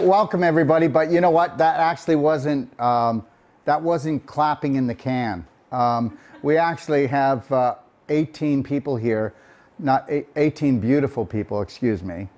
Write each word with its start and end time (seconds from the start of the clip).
welcome 0.00 0.42
everybody. 0.42 0.88
But 0.88 1.10
you 1.10 1.20
know 1.20 1.30
what? 1.30 1.58
That 1.58 1.80
actually 1.80 2.16
wasn't 2.16 2.78
um, 2.80 3.24
that 3.64 3.80
wasn't 3.80 4.26
clapping 4.26 4.76
in 4.76 4.86
the 4.86 4.94
can. 4.94 5.46
Um, 5.72 6.18
we 6.42 6.56
actually 6.56 7.06
have 7.06 7.50
uh, 7.50 7.76
18 8.08 8.62
people 8.62 8.96
here, 8.96 9.34
not 9.78 10.08
18 10.36 10.78
beautiful 10.78 11.26
people, 11.26 11.60
excuse 11.60 12.02
me, 12.02 12.28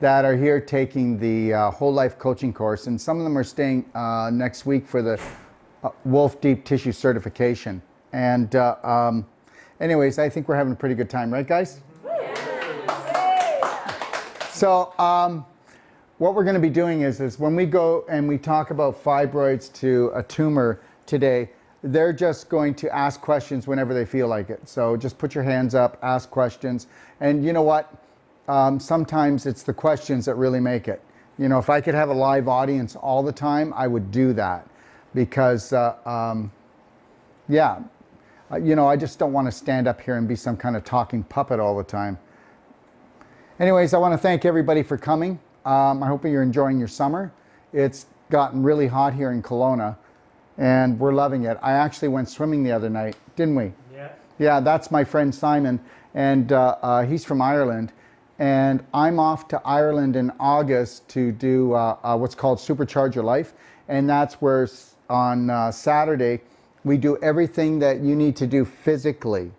that 0.00 0.24
are 0.24 0.36
here 0.36 0.60
taking 0.60 1.18
the 1.18 1.52
uh, 1.52 1.70
whole 1.70 1.92
life 1.92 2.18
coaching 2.18 2.52
course, 2.52 2.86
and 2.86 2.98
some 2.98 3.18
of 3.18 3.24
them 3.24 3.36
are 3.36 3.44
staying 3.44 3.84
uh, 3.94 4.30
next 4.32 4.64
week 4.64 4.86
for 4.86 5.02
the 5.02 5.20
uh, 5.84 5.90
Wolf 6.04 6.40
Deep 6.40 6.64
Tissue 6.64 6.92
certification. 6.92 7.82
And 8.12 8.54
uh, 8.56 8.76
um, 8.82 9.26
anyways, 9.80 10.18
I 10.18 10.28
think 10.28 10.48
we're 10.48 10.56
having 10.56 10.72
a 10.72 10.76
pretty 10.76 10.94
good 10.94 11.10
time, 11.10 11.32
right, 11.32 11.46
guys? 11.46 11.80
So. 14.52 14.92
What 16.20 16.34
we're 16.34 16.44
going 16.44 16.52
to 16.52 16.60
be 16.60 16.68
doing 16.68 17.00
is, 17.00 17.18
is 17.20 17.38
when 17.38 17.56
we 17.56 17.64
go 17.64 18.04
and 18.06 18.28
we 18.28 18.36
talk 18.36 18.72
about 18.72 19.02
fibroids 19.02 19.72
to 19.80 20.12
a 20.14 20.22
tumor 20.22 20.82
today, 21.06 21.48
they're 21.82 22.12
just 22.12 22.50
going 22.50 22.74
to 22.74 22.94
ask 22.94 23.22
questions 23.22 23.66
whenever 23.66 23.94
they 23.94 24.04
feel 24.04 24.28
like 24.28 24.50
it. 24.50 24.68
So 24.68 24.98
just 24.98 25.16
put 25.16 25.34
your 25.34 25.44
hands 25.44 25.74
up, 25.74 25.98
ask 26.02 26.28
questions. 26.28 26.88
And 27.20 27.42
you 27.42 27.54
know 27.54 27.62
what? 27.62 27.90
Um, 28.48 28.78
sometimes 28.78 29.46
it's 29.46 29.62
the 29.62 29.72
questions 29.72 30.26
that 30.26 30.34
really 30.34 30.60
make 30.60 30.88
it. 30.88 31.00
You 31.38 31.48
know, 31.48 31.58
if 31.58 31.70
I 31.70 31.80
could 31.80 31.94
have 31.94 32.10
a 32.10 32.14
live 32.14 32.48
audience 32.48 32.96
all 32.96 33.22
the 33.22 33.32
time, 33.32 33.72
I 33.74 33.86
would 33.86 34.10
do 34.10 34.34
that 34.34 34.68
because, 35.14 35.72
uh, 35.72 35.96
um, 36.04 36.52
yeah, 37.48 37.78
uh, 38.52 38.56
you 38.58 38.76
know, 38.76 38.86
I 38.86 38.96
just 38.96 39.18
don't 39.18 39.32
want 39.32 39.46
to 39.46 39.52
stand 39.52 39.88
up 39.88 40.02
here 40.02 40.16
and 40.16 40.28
be 40.28 40.36
some 40.36 40.58
kind 40.58 40.76
of 40.76 40.84
talking 40.84 41.22
puppet 41.22 41.60
all 41.60 41.78
the 41.78 41.82
time. 41.82 42.18
Anyways, 43.58 43.94
I 43.94 43.98
want 43.98 44.12
to 44.12 44.18
thank 44.18 44.44
everybody 44.44 44.82
for 44.82 44.98
coming. 44.98 45.40
Um, 45.64 46.02
I 46.02 46.06
hope 46.06 46.24
you're 46.24 46.42
enjoying 46.42 46.78
your 46.78 46.88
summer. 46.88 47.32
It's 47.72 48.06
gotten 48.30 48.62
really 48.62 48.86
hot 48.86 49.14
here 49.14 49.32
in 49.32 49.42
Kelowna 49.42 49.96
and 50.58 50.98
we're 50.98 51.12
loving 51.12 51.44
it. 51.44 51.58
I 51.62 51.72
actually 51.72 52.08
went 52.08 52.28
swimming 52.28 52.62
the 52.62 52.72
other 52.72 52.90
night, 52.90 53.16
didn't 53.34 53.54
we? 53.54 53.72
Yeah. 53.94 54.10
Yeah, 54.38 54.60
that's 54.60 54.90
my 54.90 55.04
friend 55.04 55.34
Simon 55.34 55.80
and 56.14 56.52
uh, 56.52 56.76
uh, 56.82 57.04
he's 57.04 57.24
from 57.24 57.42
Ireland. 57.42 57.92
And 58.38 58.84
I'm 58.94 59.18
off 59.18 59.48
to 59.48 59.60
Ireland 59.64 60.16
in 60.16 60.32
August 60.40 61.08
to 61.10 61.30
do 61.30 61.74
uh, 61.74 61.96
uh 62.02 62.16
what's 62.16 62.34
called 62.34 62.58
Supercharge 62.58 63.14
Your 63.14 63.24
Life. 63.24 63.52
And 63.88 64.08
that's 64.08 64.34
where 64.34 64.68
on 65.10 65.50
uh, 65.50 65.72
Saturday 65.72 66.40
we 66.84 66.96
do 66.96 67.18
everything 67.22 67.78
that 67.80 68.00
you 68.00 68.16
need 68.16 68.36
to 68.36 68.46
do 68.46 68.64
physically, 68.64 69.50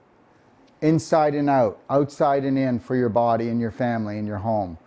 inside 0.82 1.36
and 1.36 1.50
out, 1.50 1.80
outside 1.90 2.44
and 2.44 2.58
in 2.58 2.80
for 2.80 2.96
your 2.96 3.10
body 3.10 3.50
and 3.50 3.60
your 3.60 3.72
family 3.72 4.18
and 4.18 4.28
your 4.28 4.38
home. 4.38 4.78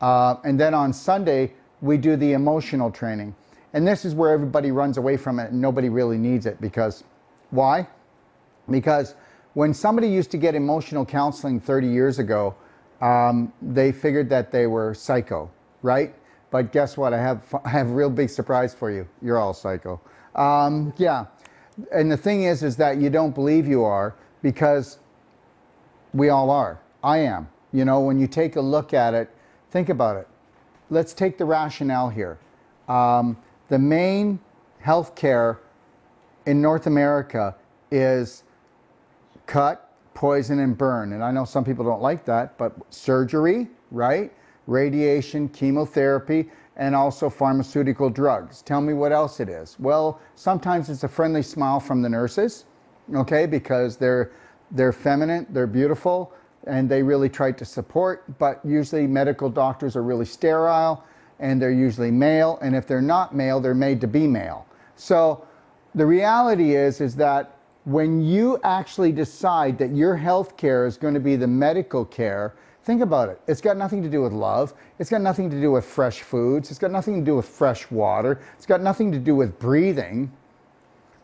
Uh, 0.00 0.36
and 0.44 0.58
then 0.58 0.74
on 0.74 0.92
Sunday, 0.92 1.52
we 1.80 1.96
do 1.96 2.16
the 2.16 2.32
emotional 2.32 2.90
training. 2.90 3.34
And 3.72 3.86
this 3.86 4.04
is 4.04 4.14
where 4.14 4.30
everybody 4.30 4.70
runs 4.70 4.96
away 4.96 5.16
from 5.16 5.38
it 5.38 5.50
and 5.50 5.60
nobody 5.60 5.88
really 5.88 6.18
needs 6.18 6.46
it 6.46 6.60
because 6.60 7.04
why? 7.50 7.86
Because 8.70 9.14
when 9.54 9.72
somebody 9.74 10.08
used 10.08 10.30
to 10.32 10.38
get 10.38 10.54
emotional 10.54 11.04
counseling 11.04 11.60
30 11.60 11.86
years 11.86 12.18
ago, 12.18 12.54
um, 13.00 13.52
they 13.60 13.92
figured 13.92 14.28
that 14.30 14.50
they 14.50 14.66
were 14.66 14.94
psycho, 14.94 15.50
right? 15.82 16.14
But 16.50 16.72
guess 16.72 16.96
what? 16.96 17.12
I 17.12 17.18
have, 17.18 17.54
I 17.64 17.68
have 17.68 17.90
a 17.90 17.92
real 17.92 18.10
big 18.10 18.30
surprise 18.30 18.74
for 18.74 18.90
you. 18.90 19.06
You're 19.22 19.38
all 19.38 19.54
psycho. 19.54 20.00
Um, 20.34 20.92
yeah. 20.96 21.26
And 21.92 22.10
the 22.10 22.16
thing 22.16 22.44
is, 22.44 22.62
is 22.62 22.76
that 22.76 22.98
you 22.98 23.10
don't 23.10 23.34
believe 23.34 23.66
you 23.66 23.84
are 23.84 24.14
because 24.42 24.98
we 26.14 26.30
all 26.30 26.50
are. 26.50 26.80
I 27.04 27.18
am. 27.18 27.48
You 27.72 27.84
know, 27.84 28.00
when 28.00 28.18
you 28.18 28.26
take 28.26 28.56
a 28.56 28.60
look 28.60 28.94
at 28.94 29.12
it, 29.12 29.30
Think 29.76 29.90
about 29.90 30.16
it. 30.16 30.26
Let's 30.88 31.12
take 31.12 31.36
the 31.36 31.44
rationale 31.44 32.08
here. 32.08 32.38
Um, 32.88 33.36
the 33.68 33.78
main 33.78 34.40
health 34.78 35.14
care 35.14 35.60
in 36.46 36.62
North 36.62 36.86
America 36.86 37.54
is 37.90 38.44
cut, 39.44 39.92
poison, 40.14 40.60
and 40.60 40.78
burn. 40.78 41.12
And 41.12 41.22
I 41.22 41.30
know 41.30 41.44
some 41.44 41.62
people 41.62 41.84
don't 41.84 42.00
like 42.00 42.24
that, 42.24 42.56
but 42.56 42.72
surgery, 42.88 43.68
right? 43.90 44.32
Radiation, 44.66 45.46
chemotherapy, 45.50 46.48
and 46.78 46.94
also 46.94 47.28
pharmaceutical 47.28 48.08
drugs. 48.08 48.62
Tell 48.62 48.80
me 48.80 48.94
what 48.94 49.12
else 49.12 49.40
it 49.40 49.50
is. 49.50 49.78
Well, 49.78 50.22
sometimes 50.36 50.88
it's 50.88 51.04
a 51.04 51.08
friendly 51.08 51.42
smile 51.42 51.80
from 51.80 52.00
the 52.00 52.08
nurses, 52.08 52.64
okay, 53.14 53.44
because 53.44 53.98
they're, 53.98 54.32
they're 54.70 54.94
feminine, 54.94 55.46
they're 55.50 55.66
beautiful, 55.66 56.32
and 56.66 56.88
they 56.88 57.02
really 57.02 57.28
try 57.28 57.52
to 57.52 57.64
support, 57.64 58.38
but 58.38 58.60
usually 58.64 59.06
medical 59.06 59.48
doctors 59.48 59.96
are 59.96 60.02
really 60.02 60.24
sterile 60.24 61.04
and 61.38 61.60
they're 61.60 61.70
usually 61.70 62.10
male, 62.10 62.58
and 62.62 62.74
if 62.74 62.86
they're 62.86 63.02
not 63.02 63.34
male, 63.34 63.60
they're 63.60 63.74
made 63.74 64.00
to 64.00 64.06
be 64.06 64.26
male. 64.26 64.66
So 64.96 65.46
the 65.94 66.06
reality 66.06 66.74
is, 66.74 67.00
is 67.00 67.14
that 67.16 67.58
when 67.84 68.20
you 68.22 68.58
actually 68.64 69.12
decide 69.12 69.78
that 69.78 69.94
your 69.94 70.16
health 70.16 70.56
care 70.56 70.86
is 70.86 70.96
going 70.96 71.14
to 71.14 71.20
be 71.20 71.36
the 71.36 71.46
medical 71.46 72.04
care, 72.04 72.54
think 72.84 73.02
about 73.02 73.28
it. 73.28 73.40
It's 73.46 73.60
got 73.60 73.76
nothing 73.76 74.02
to 74.02 74.08
do 74.08 74.22
with 74.22 74.32
love. 74.32 74.72
It's 74.98 75.10
got 75.10 75.20
nothing 75.20 75.50
to 75.50 75.60
do 75.60 75.70
with 75.70 75.84
fresh 75.84 76.22
foods. 76.22 76.70
It's 76.70 76.78
got 76.78 76.90
nothing 76.90 77.20
to 77.20 77.24
do 77.24 77.36
with 77.36 77.46
fresh 77.46 77.90
water. 77.90 78.40
It's 78.56 78.66
got 78.66 78.80
nothing 78.80 79.12
to 79.12 79.18
do 79.18 79.34
with 79.34 79.58
breathing 79.58 80.32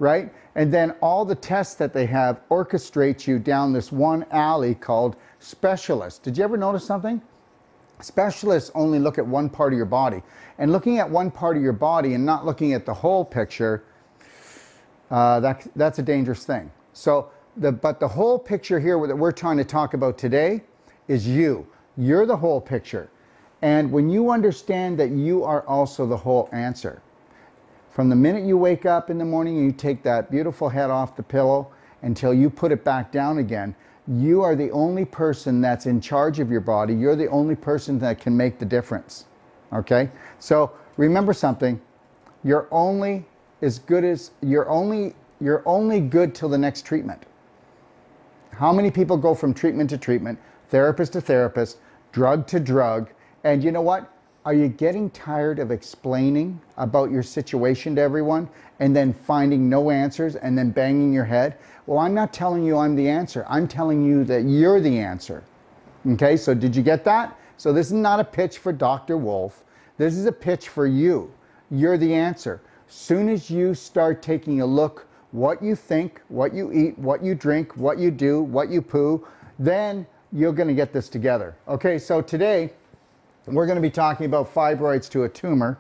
right? 0.02 0.34
And 0.56 0.74
then 0.74 0.90
all 1.00 1.24
the 1.24 1.36
tests 1.36 1.76
that 1.76 1.94
they 1.94 2.06
have 2.06 2.40
orchestrate 2.50 3.24
you 3.28 3.38
down 3.38 3.72
this 3.72 3.92
one 3.92 4.26
alley 4.32 4.74
called 4.74 5.14
specialist. 5.38 6.24
Did 6.24 6.36
you 6.36 6.42
ever 6.42 6.56
notice 6.56 6.84
something? 6.84 7.22
Specialists 8.00 8.72
only 8.74 8.98
look 8.98 9.16
at 9.16 9.24
one 9.24 9.48
part 9.48 9.72
of 9.72 9.76
your 9.76 9.86
body. 9.86 10.20
And 10.58 10.72
looking 10.72 10.98
at 10.98 11.08
one 11.08 11.30
part 11.30 11.56
of 11.56 11.62
your 11.62 11.72
body 11.72 12.14
and 12.14 12.26
not 12.26 12.44
looking 12.44 12.72
at 12.72 12.84
the 12.84 12.92
whole 12.92 13.24
picture, 13.24 13.84
uh, 15.12 15.38
that, 15.38 15.68
that's 15.76 16.00
a 16.00 16.02
dangerous 16.02 16.44
thing. 16.44 16.72
So, 16.92 17.30
the, 17.56 17.70
but 17.70 18.00
the 18.00 18.08
whole 18.08 18.40
picture 18.40 18.80
here 18.80 19.06
that 19.06 19.14
we're 19.14 19.30
trying 19.30 19.58
to 19.58 19.64
talk 19.64 19.94
about 19.94 20.18
today 20.18 20.62
is 21.06 21.28
you. 21.28 21.64
You're 21.96 22.26
the 22.26 22.36
whole 22.36 22.60
picture. 22.60 23.08
And 23.60 23.92
when 23.92 24.10
you 24.10 24.30
understand 24.30 24.98
that 24.98 25.10
you 25.10 25.44
are 25.44 25.64
also 25.68 26.06
the 26.06 26.16
whole 26.16 26.48
answer, 26.50 27.02
from 27.92 28.08
the 28.08 28.16
minute 28.16 28.44
you 28.44 28.56
wake 28.56 28.86
up 28.86 29.10
in 29.10 29.18
the 29.18 29.24
morning 29.24 29.58
and 29.58 29.66
you 29.66 29.72
take 29.72 30.02
that 30.02 30.30
beautiful 30.30 30.70
head 30.70 30.90
off 30.90 31.14
the 31.14 31.22
pillow 31.22 31.70
until 32.00 32.32
you 32.32 32.48
put 32.48 32.72
it 32.72 32.84
back 32.84 33.12
down 33.12 33.38
again, 33.38 33.74
you 34.08 34.42
are 34.42 34.56
the 34.56 34.70
only 34.70 35.04
person 35.04 35.60
that's 35.60 35.84
in 35.84 36.00
charge 36.00 36.40
of 36.40 36.50
your 36.50 36.62
body. 36.62 36.94
You're 36.94 37.14
the 37.14 37.28
only 37.28 37.54
person 37.54 37.98
that 37.98 38.18
can 38.18 38.34
make 38.34 38.58
the 38.58 38.64
difference. 38.64 39.26
Okay? 39.74 40.10
So 40.38 40.72
remember 40.96 41.34
something. 41.34 41.80
You're 42.42 42.66
only 42.70 43.26
as 43.60 43.78
good 43.78 44.04
as 44.04 44.32
you're 44.40 44.68
only 44.68 45.14
you're 45.40 45.62
only 45.66 46.00
good 46.00 46.34
till 46.34 46.48
the 46.48 46.58
next 46.58 46.86
treatment. 46.86 47.24
How 48.52 48.72
many 48.72 48.90
people 48.90 49.16
go 49.16 49.34
from 49.34 49.52
treatment 49.52 49.90
to 49.90 49.98
treatment, 49.98 50.38
therapist 50.68 51.12
to 51.14 51.20
therapist, 51.20 51.78
drug 52.12 52.46
to 52.48 52.60
drug, 52.60 53.10
and 53.44 53.62
you 53.62 53.72
know 53.72 53.82
what? 53.82 54.11
Are 54.44 54.54
you 54.54 54.66
getting 54.66 55.08
tired 55.10 55.60
of 55.60 55.70
explaining 55.70 56.60
about 56.76 57.12
your 57.12 57.22
situation 57.22 57.94
to 57.94 58.02
everyone 58.02 58.48
and 58.80 58.94
then 58.94 59.12
finding 59.12 59.68
no 59.68 59.90
answers 59.90 60.34
and 60.34 60.58
then 60.58 60.70
banging 60.70 61.12
your 61.12 61.24
head? 61.24 61.58
Well, 61.86 62.00
I'm 62.00 62.12
not 62.12 62.32
telling 62.32 62.64
you 62.64 62.76
I'm 62.76 62.96
the 62.96 63.08
answer. 63.08 63.46
I'm 63.48 63.68
telling 63.68 64.04
you 64.04 64.24
that 64.24 64.42
you're 64.42 64.80
the 64.80 64.98
answer. 64.98 65.44
Okay, 66.04 66.36
so 66.36 66.54
did 66.54 66.74
you 66.74 66.82
get 66.82 67.04
that? 67.04 67.38
So 67.56 67.72
this 67.72 67.86
is 67.86 67.92
not 67.92 68.18
a 68.18 68.24
pitch 68.24 68.58
for 68.58 68.72
Dr. 68.72 69.16
Wolf. 69.16 69.62
This 69.96 70.16
is 70.16 70.26
a 70.26 70.32
pitch 70.32 70.70
for 70.70 70.88
you. 70.88 71.32
You're 71.70 71.96
the 71.96 72.12
answer. 72.12 72.60
Soon 72.88 73.28
as 73.28 73.48
you 73.48 73.74
start 73.74 74.22
taking 74.22 74.60
a 74.60 74.66
look 74.66 75.06
what 75.30 75.62
you 75.62 75.76
think, 75.76 76.20
what 76.28 76.52
you 76.52 76.72
eat, 76.72 76.98
what 76.98 77.22
you 77.22 77.36
drink, 77.36 77.76
what 77.76 77.96
you 77.96 78.10
do, 78.10 78.42
what 78.42 78.70
you 78.70 78.82
poo, 78.82 79.24
then 79.60 80.04
you're 80.32 80.52
going 80.52 80.68
to 80.68 80.74
get 80.74 80.92
this 80.92 81.08
together. 81.08 81.54
Okay, 81.68 81.96
so 81.96 82.20
today 82.20 82.72
we're 83.46 83.66
going 83.66 83.76
to 83.76 83.82
be 83.82 83.90
talking 83.90 84.26
about 84.26 84.52
fibroids 84.52 85.08
to 85.10 85.24
a 85.24 85.28
tumor. 85.28 85.78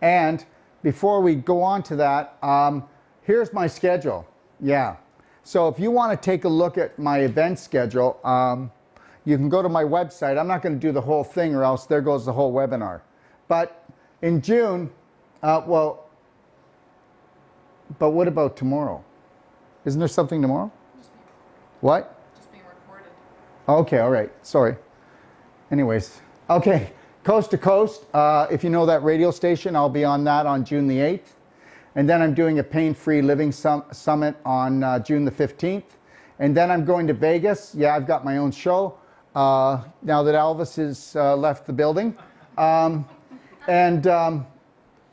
And 0.00 0.44
before 0.82 1.20
we 1.20 1.34
go 1.34 1.62
on 1.62 1.82
to 1.84 1.96
that, 1.96 2.36
um, 2.42 2.84
here's 3.22 3.52
my 3.52 3.66
schedule. 3.66 4.26
Yeah. 4.60 4.96
So 5.42 5.68
if 5.68 5.78
you 5.78 5.90
want 5.90 6.10
to 6.12 6.24
take 6.24 6.44
a 6.44 6.48
look 6.48 6.78
at 6.78 6.98
my 6.98 7.20
event 7.20 7.58
schedule, 7.58 8.18
um, 8.24 8.70
you 9.24 9.36
can 9.36 9.48
go 9.48 9.62
to 9.62 9.68
my 9.68 9.84
website. 9.84 10.38
I'm 10.38 10.46
not 10.48 10.62
going 10.62 10.74
to 10.74 10.80
do 10.80 10.92
the 10.92 11.00
whole 11.00 11.24
thing 11.24 11.54
or 11.54 11.64
else 11.64 11.86
there 11.86 12.00
goes 12.00 12.24
the 12.24 12.32
whole 12.32 12.52
webinar. 12.52 13.02
But 13.48 13.84
in 14.22 14.40
June, 14.40 14.90
uh, 15.42 15.62
well, 15.66 16.08
but 17.98 18.10
what 18.10 18.28
about 18.28 18.56
tomorrow? 18.56 19.04
Isn't 19.84 19.98
there 19.98 20.08
something 20.08 20.40
tomorrow? 20.40 20.72
What? 21.80 22.18
Just 22.34 22.50
being 22.50 22.64
recorded. 22.64 23.12
Okay, 23.68 23.98
all 23.98 24.10
right. 24.10 24.32
Sorry. 24.42 24.76
Anyways, 25.70 26.22
Okay, 26.50 26.92
Coast 27.22 27.52
to 27.52 27.58
Coast. 27.58 28.04
Uh, 28.12 28.46
if 28.50 28.62
you 28.62 28.68
know 28.68 28.84
that 28.84 29.02
radio 29.02 29.30
station, 29.30 29.74
I'll 29.74 29.88
be 29.88 30.04
on 30.04 30.24
that 30.24 30.44
on 30.44 30.62
June 30.62 30.86
the 30.86 30.98
8th. 30.98 31.32
And 31.94 32.06
then 32.06 32.20
I'm 32.20 32.34
doing 32.34 32.58
a 32.58 32.62
pain-free 32.62 33.22
living 33.22 33.50
sum 33.50 33.82
summit 33.92 34.36
on 34.44 34.82
uh, 34.82 34.98
June 34.98 35.24
the 35.24 35.30
15th. 35.30 35.84
And 36.38 36.54
then 36.54 36.70
I'm 36.70 36.84
going 36.84 37.06
to 37.06 37.14
Vegas. 37.14 37.74
Yeah, 37.74 37.96
I've 37.96 38.06
got 38.06 38.26
my 38.26 38.36
own 38.36 38.50
show 38.50 38.98
uh, 39.34 39.84
now 40.02 40.22
that 40.22 40.34
Elvis 40.34 40.76
has 40.76 41.16
uh, 41.16 41.34
left 41.34 41.66
the 41.66 41.72
building. 41.72 42.14
Um, 42.58 43.08
and 43.66 44.06
um, 44.06 44.46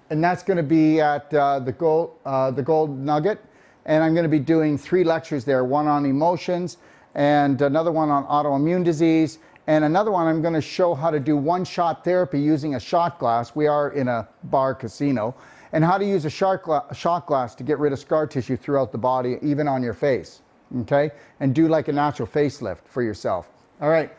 and 0.10 0.22
that's 0.22 0.44
going 0.44 0.57
to 0.57 0.63
be 0.63 1.00
at 1.00 1.34
uh, 1.34 1.60
the 1.60 1.72
gold 1.72 2.18
uh, 2.25 2.51
the 2.51 2.62
Gold 2.62 3.00
Nugget, 3.00 3.39
and 3.86 4.04
I'm 4.04 4.13
going 4.13 4.24
to 4.24 4.30
be 4.30 4.39
doing 4.39 4.77
three 4.77 5.06
lectures 5.06 5.45
there: 5.45 5.63
one 5.63 5.88
on 5.88 6.06
emotions, 6.06 6.77
and 7.16 7.62
another 7.62 7.94
one 7.94 8.10
on 8.10 8.25
autoimmune 8.25 8.84
disease, 8.84 9.39
and 9.71 9.85
another 9.85 10.12
one 10.12 10.27
I'm 10.27 10.41
going 10.41 10.53
to 10.53 10.62
show 10.62 10.94
how 10.94 11.09
to 11.12 11.19
do 11.19 11.38
one-shot 11.38 12.03
therapy 12.03 12.41
using 12.41 12.75
a 12.75 12.79
shot 12.79 13.19
glass. 13.19 13.56
We 13.56 13.68
are 13.68 13.91
in 13.94 14.09
a 14.09 14.27
bar 14.44 14.75
casino, 14.75 15.33
and 15.71 15.81
how 15.81 15.97
to 15.97 16.03
use 16.03 16.25
a 16.25 16.29
shot, 16.29 16.63
gla- 16.63 16.94
shot 16.94 17.25
glass 17.25 17.56
to 17.56 17.63
get 17.63 17.79
rid 17.79 17.94
of 17.94 18.00
scar 18.00 18.27
tissue 18.27 18.57
throughout 18.57 18.91
the 18.91 18.97
body, 18.97 19.38
even 19.41 19.69
on 19.69 19.81
your 19.81 19.94
face. 19.94 20.41
Okay, 20.81 21.12
and 21.39 21.56
do 21.56 21.69
like 21.69 21.88
a 21.88 21.94
natural 21.94 22.27
facelift 22.27 22.85
for 22.85 23.01
yourself. 23.01 23.47
All 23.79 23.89
right. 23.89 24.12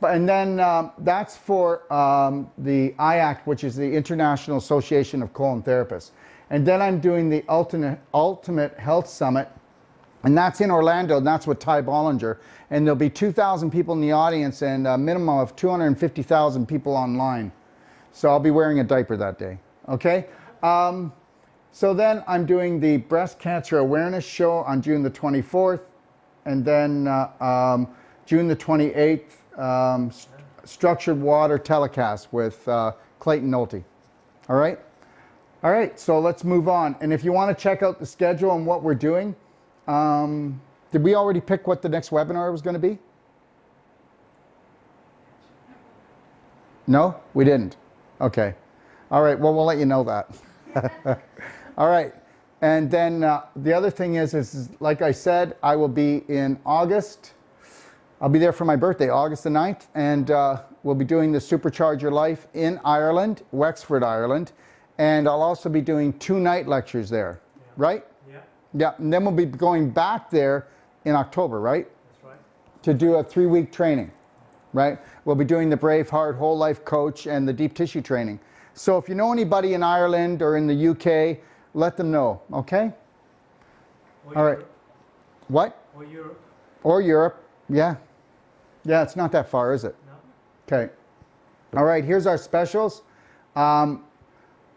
But, 0.00 0.16
and 0.16 0.28
then 0.28 0.58
um, 0.58 0.90
that's 0.98 1.36
for 1.36 1.90
um, 1.92 2.50
the 2.58 2.90
IACT, 2.98 3.46
which 3.46 3.62
is 3.62 3.76
the 3.76 3.90
International 3.90 4.56
Association 4.56 5.22
of 5.22 5.32
Colon 5.32 5.62
Therapists. 5.62 6.10
And 6.50 6.66
then 6.66 6.82
I'm 6.82 6.98
doing 6.98 7.30
the 7.30 7.44
Ultimate, 7.48 8.00
Ultimate 8.12 8.76
Health 8.76 9.08
Summit, 9.08 9.48
and 10.26 10.36
that's 10.36 10.60
in 10.60 10.72
Orlando, 10.72 11.18
and 11.18 11.26
that's 11.26 11.46
with 11.46 11.60
Ty 11.60 11.82
Bollinger. 11.82 12.38
And 12.70 12.84
there'll 12.84 12.96
be 12.96 13.08
2,000 13.08 13.70
people 13.70 13.94
in 13.94 14.00
the 14.00 14.10
audience 14.10 14.60
and 14.60 14.84
a 14.84 14.98
minimum 14.98 15.38
of 15.38 15.54
250,000 15.54 16.66
people 16.66 16.96
online. 16.96 17.52
So 18.10 18.28
I'll 18.28 18.40
be 18.40 18.50
wearing 18.50 18.80
a 18.80 18.84
diaper 18.84 19.16
that 19.16 19.38
day, 19.38 19.56
okay? 19.88 20.26
Um, 20.64 21.12
so 21.70 21.94
then 21.94 22.24
I'm 22.26 22.44
doing 22.44 22.80
the 22.80 22.96
Breast 22.96 23.38
Cancer 23.38 23.78
Awareness 23.78 24.26
Show 24.26 24.64
on 24.64 24.82
June 24.82 25.04
the 25.04 25.10
24th, 25.12 25.82
and 26.44 26.64
then 26.64 27.06
uh, 27.06 27.30
um, 27.40 27.88
June 28.24 28.48
the 28.48 28.56
28th, 28.56 29.20
um, 29.56 30.10
st- 30.10 30.34
structured 30.64 31.20
water 31.20 31.56
telecast 31.56 32.32
with 32.32 32.66
uh, 32.66 32.90
Clayton 33.20 33.48
Nolte. 33.48 33.84
All 34.48 34.56
right? 34.56 34.80
All 35.62 35.70
right, 35.70 35.96
so 36.00 36.18
let's 36.18 36.42
move 36.42 36.68
on. 36.68 36.96
And 37.00 37.12
if 37.12 37.22
you 37.22 37.30
want 37.30 37.56
to 37.56 37.62
check 37.62 37.84
out 37.84 38.00
the 38.00 38.06
schedule 38.06 38.56
and 38.56 38.66
what 38.66 38.82
we're 38.82 38.96
doing, 38.96 39.36
um, 39.86 40.60
did 40.92 41.02
we 41.02 41.14
already 41.14 41.40
pick 41.40 41.66
what 41.66 41.82
the 41.82 41.88
next 41.88 42.10
webinar 42.10 42.50
was 42.50 42.62
going 42.62 42.74
to 42.74 42.80
be? 42.80 42.98
No, 46.86 47.20
we 47.34 47.44
didn't. 47.44 47.76
Okay. 48.20 48.54
All 49.10 49.22
right, 49.22 49.38
well, 49.38 49.54
we'll 49.54 49.64
let 49.64 49.78
you 49.78 49.86
know 49.86 50.04
that. 50.04 51.20
All 51.78 51.88
right. 51.88 52.14
And 52.62 52.90
then 52.90 53.22
uh, 53.22 53.42
the 53.56 53.72
other 53.72 53.90
thing 53.90 54.14
is, 54.14 54.34
is, 54.34 54.70
like 54.80 55.02
I 55.02 55.12
said, 55.12 55.56
I 55.62 55.76
will 55.76 55.88
be 55.88 56.24
in 56.28 56.58
August. 56.64 57.34
I'll 58.20 58.30
be 58.30 58.38
there 58.38 58.52
for 58.52 58.64
my 58.64 58.76
birthday, 58.76 59.10
August 59.10 59.44
the 59.44 59.50
9th, 59.50 59.88
and 59.94 60.30
uh, 60.30 60.62
we'll 60.82 60.94
be 60.94 61.04
doing 61.04 61.32
the 61.32 61.38
Supercharge 61.38 62.00
Your 62.00 62.12
Life 62.12 62.46
in 62.54 62.80
Ireland, 62.84 63.42
Wexford, 63.52 64.02
Ireland. 64.02 64.52
And 64.98 65.28
I'll 65.28 65.42
also 65.42 65.68
be 65.68 65.82
doing 65.82 66.14
two 66.14 66.40
night 66.40 66.66
lectures 66.66 67.10
there, 67.10 67.40
right? 67.76 68.04
Yeah, 68.76 68.92
and 68.98 69.12
then 69.12 69.24
we'll 69.24 69.32
be 69.34 69.46
going 69.46 69.90
back 69.90 70.28
there 70.30 70.68
in 71.06 71.14
October, 71.14 71.60
right? 71.60 71.88
that's 72.10 72.24
right. 72.24 72.82
To 72.82 72.92
do 72.94 73.14
a 73.14 73.24
three 73.24 73.46
week 73.46 73.72
training, 73.72 74.10
right? 74.72 74.98
We'll 75.24 75.36
be 75.36 75.44
doing 75.44 75.70
the 75.70 75.76
Brave 75.76 76.10
Heart 76.10 76.36
Whole 76.36 76.56
Life 76.58 76.84
Coach 76.84 77.26
and 77.26 77.48
the 77.48 77.52
Deep 77.52 77.74
Tissue 77.74 78.02
Training. 78.02 78.38
So 78.74 78.98
if 78.98 79.08
you 79.08 79.14
know 79.14 79.32
anybody 79.32 79.72
in 79.74 79.82
Ireland 79.82 80.42
or 80.42 80.56
in 80.58 80.66
the 80.66 80.88
UK, 80.90 81.38
let 81.72 81.96
them 81.96 82.10
know, 82.10 82.42
okay? 82.52 82.92
Or 84.26 84.36
All 84.38 84.44
right. 84.44 84.58
Europe- 84.58 84.70
What? 85.48 85.82
Or 85.96 86.04
Europe, 86.04 86.40
Or 86.82 87.00
Europe, 87.00 87.42
yeah. 87.70 87.96
Yeah, 88.84 89.02
it's 89.02 89.16
not 89.16 89.32
that 89.32 89.48
far, 89.48 89.72
is 89.72 89.84
it? 89.84 89.94
no? 90.06 90.12
Okay. 90.76 90.92
All 91.76 91.84
right, 91.84 92.04
here's 92.04 92.26
our 92.26 92.36
specials. 92.38 93.02
Um, 93.56 94.04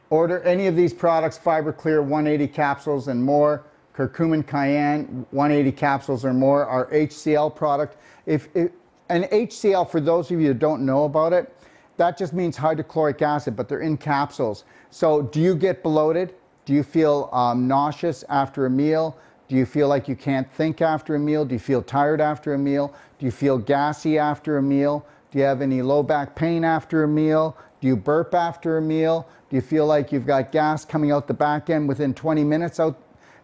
order 0.09 0.41
any 0.43 0.67
of 0.67 0.75
these 0.75 0.93
products, 0.93 1.37
Fiber 1.37 1.73
Clear 1.73 2.01
180 2.01 2.47
capsules 2.47 3.09
and 3.09 3.21
more, 3.21 3.63
curcumin 3.99 4.47
cayenne 4.47 5.25
180 5.31 5.71
capsules 5.73 6.23
or 6.23 6.33
more, 6.33 6.65
our 6.65 6.89
HCl 6.91 7.53
product. 7.53 7.97
If, 8.25 8.47
an 8.55 9.23
HCl, 9.23 9.89
for 9.89 9.99
those 9.99 10.31
of 10.31 10.39
you 10.39 10.47
who 10.47 10.53
don't 10.53 10.85
know 10.85 11.03
about 11.03 11.33
it, 11.33 11.53
that 11.97 12.17
just 12.17 12.31
means 12.31 12.55
hydrochloric 12.55 13.21
acid, 13.21 13.57
but 13.57 13.67
they're 13.67 13.81
in 13.81 13.97
capsules. 13.97 14.63
So 14.89 15.23
do 15.23 15.41
you 15.41 15.53
get 15.53 15.83
bloated? 15.83 16.33
Do 16.63 16.73
you 16.73 16.83
feel 16.83 17.29
um, 17.33 17.67
nauseous 17.67 18.23
after 18.29 18.65
a 18.65 18.69
meal? 18.69 19.17
Do 19.49 19.55
you 19.55 19.65
feel 19.65 19.89
like 19.89 20.07
you 20.07 20.15
can't 20.15 20.49
think 20.53 20.81
after 20.81 21.15
a 21.15 21.19
meal? 21.19 21.43
Do 21.43 21.55
you 21.55 21.59
feel 21.59 21.81
tired 21.81 22.21
after 22.21 22.53
a 22.53 22.57
meal? 22.57 22.93
Do 23.17 23.25
you 23.25 23.31
feel 23.31 23.57
gassy 23.57 24.17
after 24.17 24.59
a 24.59 24.61
meal? 24.61 25.05
Do 25.31 25.39
you 25.39 25.43
have 25.43 25.61
any 25.61 25.81
low 25.81 26.03
back 26.03 26.35
pain 26.35 26.63
after 26.63 27.03
a 27.03 27.07
meal? 27.07 27.57
Do 27.81 27.87
you 27.87 27.97
burp 27.97 28.33
after 28.33 28.77
a 28.77 28.81
meal? 28.81 29.27
Do 29.49 29.55
you 29.55 29.61
feel 29.61 29.85
like 29.85 30.11
you've 30.11 30.27
got 30.27 30.51
gas 30.51 30.85
coming 30.85 31.11
out 31.11 31.27
the 31.27 31.33
back 31.33 31.69
end 31.69 31.87
within 31.87 32.13
20 32.13 32.43
minutes 32.43 32.79
out? 32.79 32.97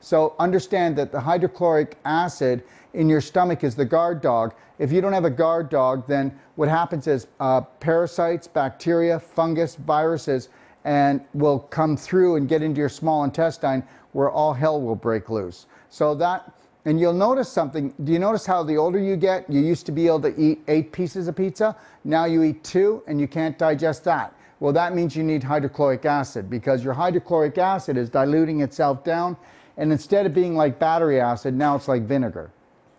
So 0.05 0.35
understand 0.37 0.95
that 0.97 1.11
the 1.11 1.19
hydrochloric 1.19 1.97
acid 2.05 2.63
in 2.93 3.09
your 3.09 3.21
stomach 3.21 3.63
is 3.63 3.73
the 3.73 3.85
guard 3.85 4.21
dog. 4.21 4.53
If 4.77 4.91
you 4.91 5.01
don't 5.01 5.13
have 5.13 5.25
a 5.25 5.31
guard 5.31 5.67
dog, 5.69 6.07
then 6.07 6.31
what 6.57 6.69
happens 6.69 7.07
is 7.07 7.25
uh, 7.39 7.61
parasites, 7.61 8.47
bacteria, 8.47 9.19
fungus, 9.19 9.77
viruses, 9.77 10.49
and 10.83 11.21
will 11.33 11.57
come 11.57 11.97
through 11.97 12.35
and 12.35 12.47
get 12.47 12.61
into 12.61 12.77
your 12.77 12.87
small 12.87 13.23
intestine 13.23 13.81
where 14.11 14.29
all 14.29 14.53
hell 14.53 14.79
will 14.79 14.95
break 14.95 15.31
loose. 15.31 15.65
So 15.89 16.13
that, 16.13 16.53
and 16.85 16.99
you'll 16.99 17.11
notice 17.11 17.51
something. 17.51 17.91
Do 18.03 18.13
you 18.13 18.19
notice 18.19 18.45
how 18.45 18.61
the 18.61 18.77
older 18.77 18.99
you 18.99 19.15
get, 19.15 19.49
you 19.49 19.59
used 19.59 19.87
to 19.87 19.91
be 19.91 20.05
able 20.05 20.21
to 20.21 20.39
eat 20.39 20.61
eight 20.67 20.91
pieces 20.91 21.27
of 21.27 21.35
pizza? 21.35 21.75
Now 22.03 22.25
you 22.25 22.43
eat 22.43 22.63
two 22.63 23.01
and 23.07 23.19
you 23.19 23.27
can't 23.27 23.57
digest 23.57 24.03
that. 24.03 24.35
Well, 24.59 24.71
that 24.73 24.93
means 24.93 25.15
you 25.15 25.23
need 25.23 25.43
hydrochloric 25.43 26.05
acid 26.05 26.47
because 26.47 26.83
your 26.83 26.93
hydrochloric 26.93 27.57
acid 27.57 27.97
is 27.97 28.11
diluting 28.11 28.61
itself 28.61 29.03
down. 29.03 29.35
And 29.77 29.91
instead 29.91 30.25
of 30.25 30.33
being 30.33 30.55
like 30.55 30.79
battery 30.79 31.19
acid, 31.19 31.53
now 31.53 31.75
it's 31.75 31.87
like 31.87 32.03
vinegar. 32.03 32.51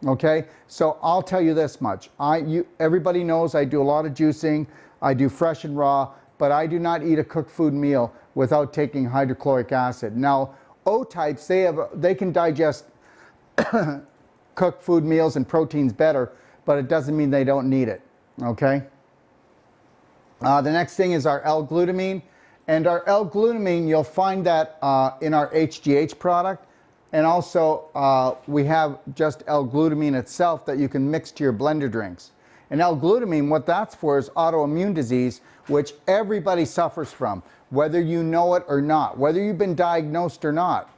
Okay, 0.06 0.44
so 0.66 0.98
I'll 1.02 1.22
tell 1.22 1.40
you 1.40 1.54
this 1.54 1.80
much. 1.80 2.10
I, 2.20 2.38
you, 2.38 2.66
everybody 2.78 3.24
knows 3.24 3.54
I 3.54 3.64
do 3.64 3.80
a 3.80 3.84
lot 3.84 4.04
of 4.04 4.12
juicing. 4.12 4.66
I 5.00 5.14
do 5.14 5.28
fresh 5.28 5.64
and 5.64 5.76
raw, 5.76 6.12
but 6.38 6.52
I 6.52 6.66
do 6.66 6.78
not 6.78 7.02
eat 7.02 7.18
a 7.18 7.24
cooked 7.24 7.50
food 7.50 7.72
meal 7.72 8.12
without 8.34 8.72
taking 8.72 9.06
hydrochloric 9.06 9.72
acid. 9.72 10.16
Now, 10.16 10.54
O 10.84 11.02
types, 11.02 11.46
they 11.46 11.62
have, 11.62 11.88
they 11.94 12.14
can 12.14 12.30
digest 12.30 12.84
cooked 14.54 14.82
food 14.82 15.04
meals 15.04 15.36
and 15.36 15.48
proteins 15.48 15.92
better, 15.92 16.32
but 16.66 16.78
it 16.78 16.88
doesn't 16.88 17.16
mean 17.16 17.30
they 17.30 17.44
don't 17.44 17.68
need 17.68 17.88
it. 17.88 18.02
Okay. 18.42 18.82
Uh, 20.42 20.60
the 20.60 20.70
next 20.70 20.96
thing 20.96 21.12
is 21.12 21.24
our 21.26 21.40
L-glutamine. 21.42 22.22
And 22.68 22.86
our 22.86 23.06
L-glutamine, 23.06 23.86
you'll 23.86 24.04
find 24.04 24.44
that 24.46 24.78
uh, 24.82 25.12
in 25.20 25.34
our 25.34 25.48
HGH 25.52 26.18
product. 26.18 26.66
And 27.12 27.24
also, 27.24 27.88
uh, 27.94 28.34
we 28.46 28.64
have 28.64 28.98
just 29.14 29.44
L-glutamine 29.46 30.18
itself 30.18 30.66
that 30.66 30.78
you 30.78 30.88
can 30.88 31.08
mix 31.08 31.30
to 31.32 31.44
your 31.44 31.52
blender 31.52 31.90
drinks. 31.90 32.32
And 32.70 32.80
L-glutamine, 32.80 33.48
what 33.48 33.64
that's 33.64 33.94
for 33.94 34.18
is 34.18 34.28
autoimmune 34.30 34.92
disease, 34.92 35.40
which 35.68 35.92
everybody 36.08 36.64
suffers 36.64 37.12
from, 37.12 37.42
whether 37.70 38.00
you 38.00 38.22
know 38.22 38.54
it 38.54 38.64
or 38.66 38.80
not, 38.80 39.16
whether 39.16 39.40
you've 39.40 39.58
been 39.58 39.76
diagnosed 39.76 40.44
or 40.44 40.52
not. 40.52 40.90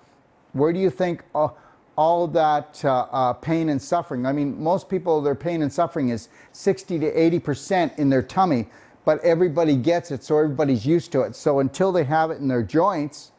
Where 0.54 0.72
do 0.72 0.80
you 0.80 0.88
think 0.88 1.22
uh, 1.34 1.48
all 1.96 2.26
that 2.28 2.82
uh, 2.84 3.06
uh, 3.10 3.32
pain 3.34 3.68
and 3.68 3.80
suffering? 3.80 4.24
I 4.24 4.32
mean, 4.32 4.60
most 4.62 4.88
people, 4.88 5.20
their 5.20 5.34
pain 5.34 5.60
and 5.60 5.70
suffering 5.70 6.08
is 6.08 6.30
60 6.52 6.98
to 7.00 7.12
80% 7.12 7.98
in 7.98 8.08
their 8.08 8.22
tummy, 8.22 8.66
but 9.08 9.24
everybody 9.24 9.74
gets 9.74 10.10
it, 10.10 10.22
so 10.22 10.36
everybody's 10.36 10.84
used 10.84 11.10
to 11.12 11.22
it. 11.22 11.34
So 11.34 11.60
until 11.60 11.92
they 11.92 12.04
have 12.04 12.30
it 12.30 12.40
in 12.40 12.46
their 12.46 12.62
joints 12.62 13.32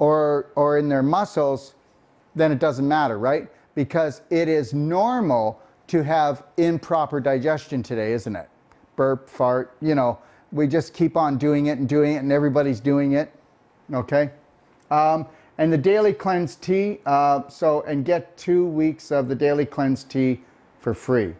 or, 0.00 0.50
or 0.56 0.78
in 0.78 0.88
their 0.88 1.04
muscles, 1.04 1.76
then 2.34 2.50
it 2.50 2.58
doesn't 2.58 2.88
matter, 2.88 3.20
right? 3.20 3.48
Because 3.76 4.22
it 4.30 4.48
is 4.48 4.74
normal 4.74 5.60
to 5.86 6.02
have 6.02 6.42
improper 6.56 7.20
digestion 7.20 7.84
today, 7.84 8.14
isn't 8.14 8.34
it? 8.34 8.48
Burp, 8.96 9.28
fart, 9.28 9.76
you 9.80 9.94
know, 9.94 10.18
we 10.50 10.66
just 10.66 10.92
keep 10.92 11.16
on 11.16 11.38
doing 11.38 11.66
it 11.66 11.78
and 11.78 11.88
doing 11.88 12.14
it, 12.14 12.22
and 12.24 12.32
everybody's 12.32 12.80
doing 12.80 13.12
it, 13.12 13.32
okay? 13.94 14.28
Um, 14.90 15.28
and 15.56 15.72
the 15.72 15.78
daily 15.78 16.14
cleanse 16.14 16.56
tea, 16.56 16.98
uh, 17.06 17.48
so, 17.48 17.82
and 17.82 18.04
get 18.04 18.36
two 18.36 18.66
weeks 18.66 19.12
of 19.12 19.28
the 19.28 19.36
daily 19.36 19.66
cleanse 19.66 20.02
tea 20.02 20.40
for 20.80 20.94
free, 20.94 21.32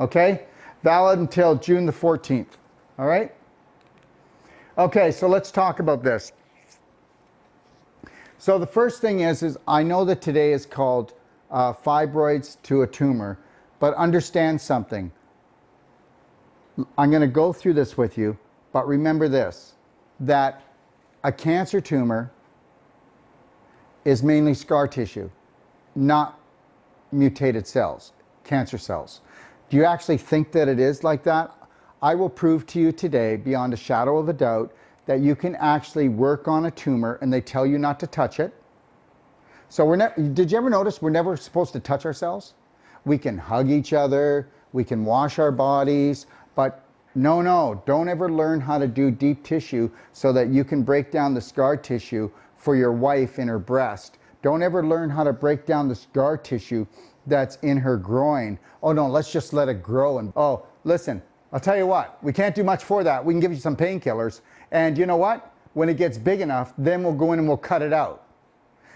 okay? 0.00 0.46
Valid 0.82 1.18
until 1.18 1.56
June 1.56 1.84
the 1.84 1.92
14th, 1.92 2.56
all 2.98 3.06
right? 3.06 3.34
Okay, 4.78 5.10
so 5.10 5.28
let's 5.28 5.50
talk 5.50 5.80
about 5.80 6.02
this. 6.02 6.32
So 8.38 8.58
the 8.58 8.66
first 8.66 9.00
thing 9.00 9.20
is, 9.20 9.42
is 9.42 9.56
I 9.68 9.82
know 9.82 10.04
that 10.04 10.20
today 10.20 10.52
is 10.52 10.66
called 10.66 11.14
uh, 11.50 11.72
fibroids 11.72 12.56
to 12.64 12.82
a 12.82 12.86
tumor, 12.86 13.38
but 13.78 13.94
understand 13.94 14.60
something. 14.60 15.12
I'm 16.96 17.10
going 17.10 17.22
to 17.22 17.28
go 17.28 17.52
through 17.52 17.74
this 17.74 17.96
with 17.96 18.16
you, 18.16 18.36
but 18.72 18.88
remember 18.88 19.28
this, 19.28 19.74
that 20.20 20.62
a 21.22 21.30
cancer 21.30 21.80
tumor 21.80 22.32
is 24.04 24.22
mainly 24.22 24.54
scar 24.54 24.88
tissue, 24.88 25.30
not 25.94 26.40
mutated 27.12 27.66
cells, 27.66 28.12
cancer 28.42 28.78
cells. 28.78 29.20
Do 29.70 29.76
you 29.76 29.84
actually 29.84 30.18
think 30.18 30.50
that 30.52 30.66
it 30.66 30.80
is 30.80 31.04
like 31.04 31.22
that? 31.24 31.52
I 32.02 32.16
will 32.16 32.28
prove 32.28 32.66
to 32.66 32.80
you 32.80 32.90
today, 32.90 33.36
beyond 33.36 33.72
a 33.72 33.76
shadow 33.76 34.18
of 34.18 34.28
a 34.28 34.32
doubt, 34.32 34.74
that 35.06 35.20
you 35.20 35.36
can 35.36 35.54
actually 35.56 36.08
work 36.08 36.48
on 36.48 36.66
a 36.66 36.70
tumor 36.70 37.16
and 37.22 37.32
they 37.32 37.40
tell 37.40 37.64
you 37.64 37.78
not 37.78 38.00
to 38.00 38.08
touch 38.08 38.40
it. 38.40 38.52
So 39.68 39.84
we're 39.84 39.96
never, 39.96 40.20
did 40.20 40.50
you 40.50 40.58
ever 40.58 40.68
notice 40.68 41.00
we're 41.00 41.10
never 41.10 41.36
supposed 41.36 41.72
to 41.74 41.80
touch 41.80 42.04
ourselves? 42.04 42.54
We 43.04 43.18
can 43.18 43.38
hug 43.38 43.70
each 43.70 43.92
other, 43.92 44.48
we 44.72 44.84
can 44.84 45.04
wash 45.04 45.38
our 45.38 45.52
bodies, 45.52 46.26
but 46.56 46.84
no, 47.14 47.40
no, 47.40 47.82
don't 47.86 48.08
ever 48.08 48.30
learn 48.30 48.60
how 48.60 48.78
to 48.78 48.88
do 48.88 49.10
deep 49.10 49.44
tissue 49.44 49.90
so 50.12 50.32
that 50.32 50.48
you 50.48 50.64
can 50.64 50.82
break 50.82 51.10
down 51.10 51.34
the 51.34 51.40
scar 51.40 51.76
tissue 51.76 52.30
for 52.56 52.74
your 52.74 52.92
wife 52.92 53.38
in 53.38 53.48
her 53.48 53.58
breast. 53.58 54.18
Don't 54.42 54.62
ever 54.62 54.84
learn 54.84 55.08
how 55.08 55.22
to 55.22 55.32
break 55.32 55.66
down 55.66 55.88
the 55.88 55.94
scar 55.94 56.36
tissue 56.36 56.86
that's 57.26 57.56
in 57.56 57.76
her 57.76 57.96
groin. 57.96 58.58
Oh 58.82 58.92
no, 58.92 59.06
let's 59.08 59.30
just 59.30 59.52
let 59.52 59.68
it 59.68 59.82
grow 59.82 60.18
and 60.18 60.32
oh, 60.36 60.66
listen, 60.84 61.22
I'll 61.52 61.60
tell 61.60 61.76
you 61.76 61.86
what, 61.86 62.22
we 62.22 62.32
can't 62.32 62.54
do 62.54 62.64
much 62.64 62.82
for 62.82 63.04
that. 63.04 63.24
We 63.24 63.34
can 63.34 63.40
give 63.40 63.52
you 63.52 63.58
some 63.58 63.76
painkillers. 63.76 64.40
And 64.70 64.96
you 64.96 65.04
know 65.04 65.16
what? 65.16 65.52
When 65.74 65.88
it 65.88 65.96
gets 65.96 66.16
big 66.16 66.40
enough, 66.40 66.72
then 66.78 67.02
we'll 67.02 67.12
go 67.12 67.32
in 67.32 67.38
and 67.38 67.46
we'll 67.46 67.56
cut 67.56 67.82
it 67.82 67.92
out. 67.92 68.24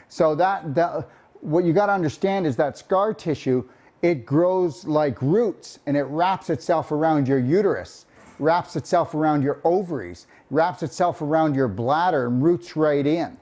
So 0.08 0.34
that, 0.36 0.74
that 0.74 1.08
what 1.40 1.64
you 1.64 1.72
got 1.72 1.86
to 1.86 1.92
understand 1.92 2.46
is 2.46 2.56
that 2.56 2.78
scar 2.78 3.12
tissue, 3.12 3.68
it 4.02 4.24
grows 4.24 4.84
like 4.84 5.20
roots 5.20 5.78
and 5.86 5.96
it 5.96 6.04
wraps 6.04 6.48
itself 6.48 6.92
around 6.92 7.28
your 7.28 7.38
uterus, 7.38 8.06
wraps 8.38 8.76
itself 8.76 9.14
around 9.14 9.42
your 9.42 9.60
ovaries, 9.64 10.26
wraps 10.50 10.82
itself 10.82 11.20
around 11.20 11.54
your 11.54 11.68
bladder 11.68 12.26
and 12.26 12.42
roots 12.42 12.76
right 12.76 13.06
in. 13.06 13.36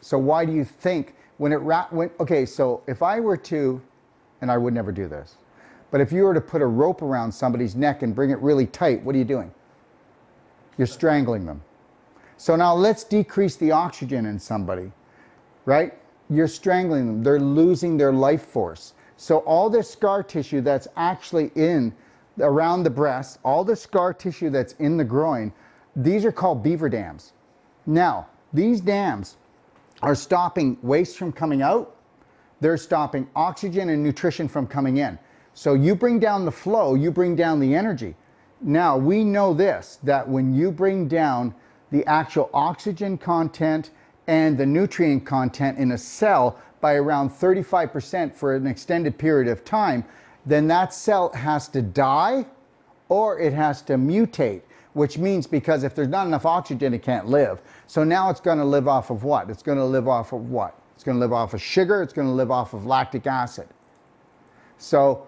So 0.00 0.18
why 0.18 0.44
do 0.44 0.52
you 0.52 0.64
think 0.64 1.14
when 1.38 1.52
it 1.52 1.56
wrap 1.56 1.92
when 1.92 2.10
okay, 2.20 2.46
so 2.46 2.82
if 2.86 3.02
I 3.02 3.20
were 3.20 3.36
to 3.36 3.82
and 4.40 4.50
I 4.50 4.58
would 4.58 4.74
never 4.74 4.92
do 4.92 5.08
this. 5.08 5.36
But 5.96 6.02
if 6.02 6.12
you 6.12 6.24
were 6.24 6.34
to 6.34 6.42
put 6.42 6.60
a 6.60 6.66
rope 6.66 7.00
around 7.00 7.32
somebody's 7.32 7.74
neck 7.74 8.02
and 8.02 8.14
bring 8.14 8.28
it 8.28 8.38
really 8.40 8.66
tight, 8.66 9.02
what 9.02 9.14
are 9.14 9.18
you 9.18 9.24
doing? 9.24 9.50
You're 10.76 10.86
strangling 10.86 11.46
them. 11.46 11.62
So 12.36 12.54
now 12.54 12.74
let's 12.74 13.02
decrease 13.02 13.56
the 13.56 13.72
oxygen 13.72 14.26
in 14.26 14.38
somebody 14.38 14.92
right? 15.64 15.94
You're 16.28 16.48
strangling 16.48 17.06
them. 17.06 17.22
They're 17.22 17.40
losing 17.40 17.96
their 17.96 18.12
life 18.12 18.42
force. 18.42 18.92
So 19.16 19.38
all 19.38 19.70
this 19.70 19.90
scar 19.90 20.22
tissue 20.22 20.60
that's 20.60 20.86
actually 20.98 21.50
in 21.54 21.94
around 22.40 22.82
the 22.82 22.90
breast, 22.90 23.38
all 23.42 23.64
the 23.64 23.74
scar 23.74 24.12
tissue 24.12 24.50
that's 24.50 24.74
in 24.74 24.98
the 24.98 25.04
groin, 25.04 25.50
these 25.96 26.26
are 26.26 26.32
called 26.32 26.62
beaver 26.62 26.90
dams. 26.90 27.32
Now, 27.86 28.28
these 28.52 28.82
dams 28.82 29.38
are 30.02 30.14
stopping 30.14 30.76
waste 30.82 31.16
from 31.16 31.32
coming 31.32 31.62
out. 31.62 31.96
They're 32.60 32.76
stopping 32.76 33.28
oxygen 33.34 33.88
and 33.88 34.04
nutrition 34.04 34.46
from 34.46 34.66
coming 34.66 34.98
in. 34.98 35.18
So 35.56 35.72
you 35.72 35.94
bring 35.94 36.20
down 36.20 36.44
the 36.44 36.52
flow, 36.52 36.94
you 36.94 37.10
bring 37.10 37.34
down 37.34 37.60
the 37.60 37.74
energy. 37.74 38.14
Now, 38.60 38.98
we 38.98 39.24
know 39.24 39.54
this, 39.54 39.98
that 40.02 40.28
when 40.28 40.54
you 40.54 40.70
bring 40.70 41.08
down 41.08 41.54
the 41.90 42.04
actual 42.04 42.50
oxygen 42.52 43.16
content 43.16 43.90
and 44.26 44.58
the 44.58 44.66
nutrient 44.66 45.24
content 45.24 45.78
in 45.78 45.92
a 45.92 45.98
cell 45.98 46.60
by 46.82 46.96
around 46.96 47.30
35% 47.30 48.34
for 48.34 48.54
an 48.54 48.66
extended 48.66 49.16
period 49.16 49.48
of 49.48 49.64
time, 49.64 50.04
then 50.44 50.66
that 50.68 50.92
cell 50.92 51.32
has 51.32 51.68
to 51.68 51.80
die 51.80 52.44
or 53.08 53.38
it 53.40 53.54
has 53.54 53.80
to 53.80 53.94
mutate, 53.94 54.60
which 54.92 55.16
means 55.16 55.46
because 55.46 55.84
if 55.84 55.94
there's 55.94 56.06
not 56.06 56.26
enough 56.26 56.44
oxygen, 56.44 56.92
it 56.92 57.02
can't 57.02 57.28
live. 57.28 57.62
So 57.86 58.04
now 58.04 58.28
it's 58.28 58.40
going 58.40 58.58
to 58.58 58.64
live 58.64 58.88
off 58.88 59.08
of 59.08 59.24
what? 59.24 59.48
It's 59.48 59.62
going 59.62 59.78
to 59.78 59.86
live 59.86 60.06
off 60.06 60.34
of 60.34 60.50
what? 60.50 60.78
It's 60.94 61.02
going 61.02 61.16
to 61.16 61.20
live 61.20 61.32
off 61.32 61.54
of 61.54 61.62
sugar, 61.62 62.02
it's 62.02 62.12
going 62.12 62.28
to 62.28 62.34
live 62.34 62.50
off 62.50 62.74
of 62.74 62.84
lactic 62.84 63.26
acid. 63.26 63.68
So 64.76 65.25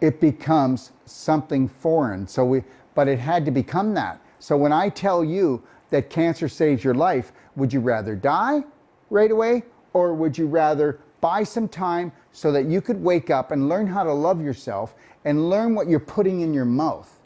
it 0.00 0.20
becomes 0.20 0.92
something 1.04 1.68
foreign. 1.68 2.26
So 2.26 2.44
we, 2.44 2.64
but 2.94 3.08
it 3.08 3.18
had 3.18 3.44
to 3.44 3.50
become 3.50 3.94
that. 3.94 4.20
So 4.38 4.56
when 4.56 4.72
I 4.72 4.88
tell 4.88 5.24
you 5.24 5.62
that 5.90 6.10
cancer 6.10 6.48
saves 6.48 6.84
your 6.84 6.94
life, 6.94 7.32
would 7.56 7.72
you 7.72 7.80
rather 7.80 8.14
die 8.14 8.64
right 9.10 9.30
away 9.30 9.62
or 9.92 10.14
would 10.14 10.36
you 10.36 10.46
rather 10.46 10.98
buy 11.20 11.42
some 11.42 11.68
time 11.68 12.12
so 12.32 12.52
that 12.52 12.66
you 12.66 12.80
could 12.80 13.02
wake 13.02 13.30
up 13.30 13.50
and 13.50 13.68
learn 13.68 13.86
how 13.86 14.04
to 14.04 14.12
love 14.12 14.42
yourself 14.42 14.94
and 15.24 15.48
learn 15.48 15.74
what 15.74 15.88
you're 15.88 15.98
putting 16.00 16.42
in 16.42 16.52
your 16.52 16.64
mouth? 16.64 17.18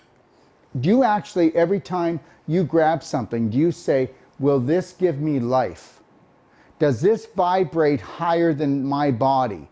Do 0.79 0.89
you 0.89 1.03
actually, 1.03 1.55
every 1.57 1.81
time 1.81 2.21
you 2.47 2.63
grab 2.63 3.03
something, 3.03 3.51
do 3.51 3.59
you 3.59 3.73
say, 3.73 4.11
Will 4.41 4.59
this 4.59 4.93
give 4.93 5.21
me 5.21 5.39
life? 5.39 6.01
Does 6.79 7.03
this 7.03 7.27
vibrate 7.27 8.01
higher 8.01 8.55
than 8.55 8.83
my 8.83 9.11
body? 9.11 9.69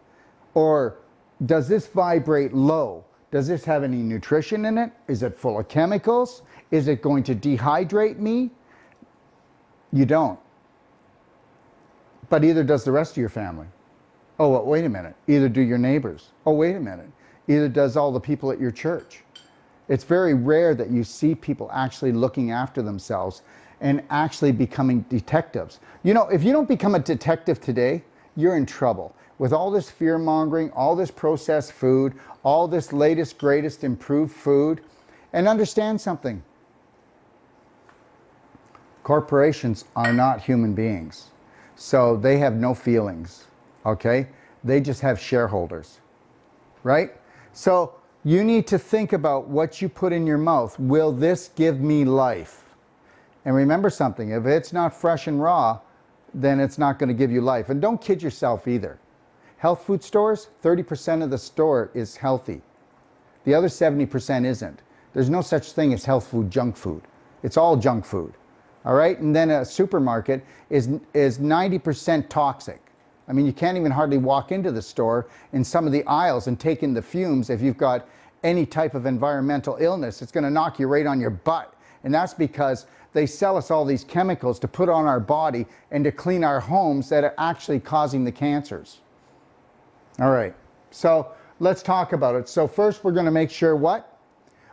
Or 0.53 0.99
does 1.47 1.69
this 1.69 1.87
vibrate 1.87 2.53
low? 2.53 3.05
Does 3.31 3.47
this 3.47 3.65
have 3.65 3.85
any 3.85 3.99
nutrition 3.99 4.65
in 4.65 4.79
it? 4.79 4.91
Is 5.07 5.23
it 5.23 5.37
full 5.37 5.59
of 5.59 5.69
chemicals? 5.69 6.43
Is 6.71 6.89
it 6.89 7.03
going 7.03 7.23
to 7.25 7.35
dehydrate 7.35 8.19
me? 8.19 8.51
You 9.93 10.07
don't. 10.07 10.39
But 12.29 12.45
either 12.45 12.65
does 12.65 12.85
the 12.85 12.93
rest 12.93 13.13
of 13.13 13.17
your 13.19 13.29
family. 13.29 13.67
Oh, 14.39 14.51
well, 14.51 14.65
wait 14.65 14.85
a 14.85 14.89
minute. 14.89 15.15
Either 15.27 15.49
do 15.49 15.61
your 15.61 15.79
neighbors. 15.79 16.29
Oh, 16.47 16.53
wait 16.53 16.77
a 16.77 16.81
minute. 16.81 17.11
Either 17.49 17.69
does 17.69 17.97
all 17.97 18.13
the 18.13 18.21
people 18.21 18.51
at 18.51 18.61
your 18.61 18.71
church. 18.71 19.23
It's 19.89 20.05
very 20.05 20.35
rare 20.35 20.75
that 20.75 20.91
you 20.91 21.03
see 21.03 21.35
people 21.35 21.71
actually 21.73 22.13
looking 22.13 22.51
after 22.51 22.83
themselves 22.83 23.43
and 23.81 24.03
actually 24.11 24.53
becoming 24.53 25.01
detectives. 25.09 25.81
You 26.03 26.15
know, 26.15 26.29
if 26.29 26.43
you 26.45 26.53
don't 26.53 26.69
become 26.69 26.95
a 26.95 26.99
detective 26.99 27.61
today, 27.61 28.03
you're 28.39 28.57
in 28.57 28.65
trouble. 28.65 29.15
With 29.39 29.53
all 29.53 29.71
this 29.71 29.91
fear 29.91 30.19
mongering, 30.19 30.71
all 30.71 30.97
this 30.97 31.11
processed 31.11 31.73
food, 31.73 32.15
all 32.43 32.67
this 32.67 32.93
latest, 32.93 33.39
greatest, 33.39 33.85
improved 33.85 34.33
food, 34.33 34.81
and 35.33 35.47
understand 35.47 36.01
something 36.01 36.43
Corporations 39.09 39.87
are 39.97 40.13
not 40.13 40.43
human 40.43 40.75
beings. 40.75 41.31
So 41.77 42.15
they 42.19 42.37
have 42.41 42.57
no 42.57 42.75
feelings, 42.75 43.47
okay? 43.87 44.29
They 44.63 44.83
just 44.83 45.01
have 45.01 45.19
shareholders, 45.19 46.01
right? 46.83 47.13
So 47.55 47.95
you 48.23 48.45
need 48.45 48.67
to 48.67 48.79
think 48.79 49.15
about 49.15 49.49
what 49.49 49.81
you 49.81 49.89
put 49.89 50.13
in 50.13 50.27
your 50.27 50.37
mouth. 50.37 50.79
Will 50.79 51.11
this 51.11 51.49
give 51.57 51.81
me 51.81 52.05
life? 52.05 52.75
And 53.47 53.55
remember 53.55 53.89
something, 53.89 54.31
if 54.33 54.45
it's 54.45 54.75
not 54.75 54.95
fresh 54.95 55.27
and 55.27 55.43
raw, 55.43 55.81
then 56.35 56.61
it's 56.61 56.79
not 56.79 56.99
going 56.99 57.09
to 57.09 57.15
give 57.15 57.31
you 57.31 57.41
life. 57.41 57.69
And 57.69 57.81
don't 57.81 58.01
kid 58.01 58.23
yourself 58.23 58.69
either. 58.69 58.99
Health 59.59 59.85
food 59.85 60.03
stores, 60.03 60.49
30% 60.63 61.23
of 61.23 61.31
the 61.31 61.39
store 61.39 61.91
is 61.95 62.17
healthy. 62.17 62.63
The 63.45 63.55
other 63.55 63.69
70% 63.69 64.45
isn't. 64.45 64.83
There's 65.15 65.31
no 65.31 65.41
such 65.41 65.73
thing 65.73 65.93
as 65.93 66.05
health 66.05 66.29
food 66.29 66.51
junk 66.51 66.77
food. 66.77 67.03
It's 67.43 67.57
all 67.57 67.77
junk 67.77 68.05
food 68.05 68.35
all 68.89 68.95
right? 68.95 69.19
And 69.19 69.37
then 69.37 69.51
a 69.51 69.65
supermarket 69.65 70.45
is, 70.71 70.89
is 71.13 71.39
90% 71.39 72.29
toxic. 72.29 72.81
I 73.29 73.33
mean, 73.35 73.45
you 73.45 73.53
can't 73.53 73.77
even 73.77 73.93
hardly 73.93 74.17
walk 74.17 74.51
into 74.51 74.73
the 74.73 74.81
store 74.81 75.29
in 75.53 75.63
some 75.63 75.87
of 75.87 75.93
the 75.93 76.03
aisles 76.05 76.47
and 76.47 76.59
take 76.59 76.83
in 76.83 76.95
the 76.95 77.03
fumes 77.03 77.51
if 77.51 77.61
you've 77.61 77.77
got 77.77 78.09
any 78.43 78.65
type 78.65 78.95
of 78.95 79.05
environmental 79.05 79.77
illness. 79.79 80.23
It's 80.23 80.33
going 80.33 80.45
to 80.45 80.51
knock 80.51 80.79
you 80.79 80.87
right 80.87 81.05
on 81.05 81.21
your 81.21 81.31
butt. 81.31 81.75
And 82.05 82.15
that's 82.15 82.35
because 82.35 82.87
they 83.13 83.27
sell 83.27 83.57
us 83.57 83.71
all 83.71 83.85
these 83.85 84.05
chemicals 84.05 84.59
to 84.61 84.69
put 84.69 84.89
on 84.89 85.07
our 85.07 85.21
body 85.21 85.67
and 85.91 86.05
to 86.05 86.13
clean 86.13 86.45
our 86.45 86.61
homes 86.61 87.09
that 87.09 87.25
are 87.25 87.35
actually 87.39 87.81
causing 87.81 88.25
the 88.25 88.33
cancers. 88.33 88.99
All 90.21 90.31
right, 90.31 90.55
so 90.91 91.33
let's 91.61 91.83
talk 91.83 92.13
about 92.13 92.35
it. 92.35 92.49
So, 92.49 92.67
first, 92.67 93.05
we're 93.05 93.13
going 93.13 93.25
to 93.25 93.31
make 93.31 93.51
sure 93.51 93.77
what? 93.77 94.19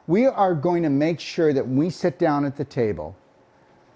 We 0.08 0.25
are 0.27 0.53
going 0.53 0.84
to 0.84 0.89
make 0.89 1.20
sure 1.20 1.53
that 1.53 1.67
we 1.67 1.89
sit 1.89 2.20
down 2.20 2.46
at 2.46 2.55
the 2.55 2.65
table 2.65 3.15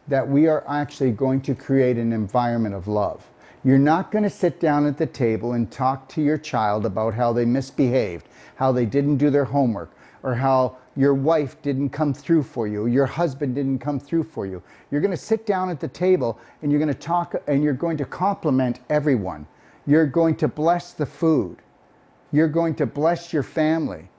that 0.09 0.27
we 0.27 0.47
are 0.47 0.63
actually 0.67 1.11
going 1.11 1.39
to 1.41 1.55
create 1.55 1.97
an 1.97 2.11
environment 2.11 2.73
of 2.75 2.87
love. 2.87 3.25
You're 3.63 3.77
not 3.77 4.11
going 4.11 4.23
to 4.23 4.29
sit 4.29 4.59
down 4.59 4.85
at 4.87 4.97
the 4.97 5.05
table 5.05 5.53
and 5.53 5.71
talk 5.71 6.09
to 6.09 6.21
your 6.21 6.37
child 6.37 6.85
about 6.85 7.13
how 7.13 7.31
they 7.31 7.45
misbehaved, 7.45 8.27
how 8.55 8.71
they 8.71 8.85
didn't 8.85 9.17
do 9.17 9.29
their 9.29 9.45
homework, 9.45 9.91
or 10.23 10.33
how 10.33 10.77
your 10.99 11.13
wife 11.13 11.61
didn't 11.61 11.91
come 11.91 12.13
through 12.13 12.43
for 12.43 12.67
you, 12.67 12.87
your 12.87 13.05
husband 13.05 13.55
didn't 13.55 13.79
come 13.79 14.01
through 14.01 14.21
for 14.21 14.45
you. 14.45 14.61
You're 14.91 14.99
going 14.99 15.11
to 15.11 15.17
sit 15.17 15.45
down 15.45 15.69
at 15.69 15.79
the 15.79 15.87
table 15.87 16.37
and 16.61 16.69
you're 16.69 16.79
going 16.79 16.93
to 16.93 16.99
talk 16.99 17.41
and 17.47 17.63
you're 17.63 17.71
going 17.71 17.95
to 17.95 18.05
compliment 18.05 18.81
everyone. 18.89 19.47
You're 19.87 20.05
going 20.05 20.35
to 20.35 20.49
bless 20.49 20.91
the 20.91 21.05
food. 21.05 21.59
You're 22.33 22.49
going 22.49 22.75
to 22.75 22.85
bless 22.85 23.31
your 23.31 23.43
family. 23.43 24.09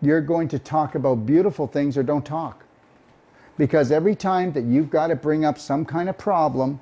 You're 0.00 0.20
going 0.20 0.46
to 0.50 0.60
talk 0.60 0.94
about 0.94 1.26
beautiful 1.26 1.66
things 1.66 1.98
or 1.98 2.04
don't 2.04 2.24
talk. 2.24 2.64
Because 3.56 3.90
every 3.90 4.14
time 4.14 4.52
that 4.52 4.62
you've 4.62 4.90
got 4.90 5.08
to 5.08 5.16
bring 5.16 5.44
up 5.44 5.58
some 5.58 5.84
kind 5.84 6.08
of 6.08 6.16
problem, 6.16 6.78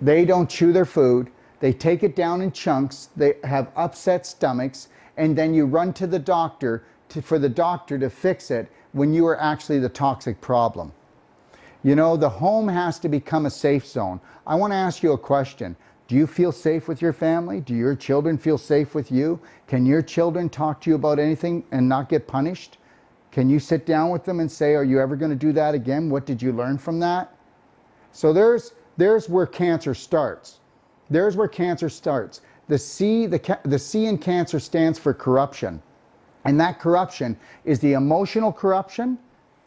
they 0.00 0.24
don't 0.24 0.48
chew 0.48 0.72
their 0.72 0.84
food, 0.84 1.32
they 1.58 1.72
take 1.72 2.04
it 2.04 2.14
down 2.14 2.42
in 2.42 2.52
chunks, 2.52 3.08
they 3.16 3.34
have 3.42 3.72
upset 3.74 4.24
stomachs, 4.24 4.86
and 5.16 5.36
then 5.36 5.52
you 5.52 5.66
run 5.66 5.92
to 5.94 6.06
the 6.06 6.20
doctor 6.20 6.84
to, 7.10 7.22
for 7.22 7.38
the 7.38 7.48
doctor 7.48 7.98
to 7.98 8.10
fix 8.10 8.50
it 8.50 8.70
when 8.92 9.12
you 9.12 9.26
are 9.26 9.40
actually 9.40 9.78
the 9.78 9.88
toxic 9.88 10.40
problem. 10.40 10.92
You 11.82 11.94
know, 11.94 12.16
the 12.16 12.28
home 12.28 12.68
has 12.68 12.98
to 13.00 13.08
become 13.08 13.46
a 13.46 13.50
safe 13.50 13.86
zone. 13.86 14.20
I 14.46 14.54
want 14.54 14.72
to 14.72 14.76
ask 14.76 15.02
you 15.02 15.12
a 15.12 15.18
question. 15.18 15.76
Do 16.08 16.16
you 16.16 16.26
feel 16.26 16.52
safe 16.52 16.88
with 16.88 17.00
your 17.00 17.12
family? 17.12 17.60
Do 17.60 17.74
your 17.74 17.94
children 17.94 18.36
feel 18.36 18.58
safe 18.58 18.94
with 18.94 19.12
you? 19.12 19.40
Can 19.68 19.86
your 19.86 20.02
children 20.02 20.48
talk 20.48 20.80
to 20.80 20.90
you 20.90 20.96
about 20.96 21.18
anything 21.18 21.64
and 21.70 21.88
not 21.88 22.08
get 22.08 22.26
punished? 22.26 22.78
Can 23.30 23.48
you 23.48 23.60
sit 23.60 23.86
down 23.86 24.10
with 24.10 24.24
them 24.24 24.40
and 24.40 24.50
say, 24.50 24.74
Are 24.74 24.84
you 24.84 25.00
ever 25.00 25.14
going 25.14 25.30
to 25.30 25.36
do 25.36 25.52
that 25.52 25.74
again? 25.74 26.10
What 26.10 26.26
did 26.26 26.42
you 26.42 26.52
learn 26.52 26.78
from 26.78 26.98
that? 26.98 27.32
So 28.12 28.32
there's, 28.32 28.74
there's 28.96 29.28
where 29.28 29.46
cancer 29.46 29.94
starts. 29.94 30.58
There's 31.08 31.36
where 31.36 31.48
cancer 31.48 31.88
starts. 31.88 32.40
The 32.68 32.78
C, 32.78 33.26
the, 33.26 33.58
the 33.64 33.78
C 33.78 34.06
in 34.06 34.18
cancer 34.18 34.60
stands 34.60 34.98
for 34.98 35.14
corruption. 35.14 35.80
And 36.44 36.58
that 36.60 36.78
corruption 36.78 37.36
is 37.64 37.80
the 37.80 37.92
emotional 37.92 38.52
corruption, 38.52 39.18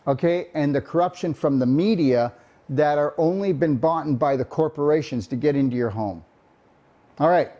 okay, 0.07 0.47
and 0.53 0.73
the 0.73 0.81
corruption 0.81 1.33
from 1.33 1.59
the 1.59 1.65
media 1.65 2.33
that 2.69 2.97
are 2.97 3.13
only 3.17 3.53
been 3.53 3.75
bought 3.75 4.17
by 4.17 4.35
the 4.35 4.45
corporations 4.45 5.27
to 5.27 5.35
get 5.35 5.55
into 5.55 5.75
your 5.75 5.89
home. 5.89 6.23
All 7.19 7.29
right. 7.29 7.51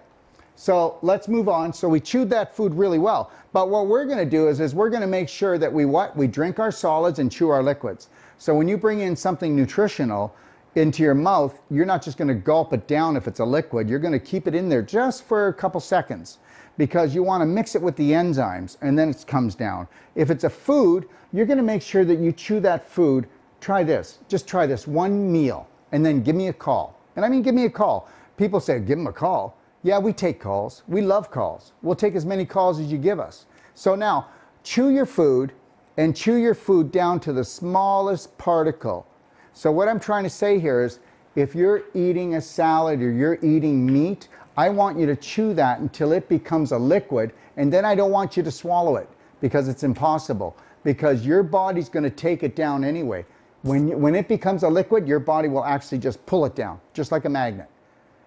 So 0.55 0.97
let's 1.01 1.27
move 1.27 1.49
on. 1.49 1.73
So 1.73 1.87
we 1.89 1.99
chewed 1.99 2.29
that 2.29 2.55
food 2.55 2.73
really 2.73 2.99
well. 2.99 3.31
But 3.53 3.69
what 3.69 3.87
we're 3.87 4.05
going 4.05 4.19
to 4.19 4.25
do 4.25 4.47
is, 4.47 4.59
is 4.59 4.75
we're 4.75 4.89
going 4.89 5.01
to 5.01 5.07
make 5.07 5.27
sure 5.27 5.57
that 5.57 5.71
we 5.71 5.85
what? 5.85 6.15
We 6.15 6.27
drink 6.27 6.59
our 6.59 6.71
solids 6.71 7.19
and 7.19 7.31
chew 7.31 7.49
our 7.49 7.63
liquids. 7.63 8.07
So 8.37 8.55
when 8.55 8.67
you 8.67 8.77
bring 8.77 9.01
in 9.01 9.15
something 9.15 9.55
nutritional 9.55 10.33
into 10.75 11.03
your 11.03 11.15
mouth, 11.15 11.59
you're 11.69 11.85
not 11.85 12.01
just 12.01 12.17
going 12.17 12.27
to 12.27 12.33
gulp 12.33 12.73
it 12.73 12.87
down 12.87 13.15
if 13.15 13.27
it's 13.27 13.39
a 13.39 13.45
liquid. 13.45 13.89
You're 13.89 13.99
going 13.99 14.13
to 14.13 14.19
keep 14.19 14.47
it 14.47 14.55
in 14.55 14.69
there 14.69 14.81
just 14.81 15.23
for 15.23 15.47
a 15.47 15.53
couple 15.53 15.79
seconds 15.79 16.39
because 16.77 17.13
you 17.13 17.23
want 17.23 17.41
to 17.41 17.45
mix 17.45 17.75
it 17.75 17.81
with 17.81 17.95
the 17.95 18.11
enzymes 18.11 18.77
and 18.81 18.97
then 18.97 19.09
it 19.09 19.25
comes 19.27 19.55
down. 19.55 19.87
If 20.15 20.29
it's 20.29 20.43
a 20.43 20.49
food, 20.49 21.07
you're 21.31 21.45
going 21.45 21.57
to 21.57 21.63
make 21.63 21.81
sure 21.81 22.05
that 22.05 22.19
you 22.19 22.31
chew 22.31 22.59
that 22.61 22.87
food. 22.87 23.27
Try 23.61 23.83
this. 23.83 24.19
Just 24.27 24.47
try 24.47 24.65
this 24.65 24.87
one 24.87 25.31
meal 25.31 25.67
and 25.91 26.05
then 26.05 26.23
give 26.23 26.35
me 26.35 26.47
a 26.47 26.53
call. 26.53 26.99
And 27.15 27.23
I 27.23 27.29
mean, 27.29 27.41
give 27.41 27.55
me 27.55 27.65
a 27.65 27.69
call. 27.69 28.09
People 28.37 28.59
say, 28.59 28.79
give 28.79 28.97
them 28.97 29.07
a 29.07 29.13
call. 29.13 29.57
Yeah, 29.83 29.99
we 29.99 30.13
take 30.13 30.39
calls. 30.39 30.83
We 30.87 31.01
love 31.01 31.29
calls. 31.29 31.73
We'll 31.81 31.95
take 31.95 32.15
as 32.15 32.25
many 32.25 32.45
calls 32.45 32.79
as 32.79 32.91
you 32.91 32.97
give 32.97 33.19
us. 33.19 33.45
So 33.75 33.95
now, 33.95 34.27
chew 34.63 34.89
your 34.89 35.05
food 35.05 35.53
and 35.97 36.15
chew 36.15 36.35
your 36.35 36.55
food 36.55 36.91
down 36.91 37.19
to 37.21 37.33
the 37.33 37.43
smallest 37.43 38.35
particle. 38.37 39.05
So 39.53 39.71
what 39.71 39.87
I'm 39.87 39.99
trying 39.99 40.23
to 40.23 40.29
say 40.29 40.57
here 40.57 40.83
is 40.83 40.99
if 41.35 41.53
you're 41.53 41.83
eating 41.93 42.35
a 42.35 42.41
salad 42.41 43.01
or 43.01 43.11
you're 43.11 43.37
eating 43.41 43.85
meat, 43.85 44.29
I 44.55 44.69
want 44.69 44.99
you 44.99 45.05
to 45.07 45.15
chew 45.15 45.53
that 45.55 45.79
until 45.79 46.11
it 46.11 46.29
becomes 46.29 46.71
a 46.71 46.77
liquid, 46.77 47.33
and 47.57 47.71
then 47.71 47.85
I 47.85 47.95
don't 47.95 48.11
want 48.11 48.37
you 48.37 48.43
to 48.43 48.51
swallow 48.51 48.97
it 48.97 49.09
because 49.41 49.67
it's 49.67 49.83
impossible 49.83 50.55
because 50.83 51.25
your 51.25 51.43
body's 51.43 51.89
going 51.89 52.03
to 52.03 52.09
take 52.09 52.43
it 52.43 52.55
down 52.55 52.83
anyway. 52.83 53.25
When, 53.63 53.99
when 53.99 54.15
it 54.15 54.27
becomes 54.27 54.63
a 54.63 54.69
liquid, 54.69 55.07
your 55.07 55.19
body 55.19 55.47
will 55.47 55.63
actually 55.63 55.99
just 55.99 56.23
pull 56.25 56.45
it 56.45 56.55
down, 56.55 56.79
just 56.93 57.11
like 57.11 57.25
a 57.25 57.29
magnet. 57.29 57.69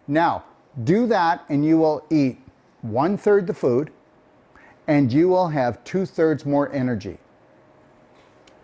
Now, 0.09 0.45
do 0.85 1.07
that 1.07 1.45
and 1.49 1.65
you 1.65 1.79
will 1.79 2.05
eat 2.11 2.39
one 2.83 3.17
third 3.17 3.47
the 3.47 3.55
food 3.55 3.91
and 4.87 5.13
you 5.13 5.29
will 5.29 5.49
have 5.49 5.83
two 5.85 6.07
thirds 6.07 6.47
more 6.47 6.73
energy 6.73 7.19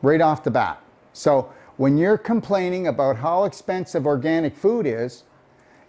right 0.02 0.20
off 0.20 0.42
the 0.42 0.50
bat. 0.50 0.82
So 1.12 1.52
when 1.76 1.96
you're 1.96 2.18
complaining 2.18 2.88
about 2.88 3.16
how 3.16 3.44
expensive 3.44 4.06
organic 4.06 4.56
food 4.56 4.86
is, 4.86 5.24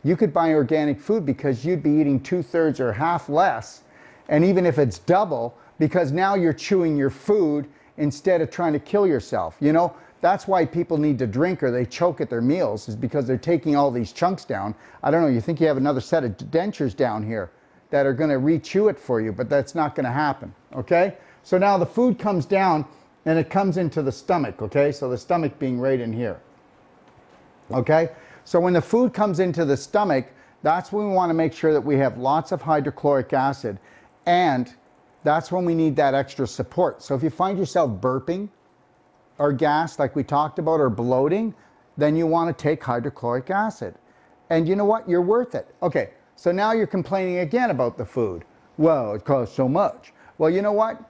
you 0.03 0.15
could 0.17 0.33
buy 0.33 0.53
organic 0.53 0.99
food 0.99 1.25
because 1.25 1.65
you'd 1.65 1.83
be 1.83 1.91
eating 1.91 2.19
two 2.19 2.43
thirds 2.43 2.79
or 2.79 2.91
half 2.93 3.29
less. 3.29 3.83
And 4.29 4.43
even 4.43 4.65
if 4.65 4.77
it's 4.77 4.99
double, 4.99 5.57
because 5.79 6.11
now 6.11 6.35
you're 6.35 6.53
chewing 6.53 6.97
your 6.97 7.09
food 7.09 7.67
instead 7.97 8.41
of 8.41 8.49
trying 8.49 8.73
to 8.73 8.79
kill 8.79 9.07
yourself. 9.07 9.55
You 9.59 9.73
know, 9.73 9.95
that's 10.21 10.47
why 10.47 10.65
people 10.65 10.97
need 10.97 11.19
to 11.19 11.27
drink 11.27 11.61
or 11.61 11.71
they 11.71 11.85
choke 11.85 12.21
at 12.21 12.29
their 12.29 12.41
meals 12.41 12.87
is 12.87 12.95
because 12.95 13.27
they're 13.27 13.37
taking 13.37 13.75
all 13.75 13.91
these 13.91 14.13
chunks 14.13 14.45
down. 14.45 14.73
I 15.03 15.11
don't 15.11 15.21
know, 15.21 15.27
you 15.27 15.41
think 15.41 15.59
you 15.59 15.67
have 15.67 15.77
another 15.77 16.01
set 16.01 16.23
of 16.23 16.31
dentures 16.37 16.95
down 16.95 17.25
here 17.25 17.51
that 17.89 18.05
are 18.05 18.13
going 18.13 18.29
to 18.29 18.37
re-chew 18.37 18.87
it 18.87 18.97
for 18.97 19.21
you, 19.21 19.31
but 19.31 19.49
that's 19.49 19.75
not 19.75 19.95
going 19.95 20.05
to 20.05 20.11
happen, 20.11 20.55
okay? 20.73 21.17
So 21.43 21.57
now 21.57 21.77
the 21.77 21.85
food 21.85 22.17
comes 22.17 22.45
down 22.45 22.85
and 23.25 23.37
it 23.37 23.49
comes 23.49 23.77
into 23.77 24.01
the 24.01 24.11
stomach, 24.11 24.61
okay? 24.61 24.91
So 24.91 25.09
the 25.09 25.17
stomach 25.17 25.59
being 25.59 25.79
right 25.79 25.99
in 25.99 26.13
here, 26.13 26.39
okay? 27.71 28.09
So 28.45 28.59
when 28.59 28.73
the 28.73 28.81
food 28.81 29.13
comes 29.13 29.39
into 29.39 29.65
the 29.65 29.77
stomach, 29.77 30.27
that's 30.61 30.91
when 30.91 31.09
we 31.09 31.13
want 31.13 31.29
to 31.29 31.33
make 31.33 31.53
sure 31.53 31.73
that 31.73 31.81
we 31.81 31.97
have 31.97 32.17
lots 32.17 32.51
of 32.51 32.61
hydrochloric 32.61 33.33
acid 33.33 33.79
and 34.25 34.73
that's 35.23 35.51
when 35.51 35.65
we 35.65 35.73
need 35.75 35.95
that 35.95 36.13
extra 36.13 36.45
support. 36.47 37.01
So 37.01 37.15
if 37.15 37.23
you 37.23 37.29
find 37.29 37.57
yourself 37.57 38.01
burping, 38.01 38.49
or 39.37 39.51
gas 39.51 39.99
like 39.99 40.15
we 40.15 40.23
talked 40.23 40.59
about 40.59 40.79
or 40.79 40.89
bloating, 40.89 41.53
then 41.97 42.15
you 42.15 42.27
want 42.27 42.55
to 42.55 42.61
take 42.61 42.83
hydrochloric 42.83 43.49
acid. 43.49 43.95
And 44.49 44.67
you 44.67 44.75
know 44.75 44.85
what? 44.85 45.07
You're 45.07 45.21
worth 45.21 45.55
it. 45.55 45.73
Okay, 45.81 46.11
so 46.35 46.51
now 46.51 46.71
you're 46.71 46.87
complaining 46.87 47.39
again 47.39 47.69
about 47.69 47.97
the 47.97 48.05
food. 48.05 48.45
Well, 48.77 49.13
it 49.13 49.25
costs 49.25 49.55
so 49.55 49.67
much. 49.67 50.13
Well, 50.37 50.49
you 50.49 50.61
know 50.61 50.71
what? 50.71 51.01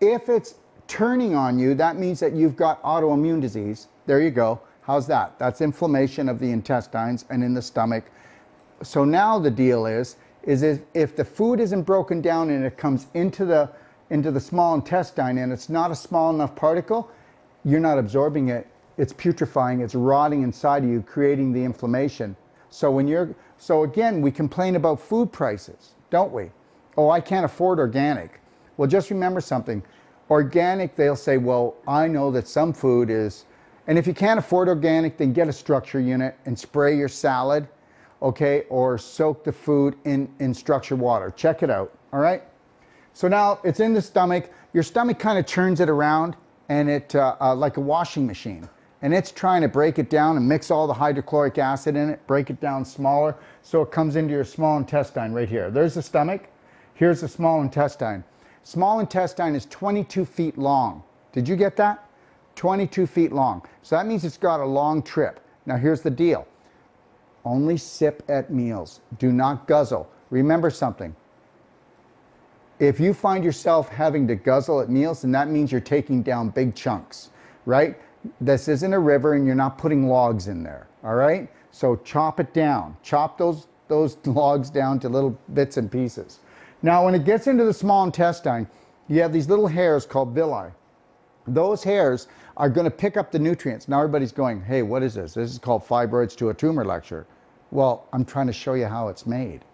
If 0.00 0.28
it's 0.28 0.54
turning 0.86 1.34
on 1.34 1.58
you, 1.58 1.74
that 1.74 1.96
means 1.96 2.20
that 2.20 2.32
you've 2.32 2.56
got 2.56 2.82
autoimmune 2.82 3.40
disease. 3.40 3.88
There 4.06 4.20
you 4.20 4.30
go. 4.30 4.60
How's 4.90 5.06
that? 5.06 5.38
That's 5.38 5.60
inflammation 5.60 6.28
of 6.28 6.40
the 6.40 6.50
intestines 6.50 7.24
and 7.30 7.44
in 7.44 7.54
the 7.54 7.62
stomach. 7.62 8.06
So 8.82 9.04
now 9.04 9.38
the 9.38 9.48
deal 9.48 9.86
is, 9.86 10.16
is 10.42 10.64
if, 10.64 10.80
if 10.94 11.14
the 11.14 11.24
food 11.24 11.60
isn't 11.60 11.82
broken 11.82 12.20
down 12.20 12.50
and 12.50 12.64
it 12.64 12.76
comes 12.76 13.06
into 13.14 13.44
the, 13.44 13.70
into 14.10 14.32
the 14.32 14.40
small 14.40 14.74
intestine 14.74 15.38
and 15.38 15.52
it's 15.52 15.68
not 15.68 15.92
a 15.92 15.94
small 15.94 16.34
enough 16.34 16.56
particle, 16.56 17.08
you're 17.64 17.78
not 17.78 17.98
absorbing 17.98 18.48
it. 18.48 18.66
It's 18.98 19.12
putrefying, 19.12 19.80
it's 19.80 19.94
rotting 19.94 20.42
inside 20.42 20.82
of 20.82 20.90
you, 20.90 21.02
creating 21.02 21.52
the 21.52 21.62
inflammation. 21.62 22.34
So 22.70 22.90
when 22.90 23.06
you're, 23.06 23.32
so 23.58 23.84
again, 23.84 24.20
we 24.20 24.32
complain 24.32 24.74
about 24.74 25.00
food 25.00 25.30
prices, 25.30 25.92
don't 26.10 26.32
we? 26.32 26.50
Oh, 26.96 27.10
I 27.10 27.20
can't 27.20 27.44
afford 27.44 27.78
organic. 27.78 28.40
Well, 28.76 28.88
just 28.88 29.10
remember 29.10 29.40
something. 29.40 29.84
Organic, 30.28 30.96
they'll 30.96 31.14
say, 31.14 31.36
well, 31.36 31.76
I 31.86 32.08
know 32.08 32.32
that 32.32 32.48
some 32.48 32.72
food 32.72 33.08
is, 33.08 33.44
and 33.90 33.98
if 33.98 34.06
you 34.06 34.14
can't 34.14 34.38
afford 34.38 34.68
organic, 34.68 35.16
then 35.16 35.32
get 35.32 35.48
a 35.48 35.52
structure 35.52 35.98
unit 35.98 36.36
and 36.46 36.56
spray 36.56 36.96
your 36.96 37.08
salad, 37.08 37.66
okay, 38.22 38.62
or 38.68 38.96
soak 38.96 39.42
the 39.42 39.50
food 39.50 39.96
in, 40.04 40.32
in 40.38 40.54
structured 40.54 41.00
water. 41.00 41.32
Check 41.36 41.64
it 41.64 41.70
out, 41.70 41.92
all 42.12 42.20
right? 42.20 42.44
So 43.14 43.26
now 43.26 43.58
it's 43.64 43.80
in 43.80 43.92
the 43.92 44.00
stomach. 44.00 44.48
Your 44.74 44.84
stomach 44.84 45.18
kind 45.18 45.40
of 45.40 45.46
turns 45.46 45.80
it 45.80 45.88
around 45.88 46.36
and 46.68 46.88
it 46.88 47.16
uh, 47.16 47.34
uh, 47.40 47.52
like 47.52 47.78
a 47.78 47.80
washing 47.80 48.28
machine 48.28 48.68
and 49.02 49.12
it's 49.12 49.32
trying 49.32 49.60
to 49.62 49.68
break 49.68 49.98
it 49.98 50.08
down 50.08 50.36
and 50.36 50.48
mix 50.48 50.70
all 50.70 50.86
the 50.86 50.94
hydrochloric 50.94 51.58
acid 51.58 51.96
in 51.96 52.10
it, 52.10 52.24
break 52.28 52.48
it 52.48 52.60
down 52.60 52.84
smaller 52.84 53.34
so 53.62 53.82
it 53.82 53.90
comes 53.90 54.14
into 54.14 54.32
your 54.32 54.44
small 54.44 54.78
intestine 54.78 55.32
right 55.32 55.48
here. 55.48 55.68
There's 55.68 55.94
the 55.94 56.02
stomach, 56.02 56.46
here's 56.94 57.22
the 57.22 57.28
small 57.28 57.60
intestine. 57.60 58.22
Small 58.62 59.00
intestine 59.00 59.56
is 59.56 59.66
22 59.66 60.24
feet 60.24 60.56
long. 60.56 61.02
Did 61.32 61.48
you 61.48 61.56
get 61.56 61.74
that? 61.78 62.06
22 62.60 63.06
feet 63.06 63.32
long. 63.32 63.62
So 63.80 63.96
that 63.96 64.06
means 64.06 64.22
it's 64.22 64.36
got 64.36 64.60
a 64.60 64.66
long 64.66 65.02
trip. 65.02 65.40
Now 65.64 65.78
here's 65.78 66.02
the 66.02 66.10
deal. 66.10 66.46
Only 67.42 67.78
sip 67.78 68.22
at 68.28 68.52
meals. 68.52 69.00
Do 69.18 69.32
not 69.32 69.66
guzzle. 69.66 70.06
Remember 70.28 70.68
something. 70.68 71.16
If 72.78 73.00
you 73.00 73.14
find 73.14 73.42
yourself 73.42 73.88
having 73.88 74.28
to 74.28 74.34
guzzle 74.34 74.82
at 74.82 74.90
meals, 74.90 75.22
then 75.22 75.32
that 75.32 75.48
means 75.48 75.72
you're 75.72 75.80
taking 75.80 76.22
down 76.22 76.50
big 76.50 76.74
chunks, 76.74 77.30
right? 77.64 77.96
This 78.42 78.68
isn't 78.68 78.92
a 78.92 78.98
river 78.98 79.32
and 79.32 79.46
you're 79.46 79.54
not 79.54 79.78
putting 79.78 80.06
logs 80.06 80.46
in 80.46 80.62
there, 80.62 80.86
all 81.02 81.14
right? 81.14 81.48
So 81.70 81.96
chop 82.04 82.40
it 82.40 82.52
down. 82.52 82.94
Chop 83.02 83.38
those, 83.38 83.68
those 83.88 84.18
logs 84.26 84.68
down 84.68 85.00
to 85.00 85.08
little 85.08 85.34
bits 85.54 85.78
and 85.78 85.90
pieces. 85.90 86.40
Now, 86.82 87.06
when 87.06 87.14
it 87.14 87.24
gets 87.24 87.46
into 87.46 87.64
the 87.64 87.72
small 87.72 88.04
intestine, 88.04 88.68
you 89.08 89.22
have 89.22 89.32
these 89.32 89.48
little 89.48 89.66
hairs 89.66 90.04
called 90.04 90.34
villi. 90.34 90.72
Those 91.46 91.82
hairs 91.82 92.28
are 92.60 92.68
going 92.68 92.84
to 92.84 92.90
pick 92.90 93.16
up 93.16 93.32
the 93.32 93.38
nutrients. 93.38 93.88
Now 93.88 94.00
everybody's 94.00 94.32
going, 94.32 94.60
hey, 94.60 94.82
what 94.82 95.02
is 95.02 95.14
this? 95.14 95.32
This 95.32 95.50
is 95.50 95.58
called 95.58 95.82
fibroids 95.82 96.36
to 96.36 96.50
a 96.50 96.54
tumor 96.54 96.84
lecture. 96.84 97.26
Well, 97.70 98.06
I'm 98.12 98.22
trying 98.22 98.48
to 98.48 98.52
show 98.52 98.74
you 98.74 98.84
how 98.84 99.08
it's 99.08 99.26
made. 99.26 99.64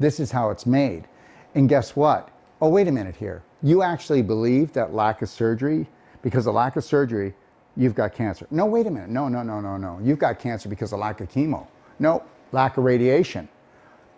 This 0.00 0.18
is 0.18 0.32
how 0.32 0.50
it's 0.50 0.66
made. 0.66 1.06
And 1.54 1.68
guess 1.68 1.94
what? 1.94 2.30
Oh, 2.60 2.70
wait 2.70 2.88
a 2.88 2.92
minute 2.92 3.14
here. 3.14 3.44
You 3.62 3.84
actually 3.84 4.22
believe 4.22 4.72
that 4.72 4.92
lack 4.92 5.22
of 5.22 5.28
surgery, 5.28 5.86
because 6.22 6.48
of 6.48 6.56
lack 6.56 6.74
of 6.74 6.82
surgery, 6.82 7.34
you've 7.76 7.94
got 7.94 8.14
cancer. 8.14 8.48
No, 8.50 8.66
wait 8.66 8.88
a 8.88 8.90
minute. 8.90 9.10
No, 9.10 9.28
no, 9.28 9.44
no, 9.44 9.60
no, 9.60 9.76
no. 9.76 10.00
You've 10.02 10.18
got 10.18 10.40
cancer 10.40 10.68
because 10.68 10.92
of 10.92 10.98
lack 10.98 11.20
of 11.20 11.28
chemo. 11.28 11.68
No, 12.00 12.24
lack 12.50 12.78
of 12.78 12.84
radiation. 12.84 13.48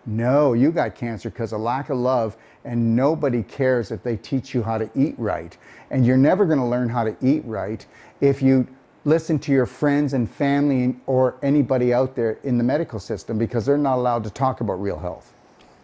No, 0.06 0.54
you 0.54 0.70
got 0.70 0.94
cancer 0.94 1.30
because 1.30 1.52
of 1.52 1.60
lack 1.60 1.90
of 1.90 1.98
love, 1.98 2.36
and 2.64 2.96
nobody 2.96 3.42
cares 3.42 3.90
if 3.90 4.02
they 4.02 4.16
teach 4.16 4.54
you 4.54 4.62
how 4.62 4.78
to 4.78 4.90
eat 4.94 5.14
right. 5.18 5.56
And 5.90 6.06
you're 6.06 6.16
never 6.16 6.46
going 6.46 6.58
to 6.58 6.64
learn 6.64 6.88
how 6.88 7.04
to 7.04 7.16
eat 7.20 7.44
right 7.44 7.84
if 8.20 8.40
you 8.40 8.66
listen 9.04 9.38
to 9.38 9.52
your 9.52 9.66
friends 9.66 10.12
and 10.12 10.30
family 10.30 10.96
or 11.06 11.36
anybody 11.42 11.92
out 11.92 12.14
there 12.14 12.38
in 12.44 12.58
the 12.58 12.64
medical 12.64 12.98
system 12.98 13.38
because 13.38 13.64
they're 13.64 13.78
not 13.78 13.96
allowed 13.96 14.24
to 14.24 14.30
talk 14.30 14.60
about 14.60 14.80
real 14.80 14.98
health. 14.98 15.32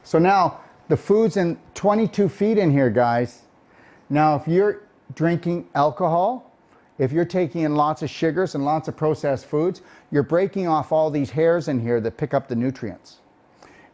So 0.04 0.18
now, 0.18 0.60
the 0.88 0.96
food's 0.96 1.36
in 1.36 1.58
22 1.74 2.28
feet 2.28 2.58
in 2.58 2.70
here, 2.70 2.90
guys. 2.90 3.42
Now, 4.08 4.36
if 4.36 4.46
you're 4.46 4.82
drinking 5.14 5.66
alcohol, 5.74 6.52
if 6.98 7.12
you're 7.12 7.24
taking 7.24 7.62
in 7.62 7.74
lots 7.74 8.02
of 8.02 8.10
sugars 8.10 8.54
and 8.54 8.64
lots 8.64 8.88
of 8.88 8.96
processed 8.96 9.46
foods, 9.46 9.82
you're 10.10 10.22
breaking 10.22 10.68
off 10.68 10.92
all 10.92 11.10
these 11.10 11.30
hairs 11.30 11.68
in 11.68 11.80
here 11.80 12.00
that 12.00 12.16
pick 12.16 12.34
up 12.34 12.48
the 12.48 12.54
nutrients. 12.54 13.18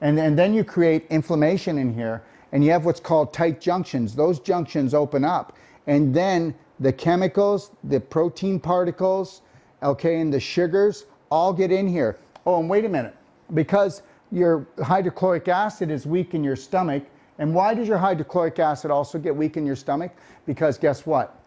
And, 0.02 0.18
and 0.18 0.36
then 0.36 0.52
you 0.52 0.64
create 0.64 1.06
inflammation 1.10 1.78
in 1.78 1.94
here, 1.94 2.22
and 2.50 2.62
you 2.62 2.72
have 2.72 2.84
what's 2.84 3.00
called 3.00 3.32
tight 3.32 3.60
junctions. 3.60 4.14
Those 4.14 4.40
junctions 4.40 4.92
open 4.92 5.24
up, 5.24 5.56
And 5.86 6.14
then 6.14 6.54
the 6.80 6.92
chemicals, 6.92 7.70
the 7.84 8.00
protein 8.00 8.60
particles, 8.60 9.42
okay, 9.82 10.20
and 10.20 10.32
the 10.32 10.40
sugars 10.40 11.06
all 11.30 11.52
get 11.52 11.70
in 11.72 11.88
here. 11.88 12.18
Oh, 12.44 12.60
and 12.60 12.68
wait 12.68 12.84
a 12.84 12.88
minute. 12.88 13.14
Because 13.54 14.02
your 14.30 14.66
hydrochloric 14.82 15.48
acid 15.48 15.90
is 15.90 16.06
weak 16.06 16.34
in 16.34 16.42
your 16.42 16.56
stomach, 16.56 17.04
and 17.38 17.54
why 17.54 17.74
does 17.74 17.88
your 17.88 17.98
hydrochloric 17.98 18.58
acid 18.58 18.90
also 18.90 19.18
get 19.18 19.34
weak 19.34 19.56
in 19.56 19.64
your 19.64 19.76
stomach? 19.76 20.12
Because 20.46 20.78
guess 20.78 21.06
what? 21.06 21.41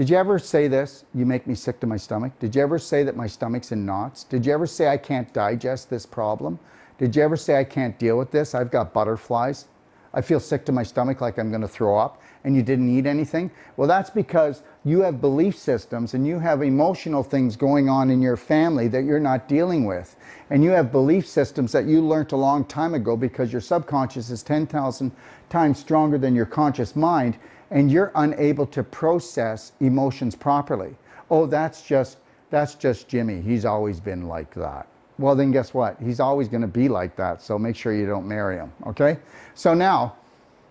Did 0.00 0.08
you 0.08 0.16
ever 0.16 0.38
say 0.38 0.66
this? 0.66 1.04
You 1.14 1.26
make 1.26 1.46
me 1.46 1.54
sick 1.54 1.78
to 1.80 1.86
my 1.86 1.98
stomach. 1.98 2.32
Did 2.38 2.54
you 2.54 2.62
ever 2.62 2.78
say 2.78 3.02
that 3.02 3.18
my 3.18 3.26
stomach's 3.26 3.70
in 3.70 3.84
knots? 3.84 4.24
Did 4.24 4.46
you 4.46 4.52
ever 4.54 4.66
say 4.66 4.88
I 4.88 4.96
can't 4.96 5.30
digest 5.34 5.90
this 5.90 6.06
problem? 6.06 6.58
Did 6.96 7.14
you 7.14 7.22
ever 7.22 7.36
say 7.36 7.58
I 7.58 7.64
can't 7.64 7.98
deal 7.98 8.16
with 8.16 8.30
this? 8.30 8.54
I've 8.54 8.70
got 8.70 8.94
butterflies. 8.94 9.66
I 10.14 10.22
feel 10.22 10.40
sick 10.40 10.64
to 10.64 10.72
my 10.72 10.84
stomach 10.84 11.20
like 11.20 11.38
I'm 11.38 11.50
going 11.50 11.60
to 11.60 11.68
throw 11.68 11.98
up 11.98 12.22
and 12.44 12.56
you 12.56 12.62
didn't 12.62 12.88
eat 12.88 13.04
anything? 13.04 13.50
Well, 13.76 13.86
that's 13.86 14.08
because 14.08 14.62
you 14.86 15.02
have 15.02 15.20
belief 15.20 15.58
systems 15.58 16.14
and 16.14 16.26
you 16.26 16.38
have 16.38 16.62
emotional 16.62 17.22
things 17.22 17.54
going 17.54 17.90
on 17.90 18.08
in 18.08 18.22
your 18.22 18.38
family 18.38 18.88
that 18.88 19.04
you're 19.04 19.20
not 19.20 19.48
dealing 19.48 19.84
with. 19.84 20.16
And 20.48 20.64
you 20.64 20.70
have 20.70 20.90
belief 20.90 21.28
systems 21.28 21.72
that 21.72 21.84
you 21.84 22.00
learned 22.00 22.32
a 22.32 22.36
long 22.36 22.64
time 22.64 22.94
ago 22.94 23.18
because 23.18 23.52
your 23.52 23.60
subconscious 23.60 24.30
is 24.30 24.42
10,000 24.42 25.12
times 25.50 25.78
stronger 25.78 26.16
than 26.16 26.34
your 26.34 26.46
conscious 26.46 26.96
mind 26.96 27.36
and 27.70 27.90
you're 27.90 28.12
unable 28.14 28.66
to 28.66 28.82
process 28.82 29.72
emotions 29.80 30.34
properly. 30.34 30.94
Oh, 31.30 31.46
that's 31.46 31.82
just 31.82 32.18
that's 32.50 32.74
just 32.74 33.08
Jimmy. 33.08 33.40
He's 33.40 33.64
always 33.64 34.00
been 34.00 34.26
like 34.26 34.52
that. 34.54 34.88
Well, 35.18 35.36
then 35.36 35.52
guess 35.52 35.72
what? 35.72 35.96
He's 36.02 36.18
always 36.18 36.48
going 36.48 36.62
to 36.62 36.68
be 36.68 36.88
like 36.88 37.14
that. 37.16 37.42
So 37.42 37.58
make 37.58 37.76
sure 37.76 37.94
you 37.94 38.06
don't 38.06 38.26
marry 38.26 38.56
him, 38.56 38.72
okay? 38.86 39.18
So 39.54 39.74
now, 39.74 40.16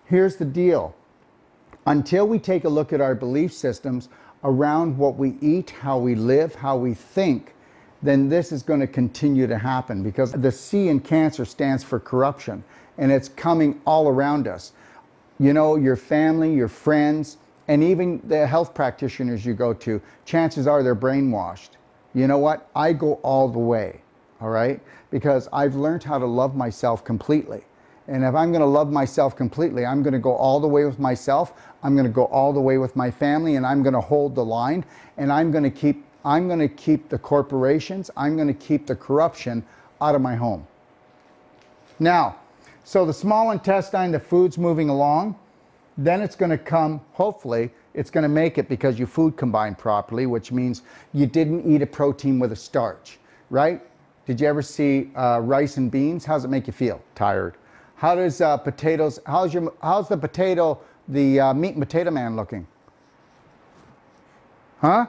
here's 0.04 0.36
the 0.36 0.44
deal 0.44 0.94
until 1.86 2.26
we 2.26 2.38
take 2.38 2.64
a 2.64 2.68
look 2.68 2.92
at 2.92 3.00
our 3.00 3.14
belief 3.14 3.52
systems 3.52 4.08
around 4.44 4.98
what 4.98 5.16
we 5.16 5.36
eat, 5.40 5.70
how 5.70 5.98
we 5.98 6.14
live, 6.14 6.54
how 6.54 6.76
we 6.76 6.94
think, 6.94 7.54
then 8.02 8.28
this 8.28 8.52
is 8.52 8.62
going 8.62 8.80
to 8.80 8.86
continue 8.86 9.46
to 9.46 9.56
happen 9.56 10.02
because 10.02 10.32
the 10.32 10.52
C 10.52 10.88
in 10.88 11.00
cancer 11.00 11.44
stands 11.44 11.84
for 11.84 12.00
corruption 12.00 12.64
and 12.98 13.12
it's 13.12 13.28
coming 13.28 13.80
all 13.86 14.08
around 14.08 14.48
us. 14.48 14.72
You 15.40 15.52
know, 15.52 15.74
your 15.74 15.96
family, 15.96 16.54
your 16.54 16.68
friends, 16.68 17.38
and 17.66 17.82
even 17.82 18.20
the 18.28 18.46
health 18.46 18.74
practitioners 18.74 19.44
you 19.44 19.54
go 19.54 19.72
to, 19.74 20.00
chances 20.24 20.66
are 20.68 20.82
they're 20.82 20.94
brainwashed. 20.94 21.70
You 22.14 22.26
know 22.28 22.38
what? 22.38 22.68
I 22.76 22.92
go 22.92 23.14
all 23.22 23.48
the 23.48 23.58
way, 23.58 24.02
all 24.40 24.50
right? 24.50 24.80
Because 25.10 25.48
I've 25.52 25.74
learned 25.74 26.04
how 26.04 26.18
to 26.18 26.26
love 26.26 26.54
myself 26.54 27.04
completely. 27.04 27.64
And 28.06 28.24
if 28.24 28.34
I'm 28.34 28.50
going 28.50 28.60
to 28.60 28.66
love 28.66 28.90
myself 28.90 29.36
completely, 29.36 29.86
I'm 29.86 30.02
going 30.02 30.12
to 30.12 30.18
go 30.18 30.34
all 30.34 30.60
the 30.60 30.68
way 30.68 30.84
with 30.84 30.98
myself. 30.98 31.52
I'm 31.82 31.94
going 31.94 32.06
to 32.06 32.12
go 32.12 32.24
all 32.26 32.52
the 32.52 32.60
way 32.60 32.76
with 32.76 32.96
my 32.96 33.10
family 33.10 33.56
and 33.56 33.64
I'm 33.64 33.82
going 33.82 33.94
to 33.94 34.00
hold 34.00 34.34
the 34.34 34.44
line 34.44 34.84
and 35.16 35.32
I'm 35.32 35.50
going 35.50 35.64
to 35.64 35.70
keep 35.70 36.04
I'm 36.24 36.48
going 36.48 36.58
to 36.58 36.68
keep 36.68 37.08
the 37.08 37.18
corporations, 37.18 38.10
I'm 38.16 38.36
going 38.36 38.48
to 38.48 38.54
keep 38.54 38.86
the 38.86 38.96
corruption 38.96 39.64
out 40.02 40.14
of 40.14 40.20
my 40.20 40.34
home. 40.34 40.66
Now, 41.98 42.36
so 42.84 43.04
the 43.04 43.12
small 43.12 43.50
intestine, 43.50 44.12
the 44.12 44.20
food's 44.20 44.58
moving 44.58 44.88
along, 44.88 45.36
then 45.98 46.20
it's 46.22 46.36
going 46.36 46.50
to 46.50 46.58
come, 46.58 47.00
hopefully, 47.12 47.70
it's 47.94 48.10
going 48.10 48.22
to 48.22 48.28
make 48.28 48.58
it 48.58 48.68
because 48.68 48.98
your 48.98 49.08
food 49.08 49.36
combined 49.36 49.78
properly, 49.78 50.26
which 50.26 50.52
means 50.52 50.82
you 51.12 51.26
didn't 51.26 51.70
eat 51.70 51.82
a 51.82 51.86
protein 51.86 52.38
with 52.38 52.52
a 52.52 52.56
starch, 52.56 53.18
right? 53.50 53.82
Did 54.26 54.40
you 54.40 54.46
ever 54.46 54.62
see 54.62 55.10
uh, 55.14 55.40
rice 55.42 55.76
and 55.76 55.90
beans? 55.90 56.24
How 56.24 56.34
does 56.34 56.44
it 56.44 56.48
make 56.48 56.66
you 56.66 56.72
feel? 56.72 57.02
Tired. 57.14 57.56
How 57.96 58.14
does 58.14 58.40
uh, 58.40 58.56
potatoes, 58.56 59.20
how's, 59.26 59.52
your, 59.52 59.72
how's 59.82 60.08
the 60.08 60.16
potato, 60.16 60.80
the 61.08 61.40
uh, 61.40 61.54
meat 61.54 61.74
and 61.74 61.82
potato 61.82 62.10
man 62.10 62.36
looking? 62.36 62.66
Huh? 64.80 65.06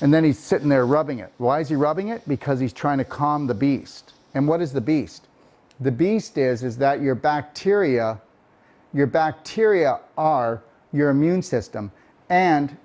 And 0.00 0.14
then 0.14 0.24
he's 0.24 0.38
sitting 0.38 0.68
there 0.68 0.86
rubbing 0.86 1.18
it. 1.18 1.32
Why 1.38 1.60
is 1.60 1.68
he 1.68 1.74
rubbing 1.74 2.08
it? 2.08 2.26
Because 2.26 2.60
he's 2.60 2.72
trying 2.72 2.98
to 2.98 3.04
calm 3.04 3.46
the 3.46 3.54
beast. 3.54 4.14
And 4.34 4.48
what 4.48 4.62
is 4.62 4.72
the 4.72 4.80
beast? 4.80 5.26
The 5.80 5.90
beast 5.90 6.38
is, 6.38 6.62
is 6.62 6.78
that 6.78 7.00
your 7.00 7.14
bacteria, 7.14 8.20
your 8.92 9.06
bacteria 9.06 10.00
are 10.16 10.62
your 10.92 11.10
immune 11.10 11.42
system 11.42 11.90
and 12.30 12.76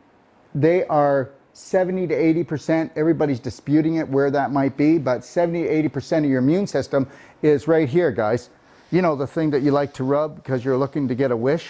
they 0.56 0.86
are 0.86 1.30
70 1.54 2.08
to 2.08 2.16
80%, 2.46 2.92
everybody's 2.96 3.40
disputing 3.40 3.96
it 3.96 4.08
where 4.08 4.32
that 4.32 4.52
might 4.52 4.78
be, 4.78 4.98
but 4.98 5.24
70 5.24 5.64
to 5.64 5.90
80% 5.90 6.20
of 6.20 6.26
your 6.26 6.40
immune 6.40 6.68
system 6.68 7.08
is 7.42 7.68
right 7.68 7.88
here, 7.88 8.12
guys 8.12 8.50
you 8.92 9.02
know, 9.02 9.16
the 9.16 9.28
thing 9.28 9.50
that 9.52 9.62
you 9.62 9.72
like 9.72 9.94
to 9.94 10.04
rub 10.04 10.36
because 10.36 10.66
you're 10.66 10.78
looking 10.78 11.08
to 11.08 11.16
get 11.16 11.32
a 11.32 11.38
wish. 11.38 11.68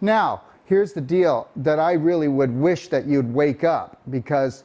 Now, 0.00 0.42
here's 0.66 0.92
the 0.92 1.00
deal 1.00 1.48
that 1.56 1.78
I 1.78 1.92
really 1.92 2.28
would 2.28 2.54
wish 2.54 2.88
that 2.88 3.06
you'd 3.06 3.32
wake 3.32 3.64
up 3.64 4.00
because 4.10 4.64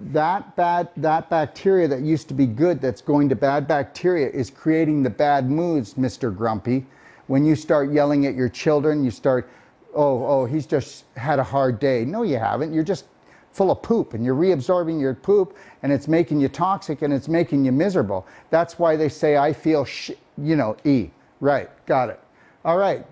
that 0.00 0.56
bad 0.56 0.88
that 0.96 1.30
bacteria 1.30 1.88
that 1.88 2.00
used 2.00 2.28
to 2.28 2.34
be 2.34 2.46
good 2.46 2.80
that's 2.80 3.00
going 3.00 3.28
to 3.28 3.36
bad 3.36 3.66
bacteria 3.66 4.28
is 4.28 4.50
creating 4.50 5.02
the 5.02 5.10
bad 5.10 5.50
moods 5.50 5.94
mr 5.94 6.34
grumpy. 6.34 6.86
When 7.28 7.44
you 7.44 7.54
start 7.54 7.92
yelling 7.92 8.26
at 8.26 8.34
your 8.34 8.48
children 8.48 9.04
you 9.04 9.10
start 9.10 9.48
oh 9.94 10.24
oh 10.26 10.44
he's 10.44 10.66
just 10.66 11.04
had 11.16 11.38
a 11.38 11.44
hard 11.44 11.78
day. 11.78 12.04
No 12.04 12.22
you 12.22 12.38
haven't. 12.38 12.72
You're 12.72 12.84
just 12.84 13.06
full 13.52 13.70
of 13.70 13.82
poop 13.82 14.14
and 14.14 14.24
you're 14.24 14.34
reabsorbing 14.34 15.00
your 15.00 15.14
poop 15.14 15.56
and 15.82 15.92
it's 15.92 16.06
making 16.08 16.40
you 16.40 16.48
toxic 16.48 17.02
and 17.02 17.12
it's 17.12 17.28
making 17.28 17.64
you 17.64 17.72
miserable. 17.72 18.26
That's 18.50 18.78
why 18.78 18.96
they 18.96 19.08
say 19.08 19.36
i 19.36 19.52
feel 19.52 19.84
sh 19.84 20.12
you 20.38 20.56
know 20.56 20.76
e. 20.84 21.10
Right, 21.40 21.70
got 21.86 22.10
it. 22.10 22.20
All 22.64 22.76
right, 22.76 23.06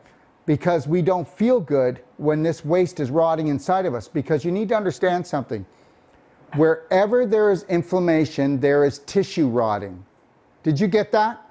because 0.44 0.86
we 0.86 1.00
don't 1.00 1.26
feel 1.26 1.60
good 1.60 2.00
when 2.18 2.42
this 2.42 2.64
waste 2.64 3.00
is 3.00 3.10
rotting 3.10 3.48
inside 3.48 3.86
of 3.86 3.94
us. 3.94 4.06
Because 4.06 4.44
you 4.44 4.52
need 4.52 4.68
to 4.68 4.76
understand 4.76 5.26
something. 5.26 5.64
Wherever 6.54 7.26
there 7.26 7.50
is 7.50 7.64
inflammation, 7.64 8.60
there 8.60 8.84
is 8.84 9.00
tissue 9.00 9.48
rotting. 9.48 10.04
Did 10.62 10.80
you 10.80 10.86
get 10.86 11.12
that? 11.12 11.44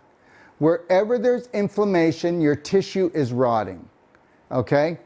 Wherever 0.60 1.20
there's 1.20 1.48
inflammation, 1.54 2.42
your 2.42 2.56
tissue 2.56 3.12
is 3.14 3.32
rotting. 3.32 3.88
Okay? 4.52 4.98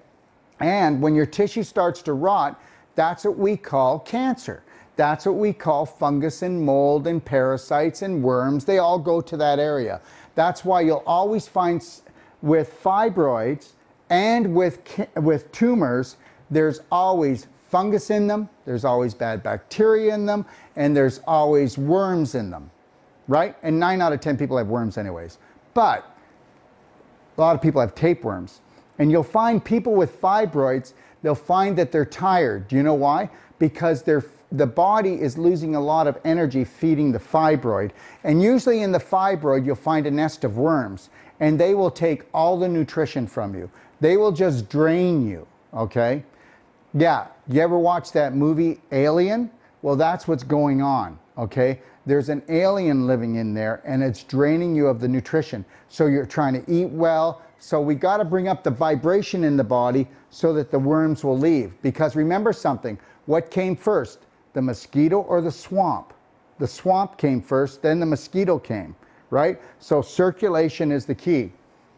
And 0.59 1.01
when 1.01 1.13
your 1.15 1.25
tissue 1.25 1.63
starts 1.63 2.01
to 2.03 2.13
rot, 2.13 2.61
that's 2.95 3.25
what 3.25 3.37
we 3.37 3.57
call 3.57 3.99
cancer. 3.99 4.63
That's 4.95 5.25
what 5.25 5.35
we 5.35 5.51
call 5.53 5.85
fungus 5.85 6.41
and 6.41 6.61
mold 6.61 7.07
and 7.07 7.23
parasites 7.23 8.01
and 8.01 8.23
worms. 8.23 8.65
They 8.65 8.77
all 8.77 8.99
go 8.99 9.19
to 9.21 9.37
that 9.37 9.59
area. 9.59 10.01
That's 10.35 10.63
why 10.63 10.81
you'll 10.81 11.03
always 11.05 11.47
find 11.47 11.83
with 12.41 12.81
fibroids 12.83 13.71
and 14.09 14.53
with, 14.53 14.79
with 15.15 15.51
tumors, 15.51 16.17
there's 16.49 16.81
always 16.91 17.47
fungus 17.71 18.09
in 18.09 18.27
them, 18.27 18.49
there's 18.65 18.85
always 18.85 19.13
bad 19.13 19.41
bacteria 19.41 20.13
in 20.13 20.25
them, 20.25 20.45
and 20.75 20.95
there's 20.95 21.21
always 21.25 21.77
worms 21.77 22.35
in 22.35 22.51
them, 22.51 22.69
right? 23.27 23.55
And 23.63 23.79
nine 23.79 24.01
out 24.01 24.13
of 24.13 24.19
10 24.19 24.37
people 24.37 24.57
have 24.57 24.67
worms 24.67 24.97
anyways. 24.97 25.37
But 25.73 26.05
a 27.37 27.41
lot 27.41 27.55
of 27.55 27.61
people 27.61 27.81
have 27.81 27.95
tapeworms. 27.95 28.61
And 28.99 29.09
you'll 29.09 29.23
find 29.23 29.63
people 29.63 29.95
with 29.95 30.21
fibroids, 30.21 30.93
they'll 31.23 31.33
find 31.33 31.77
that 31.77 31.91
they're 31.91 32.05
tired. 32.05 32.67
Do 32.67 32.75
you 32.75 32.83
know 32.83 32.93
why? 32.93 33.29
Because 33.57 34.03
they're 34.03 34.23
the 34.51 34.67
body 34.67 35.13
is 35.13 35.37
losing 35.37 35.75
a 35.75 35.79
lot 35.79 36.07
of 36.07 36.19
energy 36.25 36.63
feeding 36.63 37.11
the 37.11 37.19
fibroid. 37.19 37.91
And 38.23 38.41
usually 38.41 38.81
in 38.81 38.91
the 38.91 38.99
fibroid, 38.99 39.65
you'll 39.65 39.75
find 39.75 40.05
a 40.05 40.11
nest 40.11 40.43
of 40.43 40.57
worms, 40.57 41.09
and 41.39 41.59
they 41.59 41.73
will 41.73 41.91
take 41.91 42.25
all 42.33 42.59
the 42.59 42.67
nutrition 42.67 43.27
from 43.27 43.55
you. 43.55 43.69
They 44.01 44.17
will 44.17 44.31
just 44.31 44.67
drain 44.67 45.25
you, 45.27 45.47
okay? 45.73 46.23
Yeah, 46.93 47.27
you 47.53 47.61
ever 47.61 47.77
watch 47.77 48.11
that 48.13 48.35
movie 48.35 48.79
Alien? 48.91 49.51
Well, 49.81 49.95
that's 49.95 50.27
what's 50.27 50.43
going 50.43 50.81
on, 50.81 51.17
okay? 51.37 51.81
There's 52.05 52.29
an 52.29 52.43
alien 52.49 53.07
living 53.07 53.35
in 53.35 53.53
there, 53.53 53.81
and 53.85 54.03
it's 54.03 54.23
draining 54.23 54.75
you 54.75 54.87
of 54.87 54.99
the 54.99 55.07
nutrition. 55.07 55.65
So 55.89 56.07
you're 56.07 56.25
trying 56.25 56.53
to 56.53 56.71
eat 56.71 56.89
well. 56.89 57.41
So 57.59 57.81
we 57.81 57.95
got 57.95 58.17
to 58.17 58.25
bring 58.25 58.47
up 58.47 58.63
the 58.63 58.71
vibration 58.71 59.43
in 59.43 59.57
the 59.57 59.63
body 59.63 60.07
so 60.29 60.53
that 60.53 60.71
the 60.71 60.79
worms 60.79 61.23
will 61.23 61.37
leave. 61.37 61.73
Because 61.81 62.15
remember 62.15 62.53
something, 62.53 62.97
what 63.25 63.51
came 63.51 63.75
first? 63.75 64.19
the 64.53 64.61
mosquito 64.61 65.21
or 65.21 65.41
the 65.41 65.51
swamp. 65.51 66.13
The 66.59 66.67
swamp 66.67 67.17
came 67.17 67.41
first, 67.41 67.81
then 67.81 67.99
the 67.99 68.05
mosquito 68.05 68.59
came, 68.59 68.95
right? 69.29 69.59
So 69.79 70.01
circulation 70.01 70.91
is 70.91 71.05
the 71.05 71.15
key. 71.15 71.51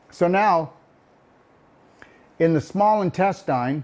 So 0.10 0.28
now, 0.28 0.74
in 2.40 2.54
the 2.54 2.62
small 2.62 3.02
intestine, 3.02 3.84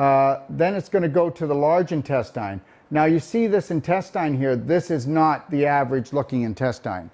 uh, 0.00 0.40
then 0.48 0.74
it's 0.74 0.88
going 0.88 1.02
to 1.02 1.10
go 1.10 1.28
to 1.28 1.46
the 1.46 1.54
large 1.54 1.92
intestine. 1.92 2.58
Now 2.90 3.04
you 3.04 3.20
see 3.20 3.46
this 3.46 3.70
intestine 3.70 4.34
here, 4.34 4.56
this 4.56 4.90
is 4.90 5.06
not 5.06 5.50
the 5.50 5.66
average 5.66 6.14
looking 6.14 6.40
intestine. 6.40 7.10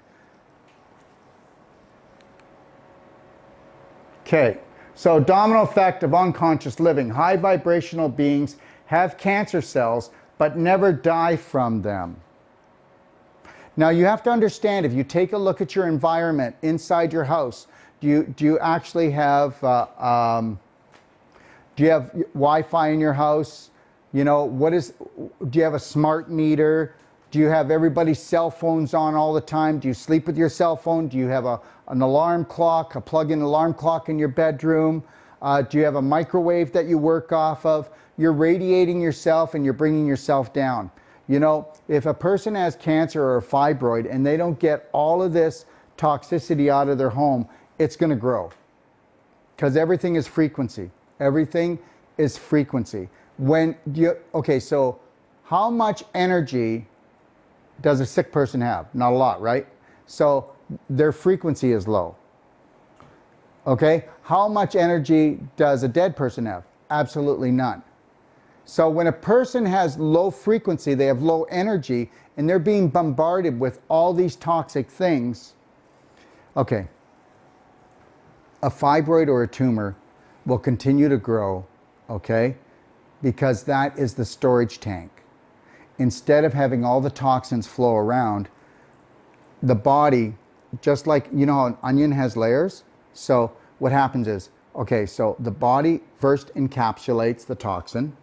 Okay, 4.21 4.59
so 4.95 5.19
domino 5.19 5.63
effect 5.63 6.03
of 6.03 6.15
unconscious 6.15 6.79
living. 6.79 7.09
High 7.09 7.35
vibrational 7.35 8.07
beings 8.07 8.55
have 8.85 9.17
cancer 9.17 9.59
cells 9.59 10.11
but 10.37 10.57
never 10.57 10.93
die 10.93 11.35
from 11.35 11.81
them. 11.81 12.15
Now 13.75 13.89
you 13.89 14.05
have 14.05 14.23
to 14.23 14.29
understand 14.29 14.85
if 14.85 14.93
you 14.93 15.03
take 15.03 15.33
a 15.33 15.37
look 15.37 15.59
at 15.59 15.75
your 15.75 15.87
environment 15.89 16.55
inside 16.61 17.11
your 17.11 17.25
house, 17.25 17.67
do 17.99 18.07
you, 18.07 18.23
do 18.37 18.45
you 18.45 18.59
actually 18.59 19.11
have 19.11 19.61
uh, 19.61 19.87
um, 19.99 20.57
Do 21.77 21.83
you 21.83 21.91
have 21.91 22.11
Wi-Fi 22.33 22.89
in 22.89 22.99
your 22.99 23.13
house? 23.13 23.69
You 24.11 24.23
know, 24.23 24.43
what 24.43 24.73
is, 24.73 24.93
do 25.49 25.59
you 25.59 25.63
have 25.63 25.75
a 25.75 25.79
smart 25.79 26.29
meter? 26.29 26.95
Do 27.29 27.37
you 27.37 27.45
have 27.47 27.69
everybody's 27.69 28.19
cell 28.19 28.49
phones 28.49 28.95
on 28.95 29.13
all 29.13 29.31
the 29.31 29.41
time? 29.41 29.77
Do 29.77 29.87
you 29.87 29.93
sleep 29.93 30.25
with 30.25 30.37
your 30.37 30.49
cell 30.49 30.75
phone? 30.75 31.07
Do 31.07 31.17
you 31.17 31.27
have 31.27 31.45
a, 31.45 31.61
an 31.87 32.01
alarm 32.01 32.45
clock, 32.45 32.95
a 32.95 33.01
plug-in 33.01 33.41
alarm 33.41 33.75
clock 33.75 34.09
in 34.09 34.17
your 34.17 34.27
bedroom? 34.29 35.03
Uh, 35.39 35.61
do 35.61 35.77
you 35.77 35.83
have 35.83 35.95
a 35.95 36.01
microwave 36.01 36.71
that 36.71 36.87
you 36.87 36.97
work 36.97 37.31
off 37.31 37.63
of? 37.63 37.91
You're 38.17 38.33
radiating 38.33 38.99
yourself 38.99 39.53
and 39.53 39.63
you're 39.63 39.73
bringing 39.73 40.07
yourself 40.07 40.51
down. 40.53 40.89
You 41.27 41.39
know, 41.39 41.71
if 41.87 42.07
a 42.07 42.13
person 42.13 42.55
has 42.55 42.75
cancer 42.75 43.21
or 43.21 43.37
a 43.37 43.41
fibroid 43.41 44.11
and 44.11 44.25
they 44.25 44.35
don't 44.35 44.57
get 44.57 44.89
all 44.93 45.21
of 45.21 45.31
this 45.31 45.65
toxicity 45.95 46.71
out 46.71 46.89
of 46.89 46.97
their 46.97 47.11
home, 47.11 47.47
it's 47.77 47.95
going 47.95 48.09
to 48.09 48.15
grow. 48.15 48.49
Because 49.55 49.77
everything 49.77 50.15
is 50.15 50.25
frequency. 50.25 50.89
Everything 51.19 51.79
is 52.17 52.37
frequency. 52.37 53.09
When 53.37 53.75
you, 53.93 54.17
okay, 54.33 54.59
so 54.59 54.99
how 55.43 55.69
much 55.69 56.03
energy 56.13 56.87
does 57.81 57.99
a 57.99 58.05
sick 58.05 58.31
person 58.31 58.61
have? 58.61 58.93
Not 58.93 59.13
a 59.13 59.15
lot, 59.15 59.41
right? 59.41 59.67
So 60.05 60.51
their 60.89 61.11
frequency 61.11 61.71
is 61.71 61.87
low. 61.87 62.15
Okay? 63.65 64.05
How 64.23 64.47
much 64.47 64.75
energy 64.75 65.39
does 65.55 65.83
a 65.83 65.87
dead 65.87 66.15
person 66.15 66.45
have? 66.45 66.63
Absolutely 66.89 67.51
none. 67.51 67.83
So 68.65 68.89
when 68.89 69.07
a 69.07 69.11
person 69.11 69.65
has 69.65 69.97
low 69.97 70.29
frequency, 70.29 70.93
they 70.93 71.05
have 71.05 71.21
low 71.21 71.43
energy, 71.43 72.09
and 72.35 72.49
they're 72.49 72.59
being 72.59 72.89
bombarded 72.89 73.59
with 73.59 73.79
all 73.87 74.13
these 74.13 74.35
toxic 74.35 74.89
things. 74.89 75.53
Okay. 76.55 76.87
A 78.63 78.69
fibroid 78.69 79.27
or 79.27 79.43
a 79.43 79.47
tumor 79.47 79.95
will 80.47 80.57
continue 80.57 81.09
to 81.09 81.17
grow, 81.17 81.65
okay? 82.09 82.55
Because 83.21 83.63
that 83.63 83.99
is 83.99 84.15
the 84.15 84.25
storage 84.25 84.79
tank 84.79 85.11
instead 85.99 86.45
of 86.45 86.53
having 86.53 86.85
all 86.85 87.01
the 87.01 87.09
toxins 87.09 87.67
flow 87.67 87.95
around, 87.95 88.47
the 89.61 89.75
body, 89.75 90.35
just 90.81 91.05
like, 91.05 91.27
you 91.33 91.45
know 91.45 91.65
an 91.65 91.77
onion 91.83 92.11
has 92.11 92.37
layers? 92.37 92.83
So 93.13 93.51
what 93.79 93.91
happens 93.91 94.27
is, 94.27 94.49
okay, 94.75 95.05
so 95.05 95.35
the 95.39 95.51
body 95.51 96.01
first 96.19 96.53
encapsulates 96.55 97.45
the 97.45 97.55
toxin, 97.55 98.15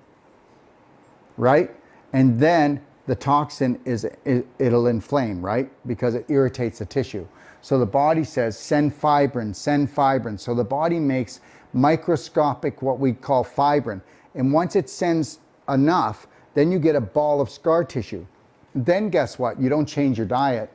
right? 1.37 1.71
And 2.13 2.39
then 2.39 2.81
the 3.07 3.17
toxin 3.17 3.81
is, 3.85 4.05
it, 4.05 4.47
it'll 4.59 4.87
inflame, 4.87 5.45
right? 5.45 5.71
Because 5.87 6.15
it 6.15 6.25
irritates 6.29 6.79
the 6.79 6.87
tissue. 6.87 7.27
So 7.61 7.79
the 7.79 7.87
body 7.87 8.25
says, 8.25 8.59
send 8.59 8.95
fibrin, 8.95 9.55
send 9.55 9.91
fibrin. 9.91 10.39
So 10.39 10.55
the 10.55 10.65
body 10.65 11.01
makes 11.01 11.41
microscopic, 11.75 12.81
what 12.83 12.99
we 12.99 13.13
call 13.13 13.45
fibrin. 13.45 14.01
And 14.35 14.53
once 14.53 14.77
it 14.77 14.89
sends 14.89 15.41
enough, 15.69 16.27
then 16.55 16.71
you 16.71 16.79
get 16.79 16.95
a 16.95 17.01
ball 17.01 17.41
of 17.41 17.51
scar 17.51 17.85
tissue. 17.85 18.27
Then 18.75 19.11
guess 19.11 19.39
what? 19.39 19.61
You 19.61 19.69
don't 19.69 19.87
change 19.87 20.19
your 20.19 20.27
diet. 20.27 20.71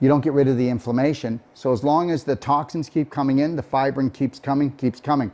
You 0.00 0.08
don't 0.08 0.20
get 0.20 0.32
rid 0.32 0.48
of 0.48 0.56
the 0.56 0.68
inflammation. 0.68 1.40
So 1.54 1.72
as 1.72 1.84
long 1.84 2.10
as 2.10 2.24
the 2.24 2.36
toxins 2.36 2.88
keep 2.88 3.10
coming 3.10 3.38
in, 3.38 3.56
the 3.56 3.62
fibrin 3.62 4.10
keeps 4.10 4.38
coming, 4.38 4.70
keeps 4.72 5.00
coming. 5.00 5.32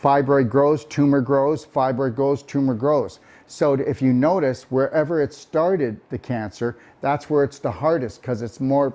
Fibroid 0.00 0.48
grows, 0.48 0.84
tumor 0.84 1.20
grows, 1.20 1.66
fibroid 1.66 2.14
grows, 2.14 2.42
tumor 2.44 2.74
grows. 2.74 3.18
So 3.48 3.72
if 3.72 4.00
you 4.00 4.12
notice, 4.12 4.64
wherever 4.70 5.20
it 5.20 5.32
started, 5.32 6.00
the 6.10 6.18
cancer, 6.18 6.76
that's 7.00 7.28
where 7.28 7.42
it's 7.42 7.58
the 7.58 7.70
hardest 7.70 8.20
because 8.20 8.42
it's 8.42 8.60
more 8.60 8.92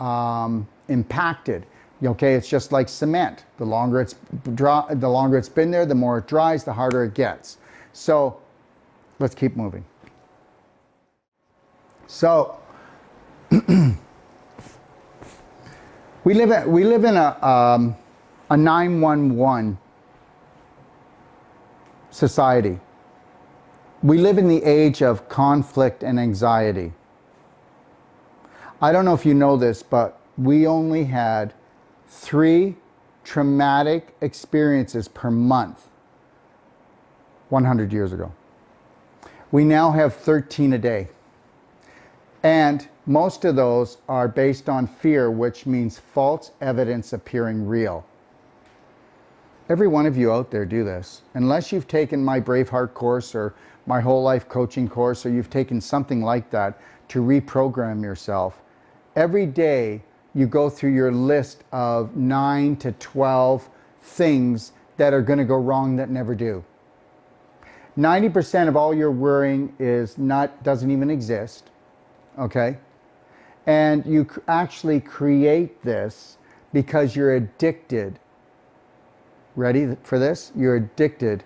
um, 0.00 0.66
impacted. 0.88 1.66
Okay, 2.02 2.34
it's 2.34 2.48
just 2.48 2.72
like 2.72 2.88
cement. 2.88 3.44
The 3.58 3.64
longer 3.64 4.00
it's 4.00 4.14
dry, 4.54 4.86
the 4.94 5.08
longer 5.08 5.36
it's 5.36 5.50
been 5.50 5.70
there, 5.70 5.84
the 5.84 5.94
more 5.94 6.18
it 6.18 6.26
dries, 6.26 6.64
the 6.64 6.72
harder 6.72 7.04
it 7.04 7.14
gets. 7.14 7.58
So 7.92 8.40
Let's 9.20 9.34
keep 9.34 9.54
moving. 9.54 9.84
So, 12.06 12.58
we 13.50 13.92
live 16.32 16.50
in, 16.50 16.72
we 16.72 16.84
live 16.84 17.04
in 17.04 17.18
a, 17.18 17.46
um, 17.46 17.94
a 18.48 18.56
911 18.56 19.76
society. 22.10 22.80
We 24.02 24.16
live 24.16 24.38
in 24.38 24.48
the 24.48 24.64
age 24.64 25.02
of 25.02 25.28
conflict 25.28 26.02
and 26.02 26.18
anxiety. 26.18 26.94
I 28.80 28.90
don't 28.90 29.04
know 29.04 29.12
if 29.12 29.26
you 29.26 29.34
know 29.34 29.58
this, 29.58 29.82
but 29.82 30.18
we 30.38 30.66
only 30.66 31.04
had 31.04 31.52
three 32.10 32.76
traumatic 33.22 34.14
experiences 34.20 35.06
per 35.06 35.30
month 35.30 35.88
100 37.50 37.92
years 37.92 38.12
ago. 38.12 38.32
We 39.52 39.64
now 39.64 39.92
have 39.92 40.14
13 40.14 40.72
a 40.72 40.78
day. 40.78 41.08
And 42.42 42.88
most 43.06 43.44
of 43.44 43.54
those 43.54 43.98
are 44.08 44.26
based 44.26 44.68
on 44.68 44.86
fear, 44.86 45.30
which 45.30 45.66
means 45.66 45.98
false 45.98 46.50
evidence 46.60 47.12
appearing 47.12 47.66
real. 47.66 48.04
Every 49.68 49.86
one 49.86 50.06
of 50.06 50.16
you 50.16 50.32
out 50.32 50.50
there 50.50 50.66
do 50.66 50.82
this. 50.82 51.22
Unless 51.34 51.70
you've 51.70 51.86
taken 51.86 52.24
my 52.24 52.40
Braveheart 52.40 52.92
course 52.92 53.36
or 53.36 53.54
my 53.86 54.00
whole 54.00 54.22
life 54.22 54.48
coaching 54.48 54.88
course, 54.88 55.24
or 55.24 55.30
you've 55.30 55.50
taken 55.50 55.80
something 55.80 56.22
like 56.22 56.50
that 56.50 56.80
to 57.08 57.22
reprogram 57.22 58.02
yourself, 58.02 58.62
every 59.14 59.46
day 59.46 60.02
you 60.34 60.46
go 60.46 60.70
through 60.70 60.94
your 60.94 61.12
list 61.12 61.64
of 61.72 62.16
nine 62.16 62.76
to 62.76 62.92
12 62.92 63.68
things 64.02 64.72
that 64.96 65.12
are 65.12 65.22
going 65.22 65.38
to 65.38 65.44
go 65.44 65.56
wrong 65.56 65.96
that 65.96 66.10
never 66.10 66.34
do. 66.34 66.64
90% 67.98 68.68
of 68.68 68.76
all 68.76 68.94
your 68.94 69.10
worrying 69.10 69.74
is 69.78 70.16
not 70.16 70.62
doesn't 70.62 70.90
even 70.90 71.10
exist 71.10 71.70
okay? 72.38 72.78
And 73.66 74.04
you 74.06 74.26
actually 74.48 75.00
create 75.00 75.82
this 75.82 76.38
because 76.72 77.14
you're 77.14 77.34
addicted. 77.34 78.18
Ready 79.56 79.96
for 80.02 80.18
this? 80.18 80.52
You're 80.56 80.76
addicted 80.76 81.44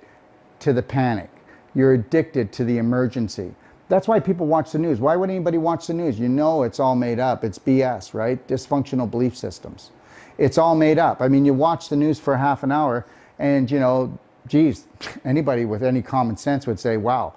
to 0.61 0.73
the 0.73 0.83
panic. 0.83 1.31
You're 1.75 1.95
addicted 1.95 2.53
to 2.53 2.65
the 2.65 2.79
emergency 2.79 3.55
that's 3.95 4.09
why 4.09 4.21
people 4.21 4.47
watch 4.47 4.73
the 4.73 4.79
news 4.79 5.01
why 5.01 5.17
would 5.17 5.31
anybody 5.31 5.59
watch 5.59 5.87
the 5.87 5.95
news 5.95 6.19
you 6.19 6.29
know 6.29 6.63
it's 6.63 6.81
all 6.81 6.97
made 6.97 7.19
up 7.19 7.45
it's 7.45 7.59
bs 7.59 8.15
right 8.15 8.47
dysfunctional 8.49 9.11
belief 9.11 9.37
systems 9.37 9.91
it's 10.39 10.59
all 10.59 10.75
made 10.75 10.99
up 10.99 11.21
i 11.21 11.29
mean 11.29 11.45
you 11.45 11.55
watch 11.55 11.89
the 11.89 11.97
news 11.97 12.19
for 12.19 12.37
half 12.37 12.63
an 12.63 12.73
hour 12.73 13.07
and 13.39 13.71
you 13.71 13.79
know 13.79 14.19
geez, 14.47 14.87
anybody 15.25 15.65
with 15.65 15.83
any 15.83 16.03
common 16.03 16.37
sense 16.37 16.67
would 16.67 16.79
say, 16.79 16.97
wow, 16.97 17.35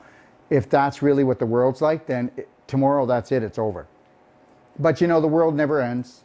if 0.50 0.70
that's 0.70 1.02
really 1.02 1.24
what 1.24 1.40
the 1.40 1.46
world's 1.46 1.82
like, 1.82 2.06
then 2.06 2.32
it, 2.38 2.48
tomorrow 2.68 3.06
that's 3.06 3.32
it, 3.32 3.44
it's 3.44 3.60
over. 3.60 3.88
But 4.80 5.02
you 5.02 5.08
know, 5.08 5.20
the 5.20 5.28
world 5.28 5.56
never 5.56 5.82
ends. 5.82 6.24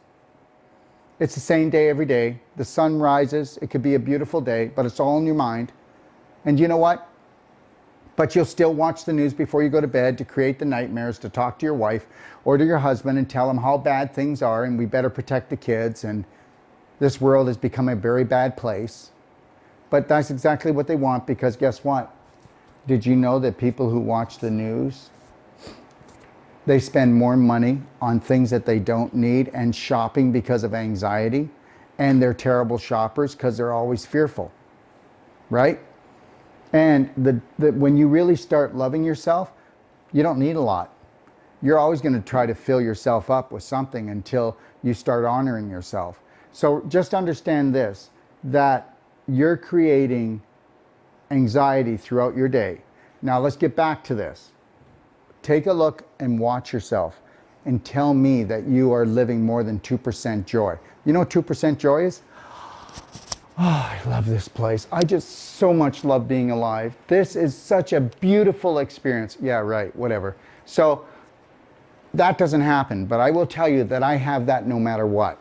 It's 1.19 1.35
the 1.35 1.41
same 1.41 1.71
day 1.71 1.89
every 1.89 2.07
day. 2.07 2.41
The 2.57 2.65
sun 2.65 2.99
rises. 2.99 3.59
It 3.63 3.71
could 3.71 3.83
be 3.83 3.95
a 3.95 3.99
beautiful 3.99 4.41
day, 4.41 4.71
but 4.75 4.85
it's 4.87 5.01
all 5.01 5.19
in 5.19 5.27
your 5.27 5.35
mind. 5.35 5.73
And 6.45 6.59
you 6.59 6.69
know 6.69 6.77
what? 6.77 7.09
But 8.23 8.37
you'll 8.37 8.45
still 8.45 8.73
watch 8.73 9.05
the 9.05 9.13
news 9.13 9.35
before 9.35 9.65
you 9.65 9.69
go 9.69 9.81
to 9.81 9.89
bed 9.89 10.17
to 10.19 10.25
create 10.25 10.61
the 10.61 10.65
nightmares, 10.65 11.19
to 11.19 11.29
talk 11.29 11.59
to 11.59 11.67
your 11.67 11.75
wife 11.75 12.07
or 12.45 12.57
to 12.57 12.65
your 12.65 12.79
husband 12.79 13.19
and 13.19 13.29
tell 13.29 13.49
them 13.49 13.59
how 13.59 13.77
bad 13.77 14.15
things 14.15 14.43
are 14.43 14.63
and 14.63 14.79
we 14.79 14.87
better 14.87 15.11
protect 15.11 15.51
the 15.51 15.57
kids 15.57 16.05
and 16.05 16.25
this 17.01 17.21
world 17.21 17.49
has 17.49 17.57
become 17.57 17.89
a 17.89 17.97
very 17.97 18.23
bad 18.23 18.57
place. 18.57 19.11
But 19.91 20.07
that's 20.07 20.31
exactly 20.31 20.71
what 20.71 20.87
they 20.87 20.95
want 20.95 21.27
because 21.27 21.57
guess 21.57 21.83
what? 21.83 22.15
Did 22.87 23.05
you 23.05 23.17
know 23.17 23.41
that 23.41 23.59
people 23.59 23.91
who 23.91 23.99
watch 23.99 24.39
the 24.39 24.53
news, 24.53 25.11
they 26.65 26.79
spend 26.79 27.13
more 27.13 27.37
money 27.37 27.83
on 28.01 28.21
things 28.21 28.51
that 28.51 28.65
they 28.65 28.79
don't 28.79 29.13
need 29.13 29.51
and 29.53 29.75
shopping 29.75 30.31
because 30.31 30.63
of 30.63 30.75
anxiety 30.75 31.49
and 31.99 32.23
they're 32.23 32.33
terrible 32.33 32.79
shoppers 32.79 33.35
because 33.35 33.57
they're 33.57 33.73
always 33.73 34.07
fearful, 34.07 34.53
right? 35.51 35.81
And 36.73 37.11
the, 37.17 37.41
the, 37.59 37.73
when 37.73 37.97
you 37.97 38.09
really 38.09 38.37
start 38.37 38.75
loving 38.75 39.05
yourself, 39.05 39.53
you 40.13 40.23
don't 40.23 40.39
need 40.39 40.57
a 40.57 40.61
lot. 40.61 40.95
You're 41.61 41.79
always 41.79 42.01
going 42.01 42.15
to 42.15 42.21
try 42.21 42.47
to 42.47 42.55
fill 42.55 42.81
yourself 42.81 43.31
up 43.31 43.53
with 43.53 43.63
something 43.63 44.11
until 44.11 44.57
you 44.83 44.95
start 44.95 45.25
honoring 45.25 45.71
yourself. 45.71 46.21
So 46.53 46.83
just 46.89 47.15
understand 47.15 47.75
this, 47.75 48.11
that 48.45 48.97
you're 49.29 49.57
creating 49.57 50.43
anxiety 51.31 51.97
throughout 51.97 52.37
your 52.37 52.49
day. 52.49 52.83
Now 53.23 53.39
let's 53.39 53.57
get 53.57 53.77
back 53.77 54.03
to 54.05 54.15
this. 54.15 54.51
Take 55.43 55.67
a 55.67 55.73
look 55.73 56.05
and 56.19 56.39
watch 56.39 56.73
yourself 56.73 57.21
and 57.65 57.85
tell 57.85 58.13
me 58.13 58.43
that 58.45 58.67
you 58.67 58.93
are 58.93 59.07
living 59.07 59.45
more 59.45 59.63
than 59.63 59.79
2% 59.81 60.45
joy. 60.45 60.77
You 61.05 61.13
know 61.13 61.21
what 61.21 61.31
2% 61.31 61.79
joy 61.79 62.05
is? 62.07 62.23
Oh, 63.59 63.99
I 64.03 64.09
love 64.09 64.27
this 64.27 64.49
place. 64.49 64.87
I 64.91 65.03
just 65.03 65.29
so 65.29 65.75
much 65.75 66.05
love 66.05 66.27
being 66.27 66.51
alive. 66.51 66.97
This 67.07 67.37
is 67.37 67.55
such 67.55 67.93
a 67.93 68.01
beautiful 68.01 68.79
experience. 68.79 69.37
Yeah, 69.43 69.59
right, 69.59 69.95
whatever. 69.95 70.37
So 70.65 71.05
that 72.15 72.39
doesn't 72.39 72.63
happen, 72.63 73.05
but 73.05 73.21
I 73.21 73.31
will 73.31 73.47
tell 73.47 73.69
you 73.69 73.85
that 73.85 74.03
I 74.03 74.17
have 74.17 74.47
that 74.47 74.67
no 74.67 74.79
matter 74.79 75.07
what. 75.07 75.39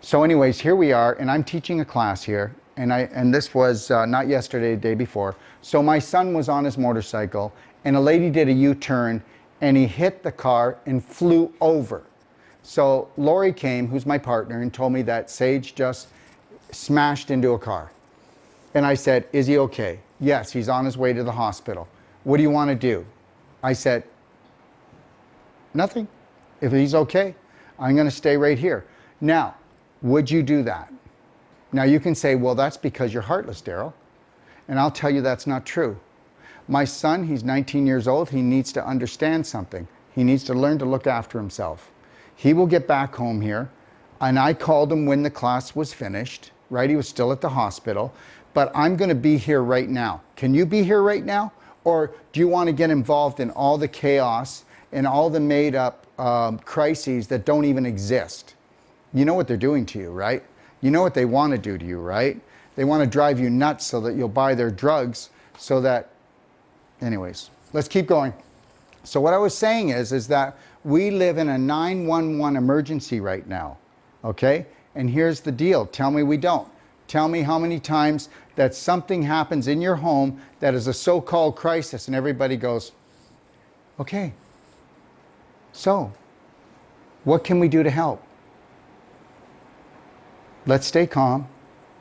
So 0.00 0.24
anyways, 0.24 0.60
here 0.60 0.74
we 0.74 0.92
are, 0.92 1.14
and 1.14 1.30
I'm 1.30 1.44
teaching 1.44 1.80
a 1.80 1.84
class 1.84 2.22
here, 2.24 2.54
and 2.76 2.92
I 2.92 3.08
and 3.12 3.32
this 3.32 3.54
was 3.54 3.90
uh, 3.90 4.04
not 4.06 4.26
yesterday, 4.26 4.74
the 4.74 4.80
day 4.80 4.94
before. 4.94 5.36
So 5.62 5.82
my 5.82 5.98
son 5.98 6.34
was 6.34 6.48
on 6.48 6.64
his 6.64 6.76
motorcycle, 6.76 7.52
and 7.84 7.96
a 7.96 8.00
lady 8.00 8.30
did 8.30 8.48
a 8.48 8.52
U-turn, 8.52 9.22
and 9.60 9.76
he 9.76 9.86
hit 9.86 10.22
the 10.22 10.32
car 10.32 10.78
and 10.86 11.04
flew 11.04 11.52
over. 11.60 12.02
So 12.62 13.08
Lori 13.16 13.52
came, 13.52 13.86
who's 13.86 14.06
my 14.06 14.18
partner, 14.18 14.60
and 14.62 14.74
told 14.74 14.92
me 14.92 15.02
that 15.02 15.30
Sage 15.30 15.74
just 15.74 16.08
smashed 16.70 17.30
into 17.30 17.52
a 17.52 17.58
car. 17.58 17.90
And 18.74 18.84
I 18.84 18.94
said, 18.94 19.26
Is 19.32 19.46
he 19.46 19.58
okay? 19.58 20.00
Yes, 20.20 20.52
he's 20.52 20.68
on 20.68 20.84
his 20.84 20.96
way 20.98 21.12
to 21.12 21.24
the 21.24 21.32
hospital. 21.32 21.88
What 22.24 22.36
do 22.36 22.42
you 22.42 22.50
want 22.50 22.70
to 22.70 22.74
do? 22.74 23.06
I 23.62 23.72
said, 23.72 24.04
Nothing. 25.74 26.08
If 26.60 26.72
he's 26.72 26.94
okay, 26.94 27.34
I'm 27.78 27.94
going 27.94 28.06
to 28.06 28.14
stay 28.14 28.36
right 28.36 28.58
here. 28.58 28.84
Now, 29.20 29.54
would 30.02 30.30
you 30.30 30.42
do 30.42 30.62
that? 30.62 30.92
Now, 31.72 31.84
you 31.84 32.00
can 32.00 32.14
say, 32.14 32.34
Well, 32.34 32.54
that's 32.54 32.76
because 32.76 33.12
you're 33.12 33.22
heartless, 33.22 33.62
Daryl. 33.62 33.92
And 34.68 34.78
I'll 34.78 34.90
tell 34.90 35.10
you 35.10 35.20
that's 35.20 35.46
not 35.46 35.64
true. 35.64 35.98
My 36.68 36.84
son, 36.84 37.24
he's 37.28 37.44
19 37.44 37.86
years 37.86 38.08
old, 38.08 38.30
he 38.30 38.42
needs 38.42 38.72
to 38.72 38.84
understand 38.84 39.46
something. 39.46 39.86
He 40.12 40.24
needs 40.24 40.42
to 40.44 40.54
learn 40.54 40.78
to 40.78 40.84
look 40.84 41.06
after 41.06 41.38
himself. 41.38 41.90
He 42.34 42.52
will 42.52 42.66
get 42.66 42.88
back 42.88 43.14
home 43.14 43.40
here. 43.40 43.70
And 44.20 44.38
I 44.38 44.54
called 44.54 44.90
him 44.90 45.06
when 45.06 45.22
the 45.22 45.30
class 45.30 45.76
was 45.76 45.92
finished, 45.92 46.50
right? 46.70 46.88
He 46.88 46.96
was 46.96 47.08
still 47.08 47.32
at 47.32 47.40
the 47.40 47.48
hospital. 47.48 48.12
But 48.54 48.72
I'm 48.74 48.96
going 48.96 49.10
to 49.10 49.14
be 49.14 49.36
here 49.36 49.62
right 49.62 49.88
now. 49.88 50.22
Can 50.34 50.54
you 50.54 50.64
be 50.64 50.82
here 50.82 51.02
right 51.02 51.24
now? 51.24 51.52
Or 51.84 52.12
do 52.32 52.40
you 52.40 52.48
want 52.48 52.68
to 52.68 52.72
get 52.72 52.90
involved 52.90 53.38
in 53.38 53.50
all 53.50 53.78
the 53.78 53.88
chaos 53.88 54.64
and 54.92 55.06
all 55.06 55.30
the 55.30 55.40
made 55.40 55.74
up 55.74 56.06
um, 56.18 56.58
crises 56.60 57.28
that 57.28 57.44
don't 57.44 57.64
even 57.64 57.86
exist? 57.86 58.54
You 59.12 59.24
know 59.24 59.34
what 59.34 59.46
they're 59.46 59.56
doing 59.56 59.86
to 59.86 59.98
you, 59.98 60.10
right? 60.10 60.42
You 60.80 60.90
know 60.90 61.02
what 61.02 61.14
they 61.14 61.24
want 61.24 61.52
to 61.52 61.58
do 61.58 61.78
to 61.78 61.84
you, 61.84 62.00
right? 62.00 62.40
They 62.76 62.84
want 62.84 63.02
to 63.02 63.08
drive 63.08 63.38
you 63.38 63.50
nuts 63.50 63.86
so 63.86 64.00
that 64.00 64.14
you'll 64.14 64.28
buy 64.28 64.54
their 64.54 64.70
drugs 64.70 65.30
so 65.58 65.80
that 65.80 66.10
anyways, 67.00 67.50
let's 67.72 67.88
keep 67.88 68.06
going. 68.06 68.32
So 69.04 69.20
what 69.20 69.34
I 69.34 69.38
was 69.38 69.56
saying 69.56 69.90
is 69.90 70.12
is 70.12 70.28
that 70.28 70.56
we 70.84 71.10
live 71.10 71.38
in 71.38 71.48
a 71.48 71.58
911 71.58 72.56
emergency 72.56 73.20
right 73.20 73.46
now. 73.46 73.78
Okay? 74.24 74.66
And 74.96 75.10
here's 75.10 75.40
the 75.40 75.52
deal. 75.52 75.86
Tell 75.86 76.10
me 76.10 76.22
we 76.22 76.38
don't. 76.38 76.68
Tell 77.06 77.28
me 77.28 77.42
how 77.42 77.58
many 77.58 77.78
times 77.78 78.30
that 78.56 78.74
something 78.74 79.22
happens 79.22 79.68
in 79.68 79.80
your 79.80 79.96
home 79.96 80.40
that 80.60 80.74
is 80.74 80.86
a 80.86 80.94
so-called 80.94 81.54
crisis 81.54 82.08
and 82.08 82.16
everybody 82.16 82.56
goes, 82.56 82.92
"Okay. 84.00 84.32
So, 85.72 86.12
what 87.24 87.44
can 87.44 87.60
we 87.60 87.68
do 87.68 87.82
to 87.82 87.90
help?" 87.90 88.22
Let's 90.66 90.86
stay 90.86 91.06
calm. 91.06 91.46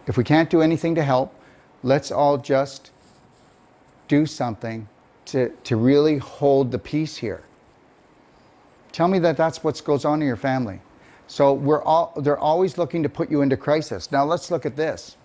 If 0.07 0.17
we 0.17 0.23
can't 0.23 0.49
do 0.49 0.61
anything 0.61 0.95
to 0.95 1.03
help, 1.03 1.35
let's 1.83 2.11
all 2.11 2.37
just 2.37 2.91
do 4.07 4.25
something 4.25 4.87
to, 5.25 5.49
to 5.65 5.75
really 5.75 6.17
hold 6.17 6.71
the 6.71 6.79
peace 6.79 7.17
here. 7.17 7.43
Tell 8.91 9.07
me 9.07 9.19
that 9.19 9.35
that's 9.35 9.63
what 9.63 9.83
goes 9.83 10.05
on 10.05 10.21
in 10.21 10.27
your 10.27 10.37
family. 10.37 10.79
So 11.27 11.53
we're 11.53 11.83
all, 11.83 12.13
they're 12.17 12.37
always 12.37 12.77
looking 12.77 13.03
to 13.03 13.09
put 13.09 13.31
you 13.31 13.41
into 13.41 13.57
crisis. 13.57 14.11
Now 14.11 14.25
let's 14.25 14.51
look 14.51 14.65
at 14.65 14.75
this. 14.75 15.17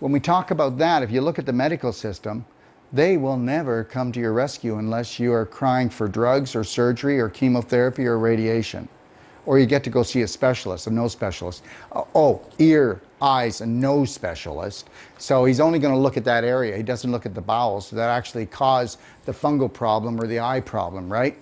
When 0.00 0.12
we 0.12 0.20
talk 0.20 0.50
about 0.50 0.78
that, 0.78 1.02
if 1.02 1.10
you 1.10 1.20
look 1.20 1.38
at 1.38 1.46
the 1.46 1.52
medical 1.52 1.92
system, 1.92 2.44
they 2.92 3.16
will 3.16 3.36
never 3.36 3.84
come 3.84 4.12
to 4.12 4.20
your 4.20 4.32
rescue 4.32 4.78
unless 4.78 5.18
you 5.18 5.32
are 5.32 5.46
crying 5.46 5.90
for 5.90 6.08
drugs 6.08 6.54
or 6.54 6.64
surgery 6.64 7.18
or 7.18 7.28
chemotherapy 7.28 8.06
or 8.06 8.18
radiation 8.18 8.88
or 9.46 9.58
you 9.58 9.66
get 9.66 9.84
to 9.84 9.90
go 9.90 10.02
see 10.02 10.22
a 10.22 10.28
specialist, 10.28 10.88
a 10.88 10.90
nose 10.90 11.12
specialist. 11.12 11.62
Uh, 11.92 12.02
oh, 12.14 12.42
ear, 12.58 13.00
eyes, 13.22 13.60
and 13.60 13.80
nose 13.80 14.12
specialist. 14.12 14.90
So 15.18 15.44
he's 15.44 15.60
only 15.60 15.78
going 15.78 15.94
to 15.94 16.00
look 16.00 16.16
at 16.16 16.24
that 16.24 16.44
area. 16.44 16.76
He 16.76 16.82
doesn't 16.82 17.10
look 17.10 17.24
at 17.24 17.34
the 17.34 17.40
bowels 17.40 17.90
that 17.90 18.10
actually 18.10 18.46
cause 18.46 18.98
the 19.24 19.32
fungal 19.32 19.72
problem 19.72 20.20
or 20.20 20.26
the 20.26 20.40
eye 20.40 20.60
problem, 20.60 21.10
right? 21.10 21.38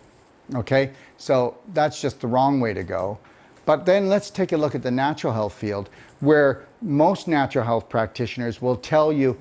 Okay, 0.54 0.92
so 1.16 1.56
that's 1.72 2.00
just 2.00 2.20
the 2.20 2.26
wrong 2.26 2.60
way 2.60 2.74
to 2.74 2.84
go. 2.84 3.18
But 3.66 3.86
then 3.86 4.08
let's 4.08 4.30
take 4.30 4.52
a 4.52 4.56
look 4.56 4.74
at 4.74 4.82
the 4.82 4.90
natural 4.90 5.32
health 5.32 5.54
field 5.54 5.88
where 6.20 6.66
most 6.82 7.28
natural 7.28 7.64
health 7.64 7.88
practitioners 7.88 8.60
will 8.60 8.76
tell 8.76 9.12
you, 9.12 9.38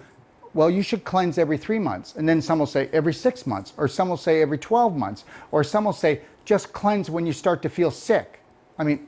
well, 0.54 0.70
you 0.70 0.82
should 0.82 1.04
cleanse 1.04 1.38
every 1.38 1.58
three 1.58 1.80
months. 1.80 2.16
And 2.16 2.30
then 2.30 2.42
some 2.42 2.60
will 2.60 2.66
say 2.66 2.90
every 2.94 3.14
six 3.14 3.48
months, 3.48 3.74
or 3.78 3.88
some 3.88 4.08
will 4.08 4.18
say 4.18 4.42
every 4.42 4.58
12 4.58 4.96
months, 4.96 5.26
or 5.52 5.64
some 5.64 5.86
will 5.86 5.94
say 5.94 6.22
just 6.46 6.74
cleanse 6.74 7.10
when 7.10 7.26
you 7.26 7.34
start 7.34 7.62
to 7.64 7.70
feel 7.70 7.92
sick. 7.92 8.40
I 8.78 8.84
mean, 8.84 9.08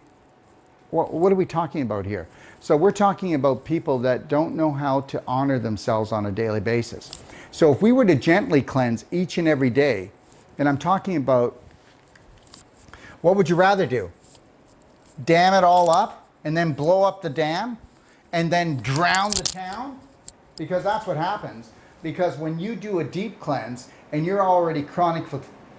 what, 0.91 1.31
are 1.31 1.35
we 1.35 1.45
talking 1.45 1.81
about 1.81 2.05
here? 2.05 2.27
So 2.59 2.75
we're 2.75 2.91
talking 2.91 3.35
about 3.35 3.65
people 3.65 3.99
that 3.99 4.27
don't 4.27 4.55
know 4.55 4.71
how 4.71 5.01
to 5.01 5.21
honor 5.27 5.59
themselves 5.59 6.11
on 6.11 6.25
a 6.25 6.31
daily 6.31 6.61
basis. 6.61 7.11
So 7.51 7.71
if 7.71 7.81
we 7.81 7.91
were 7.91 8.05
to 8.05 8.15
gently 8.15 8.61
cleanse 8.61 9.05
each 9.11 9.37
and 9.37 9.47
every 9.47 9.69
day, 9.69 10.11
and 10.57 10.67
I'm 10.69 10.77
talking 10.77 11.17
about 11.17 11.59
what 13.21 13.35
would 13.35 13.49
you 13.49 13.55
rather 13.55 13.85
do? 13.85 14.11
Dam 15.23 15.53
it 15.53 15.63
all 15.63 15.89
up 15.89 16.27
and 16.43 16.55
then 16.55 16.73
blow 16.73 17.03
up 17.03 17.21
the 17.21 17.29
dam 17.29 17.77
and 18.33 18.51
then 18.51 18.77
drown 18.77 19.31
the 19.31 19.43
town? 19.43 19.99
Because 20.57 20.83
that's 20.83 21.07
what 21.07 21.17
happens. 21.17 21.69
Because 22.03 22.37
when 22.37 22.59
you 22.59 22.75
do 22.75 22.99
a 22.99 23.03
deep 23.03 23.39
cleanse 23.39 23.89
and 24.11 24.25
you're 24.25 24.43
already 24.43 24.83
chronic 24.83 25.25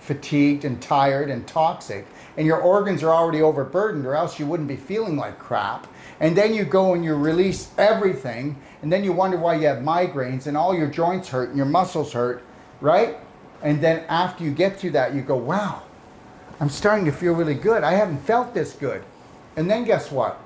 fatigued 0.00 0.64
and 0.64 0.80
tired 0.80 1.30
and 1.30 1.46
toxic, 1.46 2.06
and 2.36 2.46
your 2.46 2.60
organs 2.60 3.02
are 3.02 3.10
already 3.10 3.42
overburdened, 3.42 4.06
or 4.06 4.14
else 4.14 4.38
you 4.38 4.46
wouldn't 4.46 4.68
be 4.68 4.76
feeling 4.76 5.16
like 5.16 5.38
crap. 5.38 5.86
And 6.20 6.36
then 6.36 6.54
you 6.54 6.64
go 6.64 6.94
and 6.94 7.04
you 7.04 7.14
release 7.14 7.70
everything, 7.78 8.56
and 8.82 8.92
then 8.92 9.04
you 9.04 9.12
wonder 9.12 9.36
why 9.36 9.56
you 9.56 9.66
have 9.66 9.78
migraines 9.78 10.46
and 10.46 10.56
all 10.56 10.76
your 10.76 10.88
joints 10.88 11.28
hurt 11.28 11.48
and 11.48 11.56
your 11.56 11.66
muscles 11.66 12.12
hurt, 12.12 12.42
right? 12.80 13.16
And 13.62 13.80
then 13.80 14.04
after 14.08 14.44
you 14.44 14.50
get 14.50 14.78
through 14.78 14.90
that, 14.92 15.14
you 15.14 15.22
go, 15.22 15.36
wow, 15.36 15.82
I'm 16.60 16.68
starting 16.68 17.04
to 17.06 17.12
feel 17.12 17.32
really 17.34 17.54
good. 17.54 17.82
I 17.82 17.92
haven't 17.92 18.18
felt 18.18 18.54
this 18.54 18.72
good. 18.72 19.02
And 19.56 19.70
then 19.70 19.84
guess 19.84 20.12
what? 20.12 20.38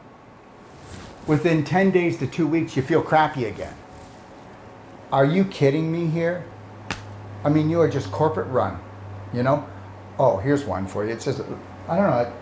Within 1.27 1.65
10 1.65 1.91
days 1.91 2.17
to 2.19 2.27
two 2.27 2.47
weeks, 2.47 2.77
you 2.77 2.83
feel 2.83 3.03
crappy 3.03 3.45
again. 3.47 3.75
Are 5.13 5.25
you 5.25 5.45
kidding 5.45 5.91
me 5.91 6.07
here? 6.07 6.45
I 7.45 7.49
mean, 7.49 7.69
you 7.69 7.81
are 7.81 7.89
just 7.89 8.13
corporate 8.13 8.47
run. 8.49 8.79
You 9.33 9.43
know? 9.43 9.67
Oh, 10.19 10.37
here's 10.37 10.65
one 10.65 10.87
for 10.87 11.05
you. 11.05 11.13
It 11.13 11.23
says, 11.23 11.41
I 11.89 11.97
don't 11.97 12.11
know. 12.11 12.33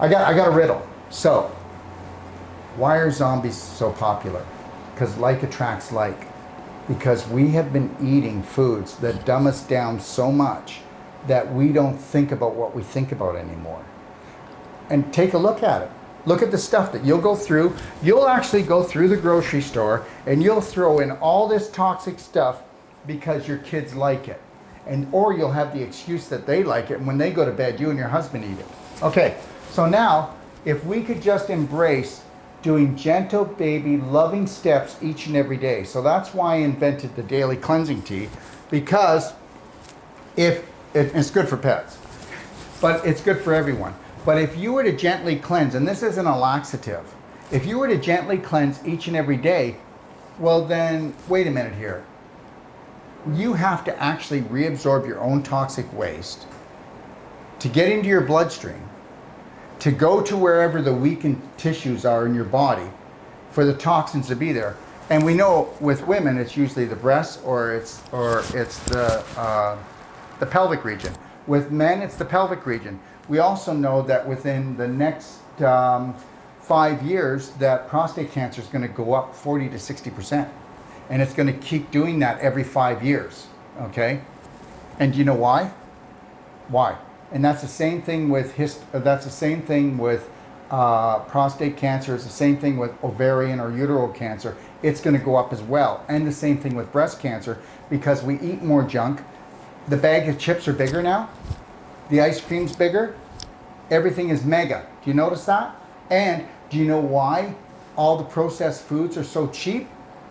I 0.00 0.08
got, 0.08 0.26
I 0.28 0.34
got 0.34 0.48
a 0.48 0.50
riddle. 0.50 0.86
So, 1.10 1.42
why 2.76 2.96
are 2.96 3.10
zombies 3.10 3.56
so 3.56 3.92
popular? 3.92 4.44
Because 4.94 5.16
like 5.18 5.42
attracts 5.42 5.92
like. 5.92 6.26
Because 6.88 7.28
we 7.28 7.50
have 7.50 7.72
been 7.72 7.94
eating 8.02 8.42
foods 8.42 8.96
that 8.96 9.24
dumb 9.24 9.46
us 9.46 9.62
down 9.62 10.00
so 10.00 10.32
much 10.32 10.80
that 11.28 11.52
we 11.52 11.72
don't 11.72 11.96
think 11.96 12.32
about 12.32 12.54
what 12.54 12.74
we 12.74 12.82
think 12.82 13.12
about 13.12 13.36
anymore. 13.36 13.84
And 14.90 15.12
take 15.14 15.32
a 15.34 15.38
look 15.38 15.62
at 15.62 15.82
it. 15.82 15.90
Look 16.26 16.42
at 16.42 16.50
the 16.50 16.58
stuff 16.58 16.92
that 16.92 17.04
you'll 17.04 17.20
go 17.20 17.34
through. 17.34 17.74
You'll 18.02 18.28
actually 18.28 18.62
go 18.62 18.82
through 18.82 19.08
the 19.08 19.16
grocery 19.16 19.62
store 19.62 20.04
and 20.26 20.42
you'll 20.42 20.60
throw 20.60 20.98
in 20.98 21.12
all 21.12 21.48
this 21.48 21.70
toxic 21.70 22.18
stuff 22.18 22.62
because 23.06 23.48
your 23.48 23.58
kids 23.58 23.94
like 23.94 24.28
it 24.28 24.40
and 24.86 25.06
or 25.12 25.32
you'll 25.32 25.52
have 25.52 25.72
the 25.72 25.82
excuse 25.82 26.28
that 26.28 26.46
they 26.46 26.62
like 26.62 26.90
it 26.90 26.98
and 26.98 27.06
when 27.06 27.18
they 27.18 27.30
go 27.30 27.44
to 27.44 27.52
bed 27.52 27.78
you 27.80 27.90
and 27.90 27.98
your 27.98 28.08
husband 28.08 28.44
eat 28.44 28.58
it 28.58 28.66
okay 29.02 29.36
so 29.70 29.86
now 29.86 30.34
if 30.64 30.84
we 30.84 31.02
could 31.02 31.22
just 31.22 31.50
embrace 31.50 32.22
doing 32.62 32.96
gentle 32.96 33.44
baby 33.44 33.96
loving 33.96 34.46
steps 34.46 34.96
each 35.02 35.26
and 35.26 35.36
every 35.36 35.56
day 35.56 35.84
so 35.84 36.02
that's 36.02 36.34
why 36.34 36.54
i 36.54 36.56
invented 36.56 37.14
the 37.16 37.22
daily 37.22 37.56
cleansing 37.56 38.02
tea 38.02 38.28
because 38.70 39.32
if 40.36 40.66
it, 40.94 41.14
it's 41.14 41.30
good 41.30 41.48
for 41.48 41.56
pets 41.56 41.98
but 42.80 43.04
it's 43.06 43.22
good 43.22 43.40
for 43.40 43.54
everyone 43.54 43.94
but 44.24 44.38
if 44.38 44.56
you 44.56 44.72
were 44.72 44.82
to 44.82 44.96
gently 44.96 45.36
cleanse 45.36 45.74
and 45.74 45.86
this 45.86 46.02
isn't 46.02 46.26
a 46.26 46.38
laxative 46.38 47.14
if 47.52 47.66
you 47.66 47.78
were 47.78 47.88
to 47.88 47.98
gently 47.98 48.38
cleanse 48.38 48.84
each 48.86 49.06
and 49.06 49.16
every 49.16 49.36
day 49.36 49.76
well 50.38 50.64
then 50.64 51.14
wait 51.28 51.46
a 51.46 51.50
minute 51.50 51.74
here 51.74 52.04
you 53.34 53.54
have 53.54 53.84
to 53.84 54.02
actually 54.02 54.40
reabsorb 54.42 55.06
your 55.06 55.20
own 55.20 55.42
toxic 55.42 55.92
waste 55.92 56.46
to 57.60 57.68
get 57.68 57.90
into 57.90 58.08
your 58.08 58.22
bloodstream, 58.22 58.88
to 59.78 59.90
go 59.92 60.22
to 60.22 60.36
wherever 60.36 60.80
the 60.82 60.92
weakened 60.92 61.40
tissues 61.58 62.04
are 62.04 62.26
in 62.26 62.34
your 62.34 62.44
body 62.44 62.90
for 63.50 63.64
the 63.64 63.74
toxins 63.74 64.28
to 64.28 64.34
be 64.34 64.52
there. 64.52 64.76
And 65.10 65.24
we 65.24 65.34
know 65.34 65.74
with 65.80 66.06
women, 66.06 66.38
it's 66.38 66.56
usually 66.56 66.86
the 66.86 66.96
breasts 66.96 67.42
or 67.42 67.74
it's 67.74 68.02
or 68.12 68.50
it's 68.54 68.78
the 68.80 69.24
uh, 69.36 69.76
the 70.38 70.46
pelvic 70.46 70.84
region. 70.84 71.14
With 71.46 71.70
men, 71.70 72.00
it's 72.00 72.16
the 72.16 72.24
pelvic 72.24 72.64
region. 72.64 73.00
We 73.30 73.38
also 73.38 73.72
know 73.72 74.02
that 74.02 74.28
within 74.28 74.76
the 74.76 74.88
next 74.88 75.38
um, 75.62 76.14
five 76.60 77.02
years, 77.02 77.50
that 77.52 77.88
prostate 77.88 78.32
cancer 78.32 78.60
is 78.60 78.66
going 78.66 78.82
to 78.82 78.88
go 78.88 79.14
up 79.14 79.34
40 79.34 79.70
to 79.70 79.78
60 79.78 80.10
percent 80.10 80.48
and 81.08 81.22
it's 81.22 81.34
going 81.34 81.46
to 81.46 81.52
keep 81.52 81.90
doing 81.90 82.20
that 82.20 82.40
every 82.40 82.64
five 82.64 83.04
years. 83.04 83.46
Okay, 83.82 84.20
and 84.98 85.12
do 85.12 85.18
you 85.18 85.24
know 85.24 85.34
why? 85.34 85.72
Why? 86.68 86.96
And 87.32 87.44
that's 87.44 87.62
the 87.62 87.68
same 87.68 88.02
thing 88.02 88.30
with 88.30 88.54
hist- 88.54 88.82
That's 88.92 89.24
the 89.24 89.30
same 89.30 89.62
thing 89.62 89.98
with 89.98 90.28
uh, 90.70 91.20
prostate 91.20 91.76
cancer 91.76 92.14
is 92.14 92.24
the 92.24 92.30
same 92.30 92.56
thing 92.56 92.76
with 92.76 92.92
ovarian 93.02 93.60
or 93.60 93.70
uterine 93.76 94.12
cancer. 94.12 94.56
It's 94.82 95.00
going 95.00 95.16
to 95.16 95.24
go 95.24 95.36
up 95.36 95.52
as 95.52 95.62
well. 95.62 96.04
And 96.08 96.26
the 96.26 96.32
same 96.32 96.58
thing 96.58 96.74
with 96.74 96.90
breast 96.92 97.20
cancer 97.20 97.58
because 97.88 98.22
we 98.22 98.40
eat 98.40 98.62
more 98.62 98.82
junk. 98.82 99.22
The 99.88 99.96
bag 99.96 100.28
of 100.28 100.38
chips 100.38 100.68
are 100.68 100.72
bigger 100.72 101.02
now. 101.02 101.30
The 102.08 102.20
ice 102.20 102.40
cream's 102.40 102.74
bigger. 102.74 103.16
Everything 103.90 104.30
is 104.30 104.44
mega. 104.44 104.86
Do 105.04 105.10
you 105.10 105.14
notice 105.14 105.44
that? 105.46 105.74
And 106.10 106.46
do 106.70 106.78
you 106.78 106.86
know 106.86 107.00
why 107.00 107.54
all 107.96 108.16
the 108.16 108.24
processed 108.24 108.82
foods 108.84 109.16
are 109.16 109.24
so 109.24 109.48
cheap? 109.48 109.88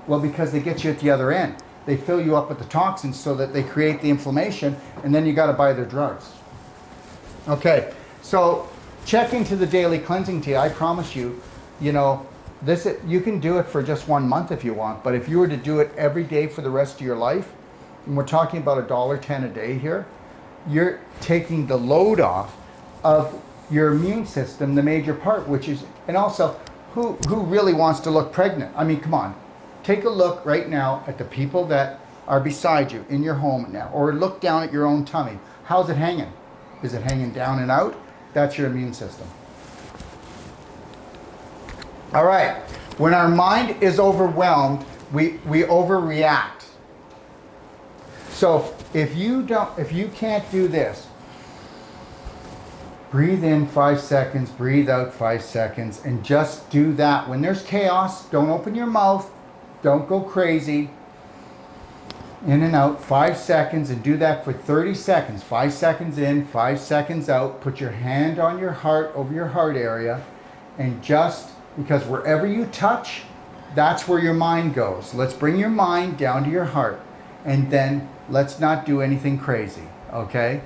Well, 0.08 0.20
because 0.20 0.52
they 0.52 0.60
get 0.60 0.84
you 0.84 0.92
at 0.92 1.00
the 1.00 1.10
other 1.10 1.32
end. 1.32 1.62
They 1.86 1.98
fill 1.98 2.24
you 2.24 2.36
up 2.36 2.50
with 2.50 2.60
the 2.60 2.66
toxins 2.66 3.20
so 3.20 3.36
that 3.36 3.54
they 3.54 3.64
create 3.64 4.02
the 4.02 4.10
inflammation, 4.10 4.78
and 5.04 5.14
then 5.14 5.26
you 5.26 5.34
got 5.34 5.48
to 5.48 5.54
buy 5.54 5.74
their 5.74 5.86
drugs. 5.86 6.32
Okay, 7.48 7.94
so 8.22 8.70
check 9.06 9.34
into 9.34 9.56
the 9.56 9.66
daily 9.66 10.00
cleansing 10.00 10.42
tea. 10.42 10.56
I 10.56 10.70
promise 10.70 11.16
you, 11.16 11.42
you 11.82 11.92
know, 11.92 12.26
this 12.62 12.88
you 13.08 13.22
can 13.22 13.40
do 13.40 13.58
it 13.58 13.64
for 13.64 13.82
just 13.82 14.08
one 14.08 14.28
month 14.28 14.52
if 14.52 14.64
you 14.64 14.74
want, 14.74 15.04
but 15.04 15.16
if 15.16 15.30
you 15.30 15.40
were 15.40 15.48
to 15.48 15.58
do 15.58 15.80
it 15.80 15.92
every 15.98 16.24
day 16.24 16.48
for 16.48 16.62
the 16.62 16.70
rest 16.70 17.00
of 17.00 17.06
your 17.06 17.16
life, 17.16 17.54
and 18.06 18.16
we're 18.16 18.26
talking 18.26 18.62
about 18.62 18.78
a 18.78 18.84
dollar 18.84 19.18
ten 19.18 19.44
a 19.44 19.50
day 19.50 19.78
here, 19.78 20.06
you're 20.68 21.00
taking 21.22 21.68
the 21.68 21.78
load 21.78 22.20
off 22.20 22.56
of 23.04 23.42
your 23.72 23.92
immune 23.92 24.26
system, 24.26 24.76
the 24.76 24.84
major 24.84 25.14
part, 25.14 25.48
which 25.48 25.68
is, 25.68 25.84
and 26.08 26.18
also, 26.18 26.60
who 26.94 27.14
who 27.28 27.42
really 27.42 27.74
wants 27.74 28.00
to 28.02 28.10
look 28.10 28.32
pregnant? 28.32 28.74
I 28.76 28.84
mean, 28.84 29.00
come 29.00 29.14
on, 29.14 29.36
take 29.84 30.06
a 30.06 30.10
look 30.10 30.46
right 30.46 30.68
now 30.68 31.04
at 31.08 31.18
the 31.18 31.26
people 31.26 31.66
that 31.68 32.00
are 32.28 32.40
beside 32.40 32.92
you 32.92 33.06
in 33.10 33.24
your 33.24 33.36
home 33.36 33.72
now, 33.72 33.90
or 33.94 34.14
look 34.14 34.40
down 34.40 34.64
at 34.64 34.72
your 34.72 34.86
own 34.86 35.06
tummy. 35.06 35.38
How's 35.64 35.90
it 35.90 35.98
hanging? 35.98 36.32
Is 36.82 36.94
it 36.94 37.04
hanging 37.04 37.32
down 37.32 37.60
and 37.60 37.70
out? 37.70 37.96
That's 38.34 38.58
your 38.58 38.68
immune 38.68 38.94
system. 38.94 39.28
All 42.14 42.26
right. 42.26 42.62
When 42.98 43.14
our 43.14 43.28
mind 43.28 43.82
is 43.84 44.00
overwhelmed, 44.00 44.86
we, 45.14 45.40
we 45.46 45.64
overreact. 45.64 46.66
So 48.32 48.76
if 48.94 49.16
you 49.16 49.44
don't, 49.44 49.78
if 49.78 49.92
you 49.92 50.08
can't 50.10 50.50
do 50.52 50.68
this, 50.68 51.08
breathe 53.12 53.44
in 53.44 53.66
five 53.66 54.00
seconds, 54.00 54.52
breathe 54.52 54.90
out 54.90 55.14
five 55.14 55.42
seconds, 55.42 56.02
and 56.06 56.24
just 56.24 56.70
do 56.70 56.94
that. 56.94 57.28
When 57.28 57.42
there's 57.42 57.64
chaos, 57.64 58.28
don't 58.30 58.50
open 58.50 58.76
your 58.76 58.88
mouth, 58.88 59.32
don't 59.82 60.08
go 60.08 60.22
crazy. 60.22 60.92
In 62.46 62.64
and 62.64 62.76
out, 62.76 63.04
five 63.04 63.38
seconds, 63.38 63.90
and 63.90 64.02
do 64.02 64.16
that 64.18 64.46
for 64.46 64.54
30 64.54 64.94
seconds. 64.96 65.44
Five 65.44 65.74
seconds 65.74 66.18
in, 66.18 66.46
five 66.46 66.80
seconds 66.80 67.30
out. 67.30 67.60
Put 67.60 67.82
your 67.82 67.92
hand 67.92 68.40
on 68.40 68.60
your 68.60 68.72
heart, 68.72 69.12
over 69.16 69.34
your 69.34 69.48
heart 69.48 69.76
area, 69.76 70.24
and 70.78 71.04
just 71.04 71.50
because 71.76 72.06
wherever 72.06 72.48
you 72.48 72.66
touch, 72.68 73.24
that's 73.76 74.08
where 74.08 74.20
your 74.20 74.34
mind 74.34 74.74
goes. 74.74 75.14
Let's 75.14 75.34
bring 75.34 75.58
your 75.58 75.70
mind 75.70 76.18
down 76.18 76.44
to 76.46 76.50
your 76.50 76.66
heart, 76.66 77.02
and 77.44 77.70
then 77.70 78.08
let's 78.30 78.60
not 78.60 78.86
do 78.86 79.02
anything 79.02 79.38
crazy, 79.38 79.88
okay? 80.14 80.62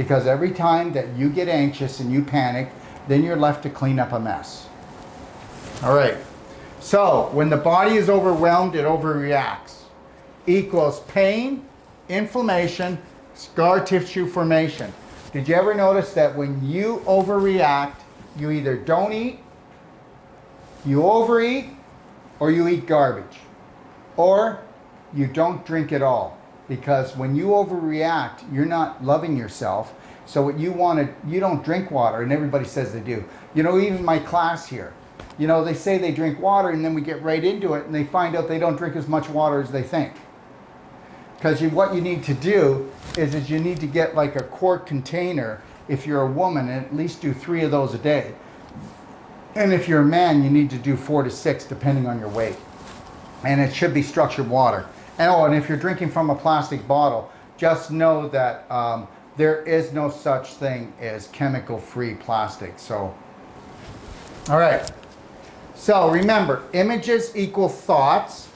Because 0.00 0.26
every 0.26 0.50
time 0.50 0.94
that 0.94 1.14
you 1.14 1.28
get 1.28 1.46
anxious 1.46 2.00
and 2.00 2.10
you 2.10 2.24
panic, 2.24 2.70
then 3.06 3.22
you're 3.22 3.36
left 3.36 3.62
to 3.64 3.68
clean 3.68 3.98
up 3.98 4.12
a 4.12 4.18
mess. 4.18 4.66
All 5.82 5.94
right. 5.94 6.16
So, 6.80 7.28
when 7.34 7.50
the 7.50 7.58
body 7.58 7.96
is 7.96 8.08
overwhelmed, 8.08 8.74
it 8.76 8.86
overreacts 8.86 9.82
equals 10.46 11.00
pain, 11.00 11.66
inflammation, 12.08 12.96
scar 13.34 13.84
tissue 13.84 14.26
formation. 14.26 14.90
Did 15.34 15.46
you 15.46 15.54
ever 15.54 15.74
notice 15.74 16.14
that 16.14 16.34
when 16.34 16.66
you 16.66 17.02
overreact, 17.04 17.96
you 18.38 18.52
either 18.52 18.76
don't 18.76 19.12
eat, 19.12 19.40
you 20.86 21.04
overeat, 21.04 21.66
or 22.38 22.50
you 22.50 22.68
eat 22.68 22.86
garbage? 22.86 23.40
Or 24.16 24.62
you 25.12 25.26
don't 25.26 25.62
drink 25.66 25.92
at 25.92 26.00
all. 26.00 26.39
Because 26.70 27.16
when 27.16 27.34
you 27.34 27.46
overreact, 27.46 28.44
you're 28.54 28.64
not 28.64 29.04
loving 29.04 29.36
yourself. 29.36 29.92
So 30.24 30.40
what 30.40 30.56
you 30.56 30.70
want 30.70 31.00
to, 31.00 31.28
you 31.28 31.40
don't 31.40 31.64
drink 31.64 31.90
water, 31.90 32.22
and 32.22 32.32
everybody 32.32 32.64
says 32.64 32.92
they 32.92 33.00
do. 33.00 33.24
You 33.54 33.64
know, 33.64 33.80
even 33.80 34.04
my 34.04 34.20
class 34.20 34.68
here, 34.68 34.92
you 35.36 35.48
know, 35.48 35.64
they 35.64 35.74
say 35.74 35.98
they 35.98 36.12
drink 36.12 36.38
water, 36.38 36.70
and 36.70 36.84
then 36.84 36.94
we 36.94 37.00
get 37.00 37.20
right 37.24 37.42
into 37.42 37.74
it, 37.74 37.86
and 37.86 37.94
they 37.94 38.04
find 38.04 38.36
out 38.36 38.46
they 38.46 38.60
don't 38.60 38.76
drink 38.76 38.94
as 38.94 39.08
much 39.08 39.28
water 39.28 39.60
as 39.60 39.72
they 39.72 39.82
think. 39.82 40.12
Because 41.36 41.60
what 41.72 41.92
you 41.92 42.00
need 42.00 42.22
to 42.22 42.34
do 42.34 42.88
is, 43.18 43.34
is 43.34 43.50
you 43.50 43.58
need 43.58 43.80
to 43.80 43.88
get 43.88 44.14
like 44.14 44.36
a 44.36 44.44
quart 44.44 44.86
container 44.86 45.60
if 45.88 46.06
you're 46.06 46.22
a 46.22 46.30
woman 46.30 46.68
and 46.68 46.86
at 46.86 46.94
least 46.94 47.20
do 47.20 47.32
three 47.32 47.62
of 47.64 47.72
those 47.72 47.94
a 47.94 47.98
day. 47.98 48.32
And 49.56 49.72
if 49.72 49.88
you're 49.88 50.02
a 50.02 50.04
man, 50.04 50.44
you 50.44 50.50
need 50.50 50.70
to 50.70 50.78
do 50.78 50.96
four 50.96 51.24
to 51.24 51.30
six 51.30 51.64
depending 51.64 52.06
on 52.06 52.20
your 52.20 52.28
weight. 52.28 52.56
And 53.42 53.60
it 53.60 53.74
should 53.74 53.92
be 53.92 54.02
structured 54.02 54.48
water. 54.48 54.86
And 55.20 55.30
oh, 55.30 55.44
and 55.44 55.54
if 55.54 55.68
you're 55.68 55.76
drinking 55.76 56.08
from 56.08 56.30
a 56.30 56.34
plastic 56.34 56.88
bottle, 56.88 57.30
just 57.58 57.90
know 57.90 58.26
that 58.30 58.64
um, 58.70 59.06
there 59.36 59.62
is 59.64 59.92
no 59.92 60.08
such 60.08 60.54
thing 60.54 60.94
as 60.98 61.26
chemical-free 61.28 62.14
plastic. 62.14 62.78
So, 62.78 63.14
all 64.48 64.58
right. 64.58 64.90
So 65.74 66.10
remember, 66.10 66.62
images 66.72 67.36
equal 67.36 67.68
thoughts 67.68 68.48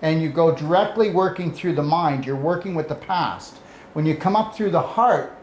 and 0.00 0.22
you 0.22 0.28
go 0.28 0.54
directly 0.54 1.10
working 1.10 1.52
through 1.52 1.74
the 1.74 1.82
mind, 1.82 2.24
you're 2.24 2.36
working 2.36 2.76
with 2.76 2.88
the 2.88 2.94
past. 2.94 3.56
When 3.94 4.06
you 4.06 4.14
come 4.14 4.36
up 4.36 4.54
through 4.54 4.70
the 4.70 4.80
heart, 4.80 5.36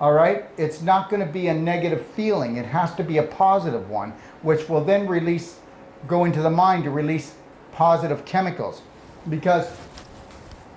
all 0.00 0.12
right, 0.12 0.44
it's 0.56 0.82
not 0.82 1.10
going 1.10 1.26
to 1.26 1.32
be 1.32 1.48
a 1.48 1.54
negative 1.54 2.06
feeling. 2.06 2.58
It 2.58 2.66
has 2.66 2.94
to 2.94 3.02
be 3.02 3.18
a 3.18 3.24
positive 3.24 3.90
one, 3.90 4.12
which 4.42 4.68
will 4.68 4.84
then 4.84 5.08
release, 5.08 5.58
go 6.06 6.26
into 6.26 6.42
the 6.42 6.50
mind 6.50 6.84
to 6.84 6.90
release 6.90 7.34
positive 7.72 8.24
chemicals. 8.24 8.82
Because 9.28 9.70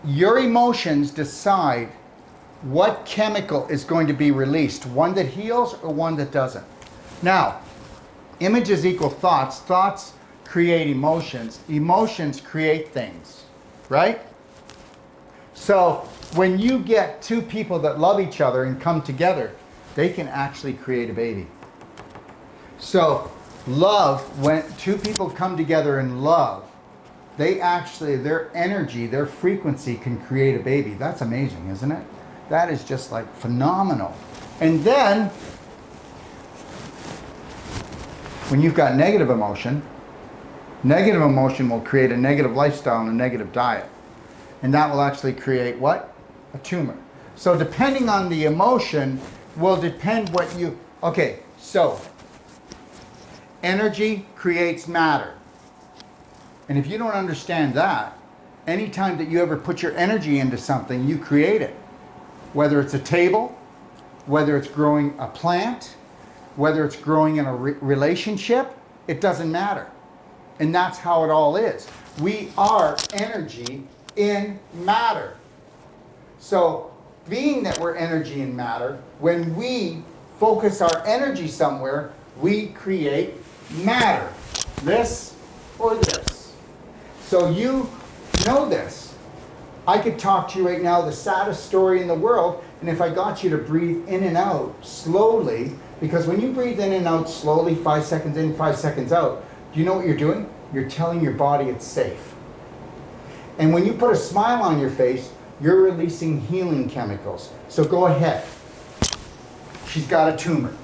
your 0.03 0.39
emotions 0.39 1.11
decide 1.11 1.89
what 2.63 3.05
chemical 3.05 3.67
is 3.67 3.83
going 3.83 4.07
to 4.07 4.13
be 4.13 4.31
released, 4.31 4.85
one 4.85 5.13
that 5.15 5.27
heals 5.27 5.75
or 5.81 5.93
one 5.93 6.15
that 6.17 6.31
doesn't. 6.31 6.65
Now, 7.21 7.59
images 8.39 8.85
equal 8.85 9.09
thoughts. 9.09 9.59
Thoughts 9.59 10.13
create 10.45 10.87
emotions. 10.87 11.59
Emotions 11.69 12.39
create 12.39 12.89
things, 12.89 13.43
right? 13.89 14.21
So 15.53 16.07
when 16.35 16.59
you 16.59 16.79
get 16.79 17.21
two 17.21 17.41
people 17.41 17.79
that 17.79 17.99
love 17.99 18.19
each 18.19 18.41
other 18.41 18.63
and 18.63 18.79
come 18.79 19.01
together, 19.01 19.51
they 19.95 20.09
can 20.09 20.27
actually 20.27 20.73
create 20.73 21.09
a 21.09 21.13
baby. 21.13 21.47
So 22.79 23.31
love, 23.67 24.21
when 24.39 24.63
two 24.77 24.97
people 24.97 25.29
come 25.29 25.55
together 25.55 25.99
in 25.99 26.21
love, 26.21 26.69
they 27.37 27.59
actually, 27.59 28.17
their 28.17 28.51
energy, 28.55 29.07
their 29.07 29.25
frequency 29.25 29.95
can 29.95 30.19
create 30.21 30.59
a 30.59 30.63
baby. 30.63 30.93
That's 30.93 31.21
amazing, 31.21 31.69
isn't 31.69 31.91
it? 31.91 32.05
That 32.49 32.69
is 32.69 32.83
just 32.83 33.11
like 33.11 33.33
phenomenal. 33.35 34.13
And 34.59 34.83
then, 34.83 35.29
when 38.49 38.61
you've 38.61 38.75
got 38.75 38.95
negative 38.95 39.29
emotion, 39.29 39.81
Negative 40.83 41.21
emotion 41.21 41.69
will 41.69 41.79
create 41.79 42.11
a 42.11 42.17
negative 42.17 42.55
lifestyle 42.55 42.99
and 42.99 43.09
a 43.09 43.13
negative 43.13 43.53
diet. 43.53 43.89
And 44.61 44.73
that 44.73 44.91
will 44.91 45.01
actually 45.01 45.33
create 45.33 45.77
what? 45.77 46.13
A 46.53 46.57
tumor. 46.57 46.97
So 47.35 47.57
depending 47.57 48.09
on 48.09 48.29
the 48.29 48.43
emotion 48.45 49.21
will 49.55 49.79
depend 49.79 50.29
what 50.29 50.53
you, 50.57 50.77
okay, 51.01 51.39
so 51.57 51.99
energy 53.63 54.25
creates 54.35 54.87
matter. 54.87 55.35
And 56.69 56.77
if 56.77 56.87
you 56.87 56.97
don't 56.97 57.11
understand 57.11 57.73
that, 57.75 58.17
anytime 58.67 59.17
that 59.17 59.27
you 59.27 59.41
ever 59.41 59.57
put 59.57 59.81
your 59.81 59.95
energy 59.97 60.39
into 60.39 60.57
something, 60.57 61.07
you 61.07 61.17
create 61.17 61.61
it. 61.61 61.75
Whether 62.53 62.79
it's 62.79 62.93
a 62.93 62.99
table, 62.99 63.57
whether 64.25 64.57
it's 64.57 64.67
growing 64.67 65.15
a 65.19 65.27
plant, 65.27 65.95
whether 66.55 66.85
it's 66.85 66.95
growing 66.95 67.37
in 67.37 67.45
a 67.45 67.55
re 67.55 67.73
relationship, 67.81 68.77
it 69.07 69.19
doesn't 69.19 69.51
matter. 69.51 69.87
And 70.59 70.73
that's 70.73 70.97
how 70.97 71.23
it 71.23 71.29
all 71.29 71.55
is. 71.55 71.87
We 72.21 72.51
are 72.57 72.95
energy 73.13 73.85
in 74.15 74.59
matter. 74.73 75.35
So, 76.39 76.91
being 77.27 77.63
that 77.63 77.79
we're 77.79 77.95
energy 77.95 78.41
in 78.41 78.55
matter, 78.55 79.01
when 79.19 79.55
we 79.55 80.03
focus 80.39 80.81
our 80.81 81.05
energy 81.05 81.47
somewhere, 81.47 82.11
we 82.39 82.67
create 82.67 83.33
matter. 83.83 84.31
This 84.83 85.35
or 85.79 85.95
this. 85.95 86.32
So, 87.33 87.49
you 87.49 87.89
know 88.45 88.69
this. 88.69 89.15
I 89.87 89.97
could 89.97 90.19
talk 90.19 90.49
to 90.49 90.59
you 90.59 90.67
right 90.67 90.83
now, 90.83 91.01
the 91.01 91.11
saddest 91.11 91.65
story 91.65 91.99
in 91.99 92.07
the 92.07 92.13
world, 92.13 92.63
and 92.79 92.87
if 92.87 93.01
I 93.01 93.09
got 93.09 93.43
you 93.43 93.49
to 93.49 93.57
breathe 93.57 94.07
in 94.07 94.21
and 94.21 94.37
out 94.37 94.75
slowly, 94.85 95.71
because 95.99 96.27
when 96.27 96.39
you 96.39 96.51
breathe 96.51 96.79
in 96.79 96.93
and 96.93 97.07
out 97.07 97.27
slowly, 97.27 97.73
five 97.73 98.03
seconds 98.03 98.37
in, 98.37 98.55
five 98.55 98.77
seconds 98.77 99.11
out, 99.11 99.43
do 99.73 99.79
you 99.79 99.85
know 99.87 99.95
what 99.95 100.05
you're 100.05 100.15
doing? 100.15 100.47
You're 100.75 100.87
telling 100.87 101.23
your 101.23 101.33
body 101.33 101.69
it's 101.69 101.87
safe. 101.87 102.35
And 103.57 103.73
when 103.73 103.83
you 103.83 103.93
put 103.93 104.11
a 104.11 104.15
smile 104.15 104.61
on 104.61 104.79
your 104.79 104.91
face, 104.91 105.33
you're 105.59 105.81
releasing 105.81 106.39
healing 106.39 106.87
chemicals. 106.87 107.49
So 107.67 107.83
go 107.83 108.05
ahead. 108.05 108.45
She's 109.87 110.05
got 110.05 110.31
a 110.31 110.37
tumor. 110.37 110.77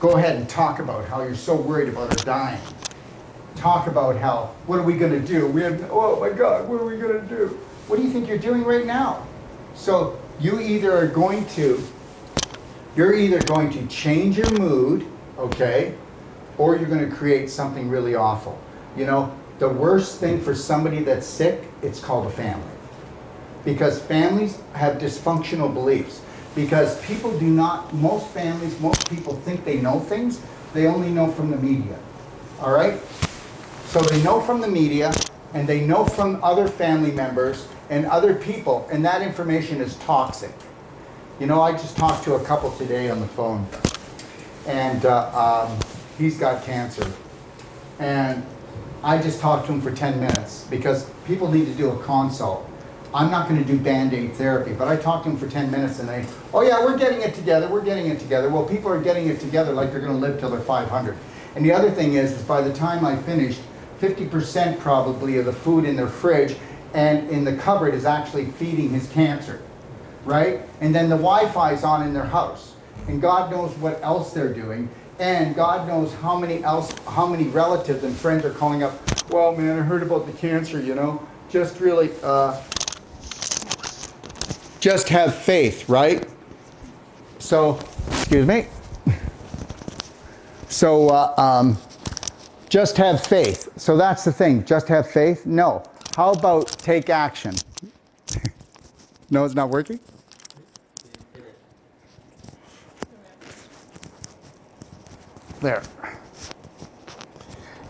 go 0.00 0.18
ahead 0.18 0.36
and 0.36 0.46
talk 0.50 0.80
about 0.80 1.08
how 1.08 1.22
you're 1.22 1.34
so 1.34 1.56
worried 1.56 1.88
about 1.88 2.10
her 2.10 2.22
dying. 2.26 2.60
Talk 3.56 3.86
about 3.86 4.16
how, 4.16 4.54
what 4.66 4.78
are 4.78 4.82
we 4.82 4.94
going 4.94 5.12
to 5.12 5.26
do? 5.26 5.46
We 5.46 5.62
have, 5.62 5.90
oh 5.90 6.20
my 6.20 6.30
God, 6.30 6.68
what 6.68 6.80
are 6.80 6.84
we 6.84 6.96
going 6.96 7.20
to 7.20 7.26
do? 7.26 7.58
What 7.86 7.96
do 7.96 8.02
you 8.02 8.10
think 8.10 8.28
you're 8.28 8.38
doing 8.38 8.64
right 8.64 8.84
now? 8.84 9.26
So 9.74 10.20
you 10.40 10.60
either 10.60 10.92
are 10.96 11.06
going 11.06 11.46
to, 11.50 11.82
you're 12.96 13.14
either 13.14 13.42
going 13.42 13.70
to 13.70 13.86
change 13.86 14.38
your 14.38 14.50
mood, 14.58 15.06
okay, 15.38 15.94
or 16.58 16.76
you're 16.76 16.88
going 16.88 17.08
to 17.08 17.14
create 17.14 17.50
something 17.50 17.88
really 17.88 18.14
awful. 18.14 18.58
You 18.96 19.06
know, 19.06 19.34
the 19.58 19.68
worst 19.68 20.18
thing 20.20 20.40
for 20.40 20.54
somebody 20.54 21.00
that's 21.00 21.26
sick, 21.26 21.64
it's 21.82 22.00
called 22.00 22.26
a 22.26 22.30
family. 22.30 22.66
Because 23.64 24.00
families 24.00 24.58
have 24.74 24.98
dysfunctional 24.98 25.72
beliefs. 25.72 26.20
Because 26.54 27.00
people 27.04 27.36
do 27.38 27.46
not, 27.46 27.92
most 27.94 28.28
families, 28.28 28.78
most 28.80 29.08
people 29.08 29.34
think 29.36 29.64
they 29.64 29.80
know 29.80 30.00
things, 30.00 30.40
they 30.72 30.86
only 30.86 31.10
know 31.10 31.30
from 31.30 31.50
the 31.50 31.56
media. 31.56 31.98
All 32.60 32.72
right? 32.72 33.00
So 33.94 34.00
they 34.00 34.20
know 34.24 34.40
from 34.40 34.60
the 34.60 34.66
media 34.66 35.12
and 35.52 35.68
they 35.68 35.86
know 35.86 36.04
from 36.04 36.42
other 36.42 36.66
family 36.66 37.12
members 37.12 37.68
and 37.90 38.06
other 38.06 38.34
people, 38.34 38.88
and 38.90 39.04
that 39.04 39.22
information 39.22 39.80
is 39.80 39.94
toxic. 39.98 40.50
You 41.38 41.46
know, 41.46 41.62
I 41.62 41.70
just 41.70 41.96
talked 41.96 42.24
to 42.24 42.34
a 42.34 42.44
couple 42.44 42.72
today 42.72 43.08
on 43.08 43.20
the 43.20 43.28
phone, 43.28 43.64
and 44.66 45.06
uh, 45.06 45.68
um, 45.70 45.78
he's 46.18 46.36
got 46.36 46.64
cancer. 46.64 47.08
And 48.00 48.44
I 49.04 49.16
just 49.22 49.38
talked 49.38 49.66
to 49.66 49.72
him 49.72 49.80
for 49.80 49.92
10 49.92 50.18
minutes 50.18 50.66
because 50.68 51.08
people 51.24 51.48
need 51.48 51.66
to 51.66 51.74
do 51.74 51.90
a 51.90 52.02
consult. 52.02 52.68
I'm 53.14 53.30
not 53.30 53.48
going 53.48 53.64
to 53.64 53.72
do 53.72 53.78
band-aid 53.78 54.32
therapy, 54.32 54.72
but 54.72 54.88
I 54.88 54.96
talked 54.96 55.22
to 55.26 55.30
him 55.30 55.36
for 55.36 55.48
10 55.48 55.70
minutes 55.70 56.00
and 56.00 56.08
they, 56.08 56.26
oh 56.52 56.62
yeah, 56.62 56.84
we're 56.84 56.98
getting 56.98 57.20
it 57.20 57.36
together, 57.36 57.68
we're 57.68 57.84
getting 57.84 58.08
it 58.08 58.18
together. 58.18 58.48
Well, 58.48 58.64
people 58.64 58.90
are 58.90 59.00
getting 59.00 59.28
it 59.28 59.38
together 59.38 59.72
like 59.72 59.92
they're 59.92 60.00
going 60.00 60.14
to 60.14 60.18
live 60.18 60.40
till 60.40 60.50
they're 60.50 60.58
500. 60.58 61.16
And 61.54 61.64
the 61.64 61.70
other 61.70 61.92
thing 61.92 62.14
is, 62.14 62.32
is 62.32 62.42
by 62.42 62.60
the 62.60 62.72
time 62.72 63.04
I 63.04 63.14
finished, 63.14 63.60
50% 64.04 64.78
probably 64.80 65.38
of 65.38 65.46
the 65.46 65.52
food 65.52 65.86
in 65.86 65.96
their 65.96 66.08
fridge 66.08 66.56
and 66.92 67.28
in 67.30 67.42
the 67.42 67.56
cupboard 67.56 67.94
is 67.94 68.04
actually 68.04 68.46
feeding 68.46 68.90
his 68.90 69.08
cancer, 69.08 69.62
right? 70.24 70.60
And 70.80 70.94
then 70.94 71.08
the 71.08 71.16
Wi-Fi 71.16 71.72
is 71.72 71.84
on 71.84 72.06
in 72.06 72.12
their 72.12 72.26
house. 72.26 72.74
And 73.08 73.20
God 73.20 73.50
knows 73.50 73.72
what 73.78 74.02
else 74.02 74.32
they're 74.32 74.52
doing. 74.52 74.90
And 75.18 75.54
God 75.54 75.88
knows 75.88 76.12
how 76.14 76.38
many 76.38 76.62
else, 76.64 76.92
how 77.08 77.26
many 77.26 77.44
relatives 77.44 78.04
and 78.04 78.14
friends 78.14 78.44
are 78.44 78.52
calling 78.52 78.82
up, 78.82 78.94
well, 79.30 79.54
man, 79.56 79.78
I 79.78 79.82
heard 79.82 80.02
about 80.02 80.26
the 80.26 80.32
cancer, 80.32 80.80
you 80.80 80.94
know? 80.94 81.26
Just 81.48 81.80
really, 81.80 82.10
uh, 82.22 82.60
just 84.80 85.08
have 85.08 85.34
faith, 85.34 85.88
right? 85.88 86.28
So, 87.38 87.80
excuse 88.08 88.46
me. 88.46 88.66
So, 90.68 91.08
uh, 91.08 91.34
um, 91.38 91.78
just 92.74 92.96
have 92.96 93.24
faith. 93.24 93.68
So 93.76 93.96
that's 93.96 94.24
the 94.24 94.32
thing. 94.32 94.64
Just 94.64 94.88
have 94.88 95.08
faith? 95.08 95.46
No. 95.46 95.84
How 96.16 96.32
about 96.32 96.66
take 96.66 97.08
action? 97.08 97.54
no, 99.30 99.44
it's 99.44 99.54
not 99.54 99.70
working? 99.70 100.00
There. 105.60 105.84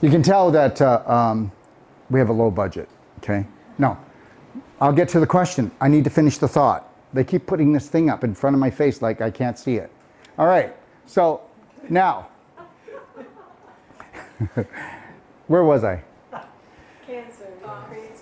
You 0.02 0.10
can 0.10 0.22
tell 0.22 0.50
that 0.50 0.82
uh, 0.82 1.02
um, 1.06 1.50
we 2.10 2.18
have 2.18 2.28
a 2.28 2.34
low 2.34 2.50
budget, 2.50 2.90
okay? 3.20 3.46
No, 3.78 3.96
I'll 4.82 4.92
get 4.92 5.08
to 5.08 5.18
the 5.18 5.26
question. 5.26 5.70
I 5.80 5.88
need 5.88 6.04
to 6.04 6.10
finish 6.10 6.36
the 6.36 6.46
thought. 6.46 6.92
They 7.14 7.24
keep 7.24 7.46
putting 7.46 7.72
this 7.72 7.88
thing 7.88 8.10
up 8.10 8.22
in 8.22 8.34
front 8.34 8.52
of 8.52 8.60
my 8.60 8.70
face 8.70 9.00
like 9.00 9.22
I 9.22 9.30
can't 9.30 9.58
see 9.58 9.76
it. 9.76 9.90
All 10.36 10.46
right, 10.46 10.76
so 11.06 11.40
now, 11.88 12.28
where 15.46 15.64
was 15.64 15.84
I? 15.84 16.02
Cancer, 17.06 17.46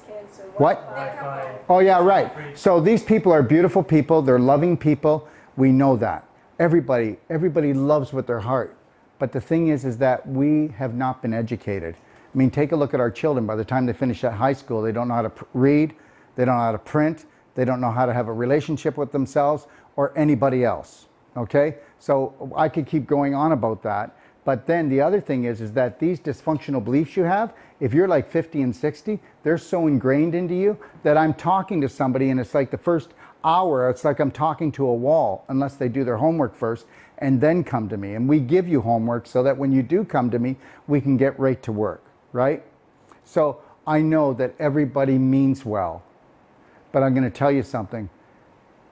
cancer. 0.07 0.43
What? 0.57 0.83
Wi-Fi. 0.87 1.59
Oh, 1.69 1.79
yeah, 1.79 2.03
right. 2.03 2.59
So 2.59 2.81
these 2.81 3.03
people 3.03 3.33
are 3.33 3.43
beautiful 3.43 3.83
people. 3.83 4.23
They're 4.23 4.39
loving 4.39 4.77
people. 4.77 5.29
We 5.57 5.71
know 5.71 5.97
that. 5.97 6.27
Everybody, 6.59 7.17
everybody 7.31 7.73
loves 7.73 8.13
with 8.13 8.27
their 8.27 8.41
heart. 8.41 8.77
But 9.19 9.33
the 9.33 9.41
thing 9.41 9.69
is, 9.69 9.85
is 9.85 9.99
that 9.99 10.27
we 10.29 10.69
have 10.77 10.95
not 10.95 11.23
been 11.23 11.33
educated. 11.33 11.95
I 11.95 12.39
mean, 12.39 12.51
take 12.51 12.73
a 12.73 12.77
look 12.77 12.93
at 12.93 13.01
our 13.01 13.11
children. 13.11 13.47
By 13.47 13.57
the 13.57 13.65
time 13.65 13.87
they 13.87 13.93
finish 13.93 14.25
at 14.25 14.33
high 14.33 14.53
school, 14.53 14.83
they 14.83 14.93
don't 14.93 15.09
know 15.09 15.15
how 15.15 15.23
to 15.23 15.31
pr- 15.31 15.45
read, 15.55 15.95
they 16.35 16.45
don't 16.45 16.57
know 16.57 16.63
how 16.63 16.73
to 16.73 16.79
print, 16.79 17.27
they 17.55 17.65
don't 17.65 17.81
know 17.81 17.91
how 17.91 18.07
to 18.07 18.13
have 18.13 18.29
a 18.29 18.33
relationship 18.33 18.97
with 18.97 19.13
themselves 19.13 19.67
or 19.97 20.17
anybody 20.17 20.65
else. 20.65 21.07
Okay? 21.37 21.77
So 21.99 22.53
I 22.57 22.69
could 22.69 22.87
keep 22.87 23.07
going 23.07 23.35
on 23.35 23.53
about 23.53 23.83
that. 23.83 24.17
But 24.45 24.67
then 24.67 24.89
the 24.89 25.01
other 25.01 25.21
thing 25.21 25.45
is, 25.45 25.61
is 25.61 25.73
that 25.73 26.01
these 26.01 26.19
dysfunctional 26.19 26.85
beliefs 26.85 27.17
you 27.17 27.23
have, 27.25 27.53
if 27.79 27.95
you're 27.95 28.09
like 28.09 28.31
50 28.31 28.63
and 28.63 28.75
60, 28.75 29.21
they're 29.43 29.59
so 29.59 29.87
ingrained 29.87 30.35
into 30.35 30.55
you 30.55 30.79
that 31.05 31.17
I'm 31.17 31.35
talking 31.35 31.81
to 31.81 31.89
somebody 31.89 32.31
and 32.31 32.41
it's 32.41 32.55
like 32.55 32.71
the 32.71 32.79
first 32.79 33.11
hour, 33.45 33.89
it's 33.89 34.05
like 34.05 34.19
I'm 34.19 34.31
talking 34.31 34.73
to 34.73 34.87
a 34.87 34.95
wall 34.95 35.45
unless 35.49 35.77
they 35.77 35.89
do 35.89 36.05
their 36.05 36.17
homework 36.17 36.55
first 36.55 36.87
and 37.19 37.41
then 37.41 37.63
come 37.63 37.89
to 37.89 37.97
me. 37.97 38.15
And 38.15 38.29
we 38.29 38.41
give 38.41 38.67
you 38.67 38.81
homework 38.81 39.27
so 39.27 39.43
that 39.45 39.57
when 39.57 39.71
you 39.73 39.83
do 39.83 40.05
come 40.05 40.31
to 40.31 40.39
me, 40.39 40.57
we 40.89 41.01
can 41.01 41.17
get 41.17 41.39
right 41.39 41.63
to 41.63 41.73
work, 41.73 42.03
right? 42.33 42.65
So 43.25 43.61
I 43.87 44.01
know 44.01 44.33
that 44.35 44.55
everybody 44.59 45.19
means 45.19 45.65
well, 45.65 46.03
but 46.91 47.03
I'm 47.03 47.15
going 47.15 47.25
to 47.25 47.31
tell 47.31 47.53
you 47.53 47.63
something. 47.63 48.11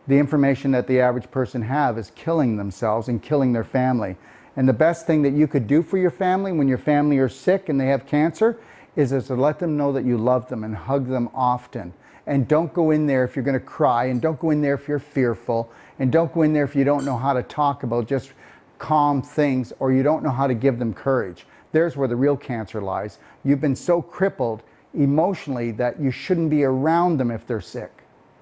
The 0.07 0.19
information 0.19 0.71
that 0.73 0.87
the 0.87 1.01
average 1.01 1.31
person 1.31 1.63
have 1.63 1.99
is 1.99 2.13
killing 2.15 2.57
themselves 2.57 3.09
and 3.09 3.23
killing 3.23 3.53
their 3.53 3.65
family. 3.65 4.17
And 4.57 4.69
the 4.69 4.73
best 4.73 5.07
thing 5.07 5.23
that 5.23 5.33
you 5.33 5.47
could 5.47 5.67
do 5.67 5.83
for 5.83 5.97
your 5.97 6.11
family 6.11 6.53
when 6.53 6.69
your 6.69 6.79
family 6.79 7.19
are 7.19 7.29
sick 7.29 7.69
and 7.69 7.81
they 7.81 7.87
have 7.87 8.07
cancer 8.07 8.59
is, 8.97 9.13
is 9.13 9.29
to 9.29 9.35
let 9.35 9.59
them 9.59 9.77
know 9.77 9.93
that 9.93 10.05
you 10.05 10.19
love 10.19 10.49
them 10.49 10.65
and 10.65 10.75
hug 10.75 11.09
them 11.09 11.29
often. 11.35 11.93
And 12.27 12.47
don't 12.47 12.73
go 12.73 12.91
in 12.91 13.07
there 13.07 13.25
if 13.25 13.35
you're 13.35 13.45
going 13.45 13.59
to 13.59 13.65
cry, 13.65 14.07
and 14.07 14.21
don't 14.21 14.39
go 14.39 14.51
in 14.51 14.61
there 14.61 14.75
if 14.75 14.87
you're 14.87 14.99
fearful, 14.99 15.71
and 15.99 16.13
don't 16.13 16.33
go 16.33 16.43
in 16.43 16.53
there 16.53 16.65
if 16.65 16.77
you 16.77 16.85
don't 16.85 17.05
know 17.05 17.17
how 17.17 17.33
to 17.33 17.43
talk 17.43 17.83
about 17.83 18.07
just 18.07 18.33
calm 18.79 19.23
things 19.23 19.73
or 19.79 19.93
you 19.93 20.03
don't 20.03 20.23
know 20.23 20.31
how 20.31 20.47
to 20.47 20.55
give 20.55 20.79
them 20.79 20.93
courage. 20.93 21.47
There's 21.73 21.97
where 21.97 22.09
the 22.09 22.17
real 22.17 22.37
cancer 22.37 22.81
lies. 22.81 23.19
You've 23.45 23.61
been 23.61 23.77
so 23.77 24.03
crippled 24.03 24.63
emotionally 24.95 25.71
that 25.73 26.01
you 26.01 26.11
shouldn't 26.11 26.51
be 26.51 26.65
around 26.65 27.19
them 27.19 27.31
if 27.31 27.47
they're 27.47 27.61
sick. 27.61 27.93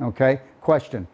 Okay? 0.01 0.41
Question. 0.61 1.07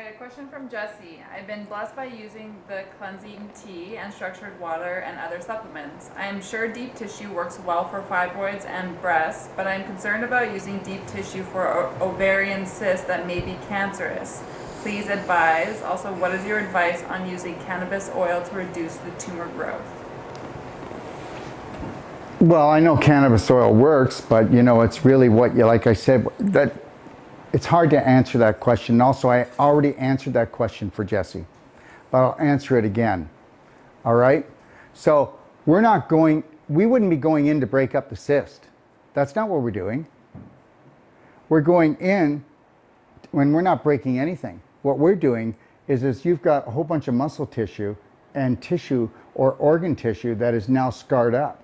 Right, 0.00 0.14
a 0.14 0.16
question 0.16 0.48
from 0.48 0.70
Jesse. 0.70 1.22
I've 1.30 1.46
been 1.46 1.66
blessed 1.66 1.94
by 1.94 2.06
using 2.06 2.56
the 2.68 2.84
cleansing 2.96 3.50
tea 3.54 3.98
and 3.98 4.10
structured 4.10 4.58
water 4.58 5.04
and 5.06 5.18
other 5.18 5.42
supplements. 5.42 6.08
I 6.16 6.24
am 6.24 6.40
sure 6.40 6.68
deep 6.68 6.94
tissue 6.94 7.30
works 7.30 7.58
well 7.66 7.86
for 7.86 8.00
fibroids 8.00 8.64
and 8.64 8.98
breasts, 9.02 9.50
but 9.56 9.66
I'm 9.66 9.84
concerned 9.84 10.24
about 10.24 10.54
using 10.54 10.78
deep 10.78 11.06
tissue 11.06 11.42
for 11.42 11.66
ovarian 12.00 12.64
cysts 12.64 13.06
that 13.08 13.26
may 13.26 13.40
be 13.40 13.58
cancerous. 13.68 14.42
Please 14.80 15.10
advise. 15.10 15.82
Also, 15.82 16.14
what 16.14 16.34
is 16.34 16.46
your 16.46 16.60
advice 16.60 17.02
on 17.02 17.28
using 17.28 17.56
cannabis 17.66 18.10
oil 18.14 18.42
to 18.42 18.54
reduce 18.54 18.96
the 18.96 19.10
tumor 19.18 19.48
growth? 19.48 19.84
Well, 22.40 22.70
I 22.70 22.80
know 22.80 22.96
cannabis 22.96 23.50
oil 23.50 23.74
works, 23.74 24.22
but 24.22 24.50
you 24.50 24.62
know, 24.62 24.80
it's 24.80 25.04
really 25.04 25.28
what 25.28 25.54
you, 25.54 25.66
like 25.66 25.86
I 25.86 25.92
said, 25.92 26.26
that 26.38 26.72
it's 27.52 27.66
hard 27.66 27.90
to 27.90 28.08
answer 28.08 28.38
that 28.38 28.60
question. 28.60 29.00
Also, 29.00 29.28
I 29.28 29.46
already 29.58 29.94
answered 29.96 30.34
that 30.34 30.52
question 30.52 30.90
for 30.90 31.04
Jesse, 31.04 31.44
but 32.10 32.18
I'll 32.18 32.36
answer 32.38 32.78
it 32.78 32.84
again. 32.84 33.28
All 34.04 34.14
right? 34.14 34.46
So, 34.94 35.34
we're 35.66 35.80
not 35.80 36.08
going, 36.08 36.42
we 36.68 36.86
wouldn't 36.86 37.10
be 37.10 37.16
going 37.16 37.46
in 37.46 37.60
to 37.60 37.66
break 37.66 37.94
up 37.94 38.08
the 38.08 38.16
cyst. 38.16 38.66
That's 39.14 39.34
not 39.34 39.48
what 39.48 39.62
we're 39.62 39.70
doing. 39.70 40.06
We're 41.48 41.60
going 41.60 41.96
in 41.96 42.44
when 43.32 43.52
we're 43.52 43.60
not 43.62 43.82
breaking 43.82 44.18
anything. 44.18 44.62
What 44.82 44.98
we're 44.98 45.16
doing 45.16 45.54
is, 45.88 46.04
is 46.04 46.24
you've 46.24 46.42
got 46.42 46.66
a 46.66 46.70
whole 46.70 46.84
bunch 46.84 47.08
of 47.08 47.14
muscle 47.14 47.46
tissue 47.46 47.96
and 48.34 48.62
tissue 48.62 49.10
or 49.34 49.52
organ 49.52 49.96
tissue 49.96 50.34
that 50.36 50.54
is 50.54 50.68
now 50.68 50.90
scarred 50.90 51.34
up. 51.34 51.62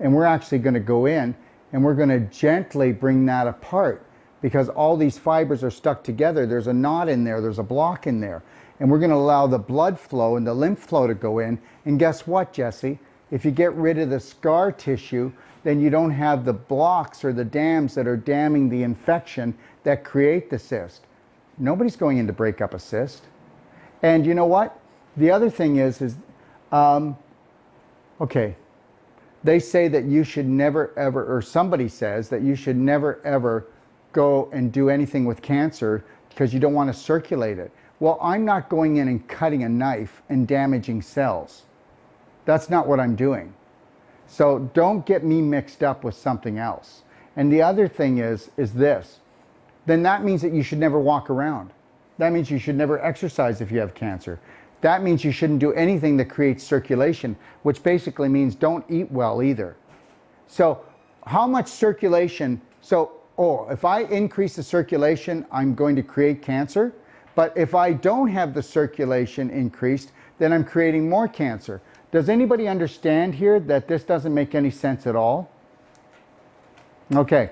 And 0.00 0.14
we're 0.14 0.24
actually 0.24 0.58
going 0.58 0.74
to 0.74 0.80
go 0.80 1.06
in 1.06 1.34
and 1.72 1.84
we're 1.84 1.94
going 1.94 2.08
to 2.08 2.20
gently 2.20 2.92
bring 2.92 3.26
that 3.26 3.46
apart 3.46 4.02
because 4.40 4.68
all 4.68 4.96
these 4.96 5.18
fibers 5.18 5.64
are 5.64 5.70
stuck 5.70 6.02
together. 6.02 6.46
There's 6.46 6.66
a 6.66 6.72
knot 6.72 7.08
in 7.08 7.24
there, 7.24 7.40
there's 7.40 7.58
a 7.58 7.64
block 7.64 8.06
in 8.06 8.20
there. 8.20 8.42
And 8.80 8.90
we're 8.90 8.98
going 8.98 9.10
to 9.10 9.16
allow 9.16 9.46
the 9.46 9.58
blood 9.58 9.98
flow 9.98 10.36
and 10.36 10.46
the 10.46 10.54
lymph 10.54 10.78
flow 10.78 11.06
to 11.06 11.14
go 11.14 11.40
in. 11.40 11.58
And 11.84 11.98
guess 11.98 12.26
what, 12.26 12.52
Jesse? 12.52 12.98
If 13.30 13.44
you 13.44 13.50
get 13.50 13.74
rid 13.74 13.98
of 13.98 14.10
the 14.10 14.20
scar 14.20 14.70
tissue, 14.70 15.32
then 15.64 15.80
you 15.80 15.90
don't 15.90 16.12
have 16.12 16.44
the 16.44 16.52
blocks 16.52 17.24
or 17.24 17.32
the 17.32 17.44
dams 17.44 17.94
that 17.94 18.06
are 18.06 18.16
damming 18.16 18.68
the 18.68 18.84
infection 18.84 19.56
that 19.82 20.04
create 20.04 20.48
the 20.48 20.58
cyst. 20.58 21.06
Nobody's 21.58 21.96
going 21.96 22.18
in 22.18 22.26
to 22.28 22.32
break 22.32 22.60
up 22.60 22.72
a 22.72 22.78
cyst. 22.78 23.24
And 24.02 24.24
you 24.24 24.34
know 24.34 24.46
what? 24.46 24.78
The 25.16 25.30
other 25.30 25.50
thing 25.50 25.76
is, 25.76 26.00
is 26.00 26.16
um, 26.70 27.16
okay, 28.20 28.54
they 29.42 29.58
say 29.58 29.88
that 29.88 30.04
you 30.04 30.24
should 30.24 30.46
never 30.46 30.96
ever, 30.96 31.36
or 31.36 31.42
somebody 31.42 31.88
says 31.88 32.28
that 32.28 32.42
you 32.42 32.54
should 32.54 32.76
never 32.76 33.20
ever 33.24 33.66
go 34.12 34.48
and 34.52 34.72
do 34.72 34.90
anything 34.90 35.24
with 35.24 35.42
cancer 35.42 36.04
because 36.28 36.54
you 36.54 36.60
don't 36.60 36.74
want 36.74 36.92
to 36.92 36.98
circulate 36.98 37.58
it. 37.58 37.70
Well, 38.00 38.18
I'm 38.22 38.44
not 38.44 38.68
going 38.68 38.96
in 38.96 39.08
and 39.08 39.26
cutting 39.28 39.64
a 39.64 39.68
knife 39.68 40.22
and 40.28 40.46
damaging 40.46 41.02
cells. 41.02 41.62
That's 42.44 42.70
not 42.70 42.86
what 42.86 43.00
I'm 43.00 43.16
doing. 43.16 43.52
So 44.26 44.70
don't 44.74 45.04
get 45.04 45.24
me 45.24 45.40
mixed 45.40 45.82
up 45.82 46.04
with 46.04 46.14
something 46.14 46.58
else. 46.58 47.02
And 47.36 47.52
the 47.52 47.62
other 47.62 47.88
thing 47.88 48.18
is, 48.18 48.50
is 48.56 48.72
this. 48.72 49.18
Then 49.86 50.02
that 50.02 50.22
means 50.22 50.42
that 50.42 50.52
you 50.52 50.62
should 50.62 50.78
never 50.78 50.98
walk 51.00 51.30
around. 51.30 51.70
That 52.18 52.32
means 52.32 52.50
you 52.50 52.58
should 52.58 52.76
never 52.76 53.02
exercise 53.02 53.60
if 53.60 53.70
you 53.70 53.78
have 53.80 53.94
cancer. 53.94 54.38
That 54.80 55.02
means 55.02 55.24
you 55.24 55.32
shouldn't 55.32 55.58
do 55.58 55.72
anything 55.72 56.16
that 56.18 56.26
creates 56.26 56.62
circulation, 56.62 57.36
which 57.62 57.82
basically 57.82 58.28
means 58.28 58.54
don't 58.54 58.84
eat 58.88 59.10
well 59.10 59.42
either. 59.42 59.76
So 60.46 60.84
how 61.26 61.46
much 61.46 61.68
circulation? 61.68 62.60
So, 62.80 63.12
oh, 63.38 63.68
if 63.70 63.84
I 63.84 64.02
increase 64.02 64.56
the 64.56 64.62
circulation, 64.62 65.46
I'm 65.50 65.74
going 65.74 65.96
to 65.96 66.02
create 66.02 66.42
cancer. 66.42 66.92
But 67.34 67.56
if 67.56 67.74
I 67.74 67.92
don't 67.92 68.28
have 68.28 68.52
the 68.52 68.62
circulation 68.62 69.48
increased, 69.50 70.10
then 70.38 70.52
I'm 70.52 70.64
creating 70.64 71.08
more 71.08 71.28
cancer. 71.28 71.80
Does 72.10 72.28
anybody 72.28 72.66
understand 72.66 73.34
here 73.34 73.60
that 73.60 73.86
this 73.86 74.02
doesn't 74.02 74.34
make 74.34 74.54
any 74.54 74.70
sense 74.70 75.06
at 75.06 75.14
all? 75.14 75.50
Okay. 77.14 77.50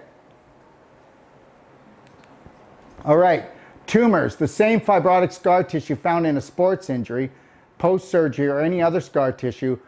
All 3.05 3.17
right. 3.17 3.45
Tumors, 3.87 4.35
the 4.35 4.49
same 4.49 4.81
fibrotic 4.81 5.33
scar 5.33 5.63
tissue 5.63 5.95
found 5.95 6.27
in 6.27 6.37
a 6.37 6.41
sports 6.41 6.91
injury, 6.91 7.31
post 7.79 8.11
surgery, 8.11 8.49
or 8.49 8.59
any 8.59 8.83
other 8.83 9.01
scar 9.01 9.31
tissue 9.31 9.79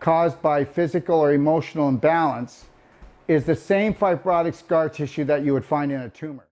caused 0.00 0.42
by 0.42 0.64
physical 0.64 1.20
or 1.20 1.32
emotional 1.32 1.88
imbalance, 1.88 2.64
is 3.28 3.44
the 3.44 3.56
same 3.56 3.94
fibrotic 3.94 4.54
scar 4.54 4.88
tissue 4.88 5.24
that 5.24 5.44
you 5.44 5.52
would 5.52 5.64
find 5.64 5.90
in 5.90 6.00
a 6.00 6.08
tumor. 6.08 6.46